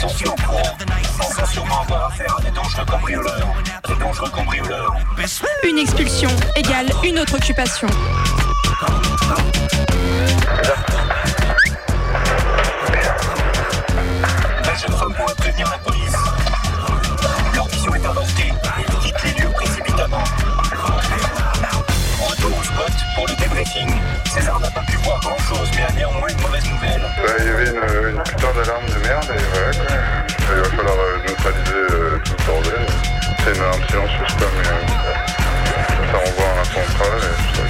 courant, 0.43 0.77
pensant 1.19 1.47
sûrement 1.47 1.83
avoir 1.83 2.07
affaire 2.07 2.35
à 2.39 2.41
des 2.41 2.51
dangereux 2.51 2.87
cambrioleurs. 2.87 3.55
Des 3.87 3.95
dangereux 3.97 4.31
cambrioleurs. 4.31 4.97
Une 5.65 5.79
expulsion 5.79 6.31
égale 6.57 6.87
une 7.05 7.19
autre 7.19 7.35
occupation. 7.37 7.89
La 14.65 14.75
jeune 14.75 14.97
femme 14.97 15.15
pourrait 15.15 15.35
prévenir 15.35 15.71
la 15.71 15.79
police. 15.79 15.96
Débriefing. 23.67 24.01
César 24.33 24.61
n'a 24.61 24.71
pas 24.71 24.81
pu 24.83 24.97
voir 24.99 25.21
grand 25.21 25.39
chose, 25.39 25.71
mais 25.77 25.83
a 25.83 25.93
néanmoins 25.93 26.29
une 26.29 26.41
mauvaise 26.41 26.65
nouvelle. 26.71 27.01
Bah, 27.01 27.33
il 27.39 27.47
y 27.47 27.49
avait 27.49 27.71
une, 27.71 28.17
une 28.17 28.23
putain 28.23 28.53
d'alarme 28.55 28.87
de 28.87 29.07
merde 29.07 29.31
et 29.35 29.43
voilà 29.53 29.73
quoi. 29.73 29.97
Il 30.55 30.61
va 30.63 30.69
falloir 30.77 30.97
euh, 30.97 31.19
neutraliser 31.27 31.87
euh, 31.91 32.19
tout 32.25 32.35
le 32.39 32.45
bordel. 32.45 32.87
C'est 33.45 33.55
une 33.55 33.61
alarme 33.63 33.83
silencieuse 33.89 34.35
quoi, 34.39 34.49
mais 34.57 34.69
euh, 34.69 34.73
ça 36.11 36.19
renvoie 36.19 36.51
à 36.53 36.57
la 36.57 36.65
centrale 36.65 37.21
et 37.23 37.37
tout 37.37 37.55
ça. 37.57 37.63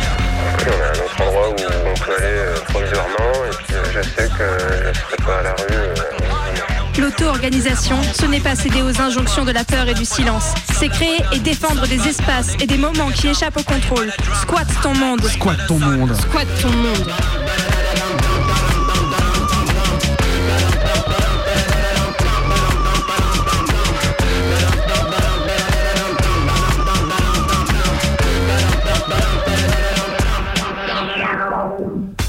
Oui, 0.58 0.68
on 0.68 0.82
a 0.82 0.86
un 0.86 1.04
autre 1.04 1.20
endroit 1.22 1.48
où 1.50 1.52
on 1.52 1.94
peut 1.94 2.16
aller 2.16 2.26
euh, 2.26 2.60
provisoirement 2.68 3.32
et 3.46 3.56
puis 3.56 3.74
euh, 3.74 3.84
je 3.92 4.02
sais 4.02 4.28
que 4.28 4.48
je 4.82 4.88
ne 4.88 4.94
serai 4.94 5.16
pas 5.24 5.38
à 5.38 5.42
la 5.42 5.52
rue. 5.54 6.75
L'auto-organisation, 6.98 7.96
ce 8.14 8.24
n'est 8.24 8.40
pas 8.40 8.54
céder 8.54 8.80
aux 8.80 9.00
injonctions 9.02 9.44
de 9.44 9.50
la 9.50 9.64
peur 9.64 9.86
et 9.86 9.94
du 9.94 10.06
silence. 10.06 10.54
C'est 10.72 10.88
créer 10.88 11.20
et 11.32 11.38
défendre 11.38 11.86
des 11.86 12.08
espaces 12.08 12.54
et 12.58 12.66
des 12.66 12.78
moments 12.78 13.10
qui 13.14 13.28
échappent 13.28 13.58
au 13.58 13.62
contrôle. 13.62 14.10
Squatte 14.40 14.68
ton 14.82 14.94
monde. 14.94 15.22
Squat 15.22 15.58
ton 15.68 15.78
monde. 15.78 16.14
Squat 16.14 16.46
ton 16.62 16.70
monde. 16.70 17.12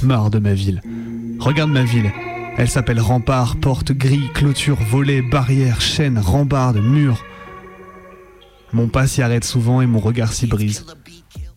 Marre 0.04 0.30
de 0.30 0.40
ma 0.40 0.54
ville. 0.54 0.82
Regarde 1.40 1.72
ma 1.72 1.84
ville. 1.84 2.12
Elle 2.58 2.70
s'appelle 2.70 3.00
rempart, 3.00 3.56
porte, 3.58 3.92
grille, 3.92 4.32
clôture, 4.34 4.78
volet, 4.82 5.22
barrière, 5.22 5.80
chaîne, 5.80 6.18
rambarde, 6.18 6.78
mur. 6.78 7.24
Mon 8.74 8.88
pas 8.88 9.06
s'y 9.06 9.22
arrête 9.22 9.44
souvent 9.44 9.80
et 9.80 9.86
mon 9.86 10.00
regard 10.00 10.34
s'y 10.34 10.48
brise. 10.48 10.84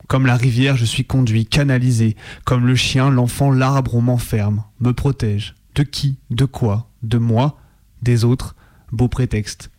Comme 0.08 0.26
la 0.26 0.36
rivière, 0.36 0.76
je 0.76 0.84
suis 0.84 1.06
conduit, 1.06 1.46
canalisé. 1.46 2.16
Comme 2.44 2.66
le 2.66 2.74
chien, 2.74 3.08
l'enfant, 3.08 3.50
l'arbre, 3.50 3.94
on 3.94 4.02
m'enferme, 4.02 4.64
me 4.78 4.92
protège. 4.92 5.54
De 5.74 5.84
qui 5.84 6.18
De 6.28 6.44
quoi 6.44 6.90
De 7.02 7.16
moi 7.16 7.56
Des 8.02 8.24
autres 8.26 8.54
Beau 8.92 9.08
prétexte. 9.08 9.70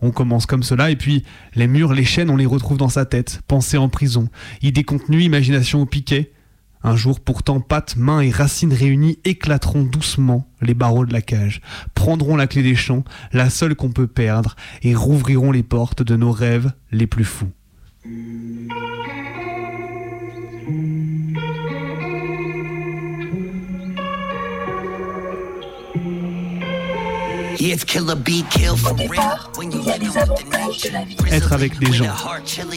On 0.00 0.12
commence 0.12 0.46
comme 0.46 0.62
cela 0.62 0.92
et 0.92 0.96
puis 0.96 1.24
les 1.56 1.66
murs, 1.66 1.92
les 1.92 2.04
chaînes, 2.04 2.30
on 2.30 2.36
les 2.36 2.46
retrouve 2.46 2.78
dans 2.78 2.88
sa 2.88 3.04
tête, 3.04 3.40
pensée 3.48 3.78
en 3.78 3.88
prison, 3.88 4.28
idées 4.62 4.84
contenues, 4.84 5.24
imagination 5.24 5.82
au 5.82 5.86
piquet. 5.86 6.30
Un 6.82 6.96
jour 6.96 7.20
pourtant, 7.20 7.60
pattes, 7.60 7.96
mains 7.96 8.20
et 8.20 8.30
racines 8.30 8.72
réunies 8.72 9.18
éclateront 9.24 9.82
doucement 9.82 10.48
les 10.60 10.74
barreaux 10.74 11.06
de 11.06 11.12
la 11.12 11.22
cage, 11.22 11.60
prendront 11.94 12.36
la 12.36 12.46
clé 12.46 12.62
des 12.62 12.76
champs, 12.76 13.04
la 13.32 13.50
seule 13.50 13.74
qu'on 13.74 13.90
peut 13.90 14.06
perdre, 14.06 14.56
et 14.82 14.94
rouvriront 14.94 15.52
les 15.52 15.62
portes 15.62 16.02
de 16.02 16.16
nos 16.16 16.32
rêves 16.32 16.72
les 16.92 17.06
plus 17.06 17.24
fous. 17.24 17.50
Être 31.30 31.52
avec 31.52 31.78
des 31.78 31.92
gens. 31.92 32.04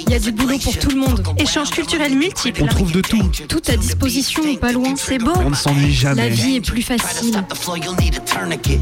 Il 0.08 0.12
y 0.12 0.16
a 0.16 0.20
du 0.20 0.32
boulot 0.32 0.58
pour 0.58 0.78
tout 0.78 0.90
le 0.90 0.96
monde. 0.96 1.24
Échanges 1.38 1.70
culturels 1.70 2.16
multiples. 2.16 2.64
On 2.64 2.68
trouve 2.68 2.92
de 2.92 3.02
tout. 3.02 3.30
Tout 3.48 3.62
à 3.68 3.78
disposition, 3.78 4.56
pas 4.56 4.72
loin. 4.72 4.96
C'est 4.96 5.20
beau. 5.20 5.34
On 5.38 5.50
ne 5.52 5.56
s'ennuie 5.56 5.92
La 6.04 6.16
jamais. 6.16 6.30
vie 6.30 6.56
est 6.56 6.62
plus 6.62 6.82
facile. 6.82 7.44
the 7.50 7.56
floor, 7.56 7.78
you'll 7.78 7.96
need 8.00 8.16
a 8.16 8.20
tourniquet. 8.22 8.80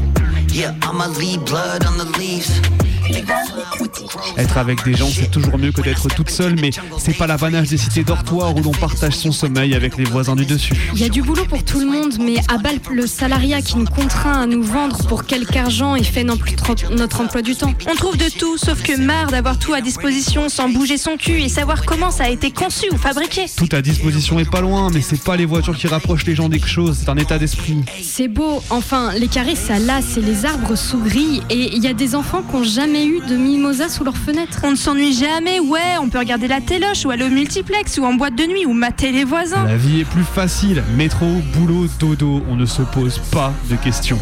Yeah, 0.52 0.74
I'ma 0.82 1.08
leave 1.18 1.40
blood 1.44 1.84
on 1.86 1.98
the 2.04 2.18
leaves. 2.18 2.50
Être 4.36 4.58
avec 4.58 4.84
des 4.84 4.94
gens, 4.94 5.08
c'est 5.12 5.30
toujours 5.30 5.58
mieux 5.58 5.72
que 5.72 5.80
d'être 5.80 6.08
toute 6.08 6.30
seule, 6.30 6.54
mais 6.60 6.70
c'est 6.98 7.16
pas 7.16 7.26
l'apanage 7.26 7.68
des 7.68 7.76
cités 7.76 8.04
dortoirs 8.04 8.54
où 8.54 8.62
l'on 8.62 8.70
partage 8.70 9.14
son 9.14 9.32
sommeil 9.32 9.74
avec 9.74 9.96
les 9.96 10.04
voisins 10.04 10.36
du 10.36 10.46
dessus. 10.46 10.74
Il 10.94 11.00
y 11.00 11.04
a 11.04 11.08
du 11.08 11.20
boulot 11.22 11.44
pour 11.46 11.64
tout 11.64 11.80
le 11.80 11.86
monde, 11.86 12.14
mais 12.20 12.36
à 12.48 12.58
bas 12.58 12.70
le 12.92 13.06
salariat 13.08 13.62
qui 13.62 13.78
nous 13.78 13.84
contraint 13.86 14.42
à 14.42 14.46
nous 14.46 14.62
vendre 14.62 14.96
pour 15.08 15.24
quelque 15.24 15.56
argent 15.56 15.89
et 15.96 16.02
fait 16.02 16.24
notre 16.24 16.44
notre 16.90 17.20
emploi 17.20 17.42
du 17.42 17.54
temps. 17.54 17.72
On 17.90 17.94
trouve 17.94 18.16
de 18.16 18.28
tout, 18.38 18.56
sauf 18.56 18.82
que 18.82 18.98
marre 19.00 19.30
d'avoir 19.30 19.58
tout 19.58 19.74
à 19.74 19.80
disposition 19.80 20.48
sans 20.48 20.68
bouger 20.68 20.96
son 20.96 21.16
cul 21.16 21.42
et 21.42 21.48
savoir 21.48 21.84
comment 21.84 22.10
ça 22.10 22.24
a 22.24 22.28
été 22.28 22.50
conçu 22.50 22.86
ou 22.92 22.96
fabriqué. 22.96 23.46
Tout 23.56 23.68
à 23.72 23.82
disposition 23.82 24.38
est 24.38 24.50
pas 24.50 24.60
loin, 24.60 24.90
mais 24.92 25.00
c'est 25.00 25.22
pas 25.22 25.36
les 25.36 25.46
voitures 25.46 25.76
qui 25.76 25.86
rapprochent 25.86 26.26
les 26.26 26.34
gens 26.34 26.48
des 26.48 26.60
choses, 26.60 26.98
c'est 27.00 27.10
un 27.10 27.16
état 27.16 27.38
d'esprit. 27.38 27.78
C'est 28.02 28.28
beau, 28.28 28.62
enfin, 28.70 29.12
les 29.14 29.28
carrés 29.28 29.56
ça 29.56 29.78
lasse 29.78 30.16
et 30.16 30.22
les 30.22 30.44
arbres 30.44 30.76
sous 30.76 31.00
et 31.48 31.74
il 31.74 31.82
y 31.82 31.88
a 31.88 31.94
des 31.94 32.14
enfants 32.14 32.42
qui 32.42 32.56
n'ont 32.56 32.64
jamais 32.64 33.06
eu 33.06 33.20
de 33.26 33.36
mimosa 33.36 33.88
sous 33.88 34.04
leur 34.04 34.16
fenêtre. 34.16 34.60
On 34.62 34.72
ne 34.72 34.76
s'ennuie 34.76 35.12
jamais, 35.12 35.58
ouais, 35.58 35.98
on 36.00 36.08
peut 36.08 36.18
regarder 36.18 36.46
la 36.46 36.60
téloche 36.60 37.04
ou 37.04 37.10
aller 37.10 37.24
au 37.24 37.30
multiplex 37.30 37.98
ou 37.98 38.04
en 38.04 38.14
boîte 38.14 38.36
de 38.36 38.44
nuit 38.44 38.66
ou 38.66 38.72
mater 38.72 39.10
les 39.12 39.24
voisins. 39.24 39.64
La 39.64 39.76
vie 39.76 40.00
est 40.00 40.04
plus 40.04 40.24
facile. 40.24 40.84
Métro, 40.96 41.26
boulot, 41.54 41.86
dodo, 41.98 42.42
on 42.48 42.56
ne 42.56 42.66
se 42.66 42.82
pose 42.82 43.20
pas 43.30 43.52
de 43.68 43.76
questions. 43.76 44.18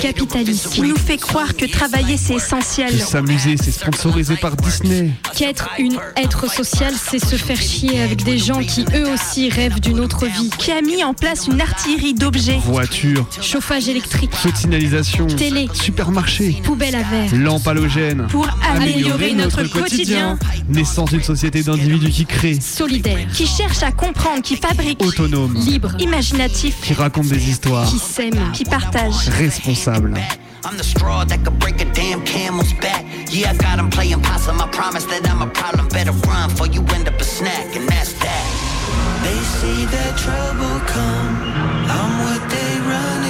Capitalisme. 0.00 0.70
Qui 0.70 0.80
nous 0.82 0.96
fait 0.96 1.18
croire 1.18 1.54
que 1.54 1.66
travailler 1.66 2.16
c'est 2.16 2.34
essentiel. 2.34 2.98
S'amuser, 3.00 3.56
c'est 3.62 3.70
sponsorisé 3.70 4.36
par 4.36 4.56
Disney. 4.56 5.10
Qu'être 5.36 5.68
une 5.78 5.98
être 6.16 6.50
social, 6.50 6.94
c'est 6.96 7.18
se 7.18 7.36
faire 7.36 7.60
chier 7.60 8.00
avec 8.00 8.22
des 8.24 8.38
gens 8.38 8.60
qui 8.62 8.84
eux 8.94 9.12
aussi 9.12 9.50
rêvent 9.50 9.78
d'une 9.80 10.00
autre 10.00 10.26
vie. 10.26 10.48
Qui 10.58 10.72
a 10.72 10.80
mis 10.80 11.04
en 11.04 11.12
place 11.12 11.48
une 11.48 11.60
artillerie 11.60 12.14
d'objets. 12.14 12.58
Voiture, 12.64 13.26
Chauffage 13.42 13.88
électrique, 13.88 14.34
feu 14.34 14.50
de 14.50 14.56
signalisation, 14.56 15.26
Télé. 15.26 15.68
supermarché, 15.74 16.60
poubelle 16.64 16.94
à 16.94 17.02
verre. 17.02 17.34
lampe 17.34 17.66
halogène. 17.68 18.26
Pour 18.30 18.48
améliorer 18.74 19.34
notre 19.34 19.64
quotidien. 19.64 20.38
Naissance 20.68 21.10
d'une 21.10 21.22
société 21.22 21.62
d'individus 21.62 22.10
qui 22.10 22.24
créent, 22.24 22.58
Solidaire, 22.60 23.26
Qui 23.34 23.46
cherche 23.46 23.82
à 23.82 23.92
comprendre, 23.92 24.40
qui 24.42 24.56
fabrique. 24.56 25.02
autonome, 25.04 25.54
libre, 25.54 25.90
Imaginatif. 25.98 26.76
qui 26.82 26.94
raconte 26.94 27.28
des 27.28 27.50
histoires, 27.50 27.86
qui 27.90 27.98
s'aime. 27.98 28.50
Qui 28.54 28.64
partage. 28.64 29.28
responsable. 29.36 29.89
I'm 29.92 30.76
the 30.76 30.84
straw 30.84 31.24
that 31.24 31.44
could 31.44 31.58
break 31.58 31.80
a 31.80 31.84
damn 31.92 32.24
camel's 32.24 32.72
back. 32.74 33.04
Yeah, 33.28 33.50
I 33.50 33.54
got 33.54 33.62
got 33.70 33.78
'em 33.80 33.90
playing 33.90 34.22
possum. 34.22 34.60
I 34.60 34.68
promise 34.68 35.04
that 35.06 35.28
I'm 35.28 35.42
a 35.42 35.48
problem. 35.48 35.88
Better 35.88 36.12
run 36.12 36.50
before 36.50 36.68
you 36.68 36.82
end 36.94 37.08
up 37.08 37.20
a 37.20 37.24
snack, 37.24 37.74
and 37.74 37.88
that's 37.88 38.12
that. 38.24 38.46
They 39.24 39.38
see 39.58 39.86
that 39.86 40.12
trouble 40.16 40.76
come. 40.94 41.32
I'm 41.96 42.12
what 42.24 42.42
they 42.52 42.72
running 42.92 43.29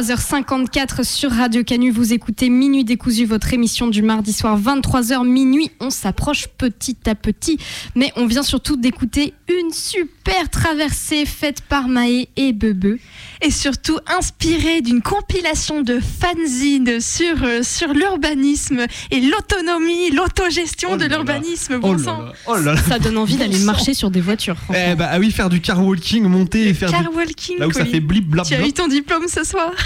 23h54 0.00 1.02
sur 1.02 1.32
Radio 1.32 1.64
Canu. 1.64 1.90
Vous 1.90 2.12
écoutez 2.12 2.50
Minuit 2.50 2.84
décousu, 2.84 3.24
votre 3.24 3.52
émission 3.52 3.88
du 3.88 4.00
mardi 4.00 4.32
soir 4.32 4.56
23h 4.56 5.26
minuit. 5.26 5.72
On 5.80 5.90
s'approche 5.90 6.46
petit 6.46 6.96
à 7.06 7.16
petit, 7.16 7.58
mais 7.96 8.12
on 8.14 8.26
vient 8.26 8.44
surtout 8.44 8.76
d'écouter 8.76 9.34
une 9.48 9.72
super 9.72 10.17
traversée 10.50 11.26
faite 11.26 11.60
par 11.62 11.88
Maë 11.88 12.28
et 12.36 12.52
Bebe. 12.52 12.98
Et 13.40 13.50
surtout 13.50 13.98
inspirée 14.18 14.80
d'une 14.80 15.00
compilation 15.00 15.82
de 15.82 16.00
fanzines 16.00 17.00
sur, 17.00 17.42
euh, 17.44 17.62
sur 17.62 17.92
l'urbanisme 17.92 18.86
et 19.10 19.20
l'autonomie, 19.20 20.10
l'autogestion 20.10 20.96
de 20.96 21.04
l'urbanisme. 21.06 21.78
Bon 21.78 21.90
Oh 21.90 21.94
là 21.94 22.04
sang. 22.04 22.22
là, 22.22 22.32
oh 22.46 22.56
là 22.56 22.74
là. 22.74 22.82
Ça 22.82 22.98
donne 22.98 23.16
envie 23.18 23.36
d'aller 23.36 23.58
marcher 23.60 23.94
sur 23.94 24.10
des 24.10 24.20
voitures. 24.20 24.56
Eh 24.70 24.94
bah 24.96 25.08
ah 25.10 25.18
oui, 25.18 25.30
faire 25.30 25.48
du 25.48 25.60
car 25.60 25.84
walking, 25.84 26.24
monter 26.24 26.68
et 26.68 26.74
faire 26.74 26.90
du- 26.90 26.94
Car 26.96 27.14
walking, 27.14 27.58
là 27.58 27.68
où 27.68 27.72
ça 27.72 27.84
fait 27.84 28.00
blip 28.00 28.26
blap 28.28 28.46
Tu 28.46 28.54
as 28.54 28.66
eu 28.66 28.72
ton 28.72 28.88
diplôme 28.88 29.28
ce 29.28 29.44
soir 29.44 29.72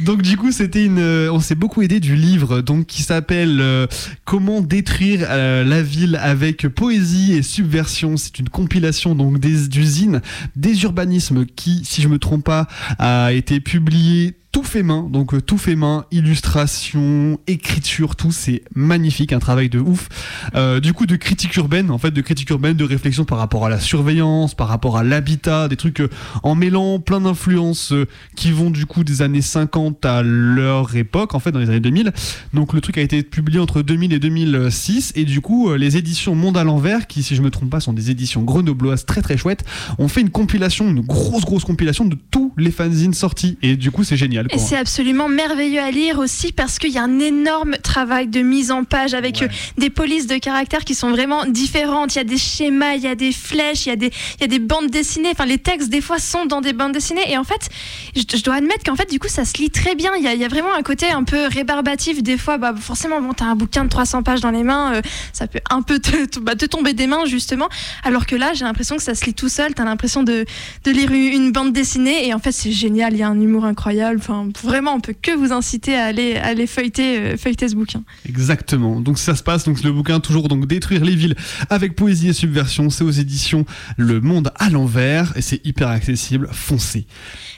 Donc 0.00 0.22
du 0.22 0.36
coup, 0.36 0.52
c'était 0.52 0.84
une, 0.84 0.98
euh, 0.98 1.32
on 1.32 1.40
s'est 1.40 1.54
beaucoup 1.54 1.82
aidé 1.82 2.00
du 2.00 2.14
livre, 2.16 2.60
donc 2.60 2.86
qui 2.86 3.02
s'appelle 3.02 3.58
euh, 3.60 3.86
Comment 4.24 4.60
détruire 4.60 5.26
euh, 5.28 5.64
la 5.64 5.82
ville 5.82 6.18
avec 6.20 6.68
poésie 6.68 7.34
et 7.34 7.42
subversion. 7.42 8.16
C'est 8.16 8.38
une 8.38 8.48
compilation 8.48 9.14
donc 9.14 9.38
des 9.38 9.68
d'usines, 9.68 10.20
des 10.56 10.82
urbanismes 10.84 11.46
qui, 11.46 11.82
si 11.84 12.02
je 12.02 12.08
me 12.08 12.18
trompe 12.18 12.44
pas, 12.44 12.68
a 12.98 13.32
été 13.32 13.60
publié 13.60 14.37
tout 14.50 14.62
fait 14.62 14.82
main, 14.82 15.06
donc 15.10 15.34
euh, 15.34 15.42
tout 15.42 15.58
fait 15.58 15.76
main, 15.76 16.06
illustration, 16.10 17.38
écriture, 17.46 18.16
tout, 18.16 18.32
c'est 18.32 18.62
magnifique, 18.74 19.32
un 19.34 19.38
travail 19.40 19.68
de 19.68 19.78
ouf. 19.78 20.08
Euh, 20.54 20.80
du 20.80 20.94
coup, 20.94 21.04
de 21.04 21.16
critique 21.16 21.54
urbaine, 21.56 21.90
en 21.90 21.98
fait, 21.98 22.10
de 22.12 22.20
critique 22.22 22.48
urbaine, 22.48 22.74
de 22.74 22.84
réflexion 22.84 23.24
par 23.24 23.38
rapport 23.38 23.66
à 23.66 23.68
la 23.68 23.78
surveillance, 23.78 24.54
par 24.54 24.68
rapport 24.68 24.96
à 24.96 25.04
l'habitat, 25.04 25.68
des 25.68 25.76
trucs 25.76 26.00
euh, 26.00 26.08
en 26.42 26.54
mêlant 26.54 26.98
plein 26.98 27.20
d'influences 27.20 27.92
qui 28.36 28.50
vont 28.50 28.70
du 28.70 28.86
coup 28.86 29.04
des 29.04 29.20
années 29.20 29.42
50 29.42 30.04
à 30.06 30.22
leur 30.22 30.96
époque, 30.96 31.34
en 31.34 31.40
fait, 31.40 31.52
dans 31.52 31.60
les 31.60 31.68
années 31.68 31.80
2000. 31.80 32.12
Donc 32.54 32.72
le 32.72 32.80
truc 32.80 32.96
a 32.96 33.02
été 33.02 33.22
publié 33.22 33.60
entre 33.60 33.82
2000 33.82 34.14
et 34.14 34.18
2006, 34.18 35.12
et 35.14 35.24
du 35.24 35.42
coup, 35.42 35.74
les 35.74 35.96
éditions 35.96 36.34
Monde 36.34 36.56
à 36.56 36.64
l'envers, 36.64 37.06
qui, 37.06 37.22
si 37.22 37.36
je 37.36 37.42
me 37.42 37.50
trompe 37.50 37.70
pas, 37.70 37.80
sont 37.80 37.92
des 37.92 38.10
éditions 38.10 38.42
grenobloises 38.42 39.04
très 39.04 39.20
très 39.20 39.36
chouettes, 39.36 39.64
ont 39.98 40.08
fait 40.08 40.20
une 40.20 40.30
compilation, 40.30 40.88
une 40.88 41.00
grosse 41.00 41.44
grosse 41.44 41.64
compilation 41.64 42.04
de 42.04 42.16
tous 42.30 42.52
les 42.56 42.70
fanzines 42.70 43.14
sortis, 43.14 43.58
et 43.62 43.76
du 43.76 43.90
coup, 43.90 44.04
c'est 44.04 44.16
génial. 44.16 44.37
Et 44.54 44.58
c'est 44.58 44.76
absolument 44.76 45.28
merveilleux 45.28 45.80
à 45.80 45.90
lire 45.90 46.18
aussi 46.18 46.52
parce 46.52 46.78
qu'il 46.78 46.90
y 46.90 46.98
a 46.98 47.02
un 47.02 47.18
énorme 47.20 47.76
travail 47.82 48.28
de 48.28 48.40
mise 48.40 48.70
en 48.70 48.84
page 48.84 49.14
avec 49.14 49.42
euh, 49.42 49.48
des 49.78 49.90
polices 49.90 50.26
de 50.26 50.36
caractère 50.38 50.84
qui 50.84 50.94
sont 50.94 51.10
vraiment 51.10 51.44
différentes. 51.46 52.14
Il 52.14 52.18
y 52.18 52.20
a 52.20 52.24
des 52.24 52.38
schémas, 52.38 52.94
il 52.94 53.02
y 53.02 53.06
a 53.06 53.14
des 53.14 53.32
flèches, 53.32 53.86
il 53.86 53.90
y 53.90 53.92
a 53.92 53.96
des, 53.96 54.12
il 54.36 54.40
y 54.40 54.44
a 54.44 54.48
des 54.48 54.58
bandes 54.58 54.88
dessinées. 54.90 55.30
Enfin, 55.32 55.46
les 55.46 55.58
textes, 55.58 55.88
des 55.88 56.00
fois, 56.00 56.18
sont 56.18 56.46
dans 56.46 56.60
des 56.60 56.72
bandes 56.72 56.92
dessinées. 56.92 57.22
Et 57.30 57.36
en 57.38 57.44
fait, 57.44 57.68
je, 58.16 58.22
je 58.36 58.42
dois 58.42 58.54
admettre 58.56 58.84
qu'en 58.84 58.96
fait, 58.96 59.10
du 59.10 59.18
coup, 59.18 59.28
ça 59.28 59.44
se 59.44 59.54
lit 59.58 59.70
très 59.70 59.94
bien. 59.94 60.12
Il 60.16 60.22
y 60.24 60.28
a, 60.28 60.34
il 60.34 60.40
y 60.40 60.44
a 60.44 60.48
vraiment 60.48 60.72
un 60.74 60.82
côté 60.82 61.08
un 61.10 61.24
peu 61.24 61.46
rébarbatif. 61.46 62.22
Des 62.22 62.36
fois, 62.38 62.58
bah, 62.58 62.74
forcément, 62.78 63.20
bon, 63.20 63.32
t'as 63.32 63.46
un 63.46 63.56
bouquin 63.56 63.84
de 63.84 63.88
300 63.90 64.22
pages 64.22 64.40
dans 64.40 64.50
les 64.50 64.62
mains, 64.64 64.94
euh, 64.94 65.02
ça 65.32 65.46
peut 65.46 65.60
un 65.70 65.82
peu 65.82 65.98
te, 65.98 66.24
te- 66.26 66.38
bah, 66.40 66.54
te 66.54 66.64
tomber 66.66 66.92
des 66.92 67.06
mains, 67.06 67.24
justement. 67.26 67.68
Alors 68.04 68.26
que 68.26 68.36
là, 68.36 68.52
j'ai 68.54 68.64
l'impression 68.64 68.96
que 68.96 69.02
ça 69.02 69.14
se 69.14 69.24
lit 69.24 69.34
tout 69.34 69.48
seul. 69.48 69.74
T'as 69.74 69.84
l'impression 69.84 70.22
de, 70.22 70.44
de 70.84 70.90
lire 70.90 71.10
une 71.12 71.52
bande 71.52 71.72
dessinée. 71.72 72.26
Et 72.26 72.34
en 72.34 72.38
fait, 72.38 72.52
c'est 72.52 72.72
génial. 72.72 73.12
Il 73.14 73.18
y 73.18 73.22
a 73.22 73.28
un 73.28 73.40
humour 73.40 73.64
incroyable. 73.64 74.20
Enfin, 74.28 74.50
vraiment, 74.62 74.92
on 74.92 75.00
peut 75.00 75.14
que 75.14 75.30
vous 75.30 75.52
inciter 75.52 75.96
à 75.96 76.04
aller, 76.04 76.36
à 76.36 76.48
aller 76.48 76.66
feuilleter, 76.66 77.18
euh, 77.18 77.36
feuilleter 77.38 77.66
ce 77.66 77.74
bouquin. 77.74 78.02
Exactement. 78.28 79.00
Donc 79.00 79.18
ça 79.18 79.34
se 79.34 79.42
passe. 79.42 79.64
Donc 79.64 79.82
le 79.82 79.90
bouquin 79.90 80.20
toujours 80.20 80.48
donc 80.48 80.66
détruire 80.66 81.02
les 81.02 81.14
villes 81.14 81.34
avec 81.70 81.96
poésie 81.96 82.28
et 82.28 82.32
subversion. 82.34 82.90
C'est 82.90 83.04
aux 83.04 83.10
éditions 83.10 83.64
Le 83.96 84.20
Monde 84.20 84.52
à 84.56 84.68
l'envers 84.68 85.34
et 85.34 85.40
c'est 85.40 85.64
hyper 85.64 85.88
accessible. 85.88 86.50
Foncez. 86.52 87.06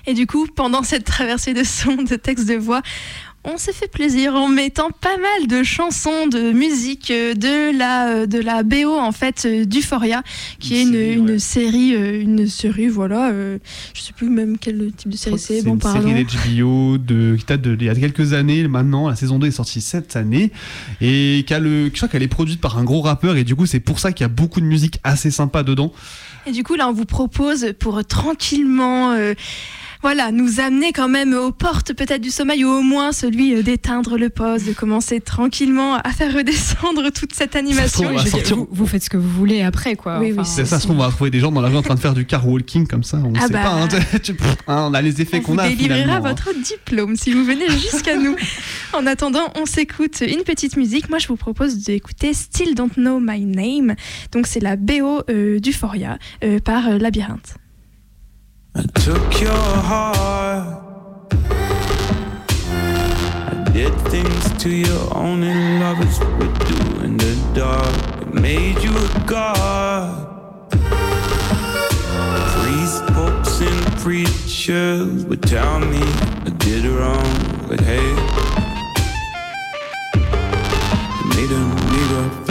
Et 0.07 0.15
du 0.15 0.29
coup, 0.29 0.47
pendant 0.47 0.85
cette 0.85 1.05
traversée 1.05 1.55
de 1.55 1.65
sons, 1.65 2.05
de 2.05 2.15
textes 2.15 2.49
de 2.49 2.55
voix, 2.55 2.83
on 3.45 3.57
s'est 3.57 3.73
fait 3.73 3.91
plaisir 3.91 4.35
en 4.35 4.49
mettant 4.49 4.91
pas 4.91 5.17
mal 5.17 5.49
de 5.49 5.63
chansons, 5.63 6.27
de 6.27 6.53
musique, 6.53 7.11
euh, 7.11 7.35
de 7.35 7.77
la, 7.77 8.09
euh, 8.09 8.27
de 8.27 8.39
la 8.39 8.63
BO 8.63 8.99
en 8.99 9.13
fait 9.13 9.45
euh, 9.47 9.65
d'Euphoria, 9.65 10.23
qui 10.59 10.77
est 10.77 10.83
une, 10.83 10.95
une 11.31 11.39
série, 11.39 11.91
une 11.91 12.47
série, 12.47 12.89
voilà, 12.89 13.31
euh, 13.31 13.59
je 13.95 14.03
sais 14.03 14.13
plus 14.13 14.29
même 14.29 14.59
quel 14.59 14.93
type 14.97 15.11
de 15.11 15.17
série 15.17 15.39
c'est, 15.39 15.63
bon 15.63 15.75
une 15.75 15.79
pardon. 15.79 16.09
série 16.09 16.25
d'HBO 16.25 16.99
de, 16.99 17.37
qui 17.39 17.45
date 17.47 17.63
de, 17.63 17.77
il 17.81 17.87
y 17.87 17.89
a 17.89 17.95
quelques 17.95 18.35
années 18.35 18.69
maintenant. 18.69 19.09
La 19.09 19.17
saison 19.17 19.39
2 19.39 19.47
est 19.47 19.51
sortie 19.53 19.81
cette 19.81 20.17
année 20.17 20.51
et 21.01 21.45
qui 21.47 21.55
a 21.55 21.59
le, 21.61 21.87
je 21.87 21.97
crois 21.97 22.09
qu'elle 22.09 22.23
est 22.23 22.29
produite 22.29 22.61
par 22.61 22.77
un 22.77 22.85
gros 22.85 23.01
rappeur 23.01 23.37
et 23.37 23.45
du 23.45 23.57
coup 23.57 23.65
c'est 23.67 23.81
pour 23.81 24.01
ça 24.01 24.13
qu'il 24.13 24.25
y 24.25 24.27
a 24.27 24.29
beaucoup 24.29 24.61
de 24.61 24.67
musique 24.67 24.99
assez 25.03 25.31
sympa 25.31 25.63
dedans. 25.63 25.93
Et 26.47 26.53
du 26.53 26.63
coup, 26.63 26.75
là, 26.75 26.89
on 26.89 26.93
vous 26.93 27.05
propose 27.05 27.75
pour 27.79 28.03
tranquillement 28.05 29.13
euh, 29.13 29.35
voilà, 30.03 30.33
nous 30.33 30.61
amener 30.61 30.93
quand 30.93 31.09
même 31.09 31.35
aux 31.35 31.53
portes 31.53 31.93
peut-être 31.93 32.23
du 32.23 32.31
sommeil 32.31 32.65
ou 32.65 32.69
au 32.71 32.83
moins 32.83 33.13
celui 33.13 33.55
euh, 33.55 33.63
d'éteindre 33.63 34.17
le 34.17 34.31
poste, 34.31 34.67
de 34.67 34.73
commencer 34.73 35.21
tranquillement 35.21 35.97
à 35.97 36.11
faire 36.11 36.33
redescendre 36.35 37.11
toute 37.15 37.35
cette 37.35 37.55
animation. 37.55 38.11
on 38.15 38.19
sortir- 38.25 38.57
Vous, 38.57 38.69
vous 38.71 38.87
faites 38.87 39.05
ce 39.05 39.11
que 39.11 39.17
vous 39.19 39.29
voulez 39.29 39.61
après, 39.63 39.97
quoi. 39.97 40.19
Oui, 40.19 40.27
oui, 40.33 40.33
Enfin, 40.39 40.45
C'est 40.45 40.65
ça, 40.65 40.81
ce 40.81 40.87
qu'on 40.87 40.95
va 40.95 41.07
retrouver 41.09 41.31
des 41.31 41.41
gens 41.41 41.53
dans 41.53 41.61
la 41.61 41.69
rue 41.69 41.77
en 41.77 41.83
train 41.83 41.95
de 41.97 42.01
faire 42.01 42.15
du 42.15 42.25
car 42.25 42.49
walking 42.49 42.87
comme 42.87 43.03
ça. 43.03 43.19
On 43.25 43.33
Ah 43.37 43.47
sait 43.47 43.53
bah. 43.53 43.63
pas. 43.63 43.71
hein, 43.73 43.89
tu- 44.23 44.33
hein, 44.67 44.87
on 44.91 44.95
a 44.95 45.03
les 45.03 45.21
effets 45.21 45.39
On 45.39 45.43
qu'on 45.43 45.59
a. 45.59 45.69
délivrera 45.69 45.99
finalement, 46.01 46.15
hein. 46.27 46.29
votre 46.35 46.55
diplôme 46.63 47.17
si 47.17 47.33
vous 47.33 47.45
venez 47.45 47.69
jusqu'à 47.69 48.17
nous. 48.17 48.37
En 48.93 49.07
attendant, 49.07 49.53
on 49.55 49.67
s'écoute 49.67 50.21
une 50.27 50.43
petite 50.43 50.77
musique. 50.77 51.09
Moi, 51.11 51.19
je 51.19 51.29
vous 51.29 51.37
propose 51.37 51.77
d'écouter 51.77 52.35
Still 52.35 52.75
Don't 52.75 52.91
Know 52.97 53.21
My 53.21 53.45
Name. 53.45 53.95
Donc, 54.33 54.49
c'est 54.49 54.59
la 54.59 54.75
BO 54.75 55.23
euh, 55.31 55.61
d'Euphoria 55.61 56.19
euh, 56.43 56.59
par 56.59 56.89
euh, 56.89 56.99
Labyrinthe. 56.99 57.55
I 58.73 58.83
took 58.83 59.41
your 59.41 59.51
heart. 59.51 61.35
I 63.53 63.71
did 63.73 63.93
things 64.03 64.63
to 64.63 64.71
you 64.71 64.97
only 65.13 65.53
lovers 65.81 66.21
would 66.21 66.59
do 66.69 67.01
in 67.05 67.17
the 67.17 67.37
dark. 67.53 68.23
It 68.23 68.33
made 68.33 68.79
you 68.79 68.91
a 68.97 69.25
god. 69.27 70.71
Priests, 72.63 73.01
popes, 73.11 73.61
and 73.61 73.97
preachers 73.99 75.25
would 75.25 75.43
tell 75.43 75.81
me 75.81 76.03
I 76.47 76.51
did 76.59 76.85
wrong, 76.85 77.67
but 77.69 77.81
hey, 77.81 78.15
it 81.19 81.27
made 81.35 81.51
a 81.51 81.63
nigga 81.91 82.50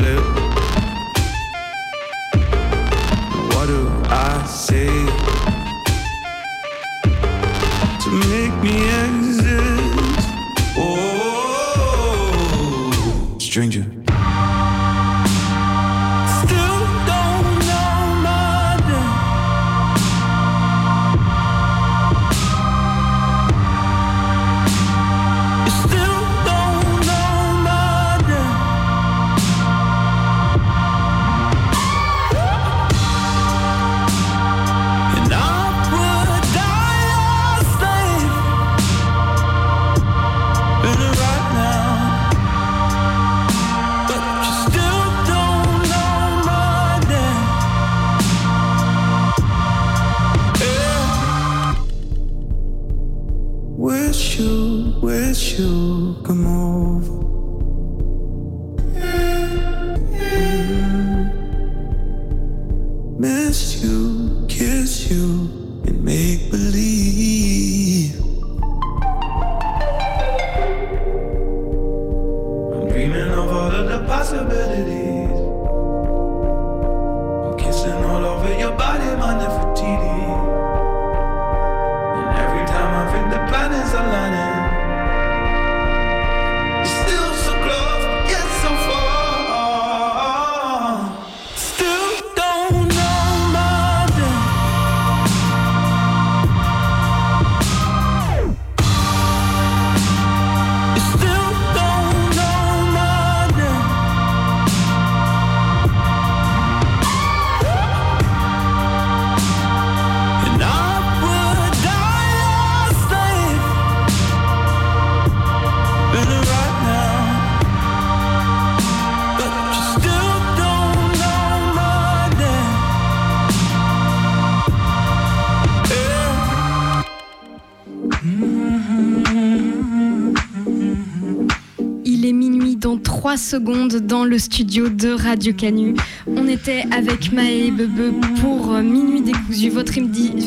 3 133.30 133.38
secondes 133.38 133.96
dans 133.98 134.26
le 134.26 134.40
studio 134.40 134.90
de 134.90 135.10
Radio 135.10 135.54
Canu. 135.54 135.94
On 136.26 136.48
était 136.48 136.86
avec 136.92 137.32
Maë 137.32 137.68
et 137.68 137.70
Bebe 137.70 138.26
pour 138.42 138.74
euh, 138.74 138.82
Minuit 138.82 139.22
décousu, 139.22 139.70
votre, 139.70 139.94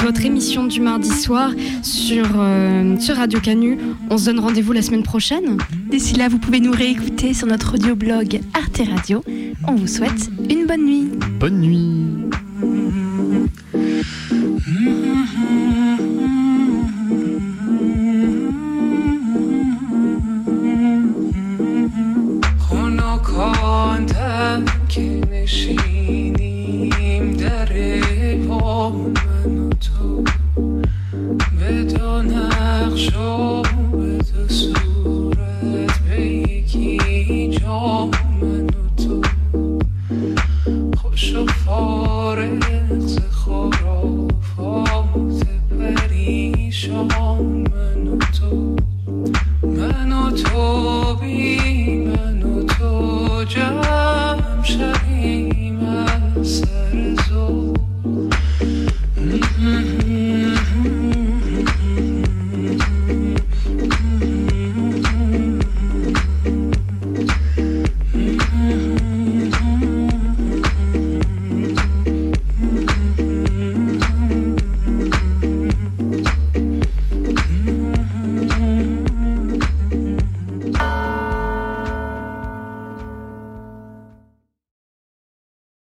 votre 0.03 0.27
émission 0.27 0.65
du 0.65 0.81
mardi 0.81 1.09
soir 1.09 1.53
sur, 1.85 2.27
euh, 2.35 2.99
sur 2.99 3.15
Radio 3.15 3.39
Canu. 3.39 3.79
On 4.11 4.19
se 4.19 4.25
donne 4.25 4.41
rendez-vous 4.41 4.73
la 4.73 4.83
semaine 4.83 5.05
prochaine. 5.05 5.59
D'ici 5.93 6.15
là, 6.15 6.29
vous 6.29 6.39
pouvez 6.41 6.59
nous 6.59 6.73
réécouter 6.73 7.35
sur 7.35 7.47
notre 7.47 7.75
audioblog 7.75 8.41
Arte 8.53 8.83
Radio. 8.91 9.23
On 9.69 9.77
vous 9.77 9.87
souhaite 9.87 10.29
une 10.51 10.67
bonne 10.67 10.85
nuit. 10.85 11.09
Bonne 11.39 11.61
nuit. 11.61 12.33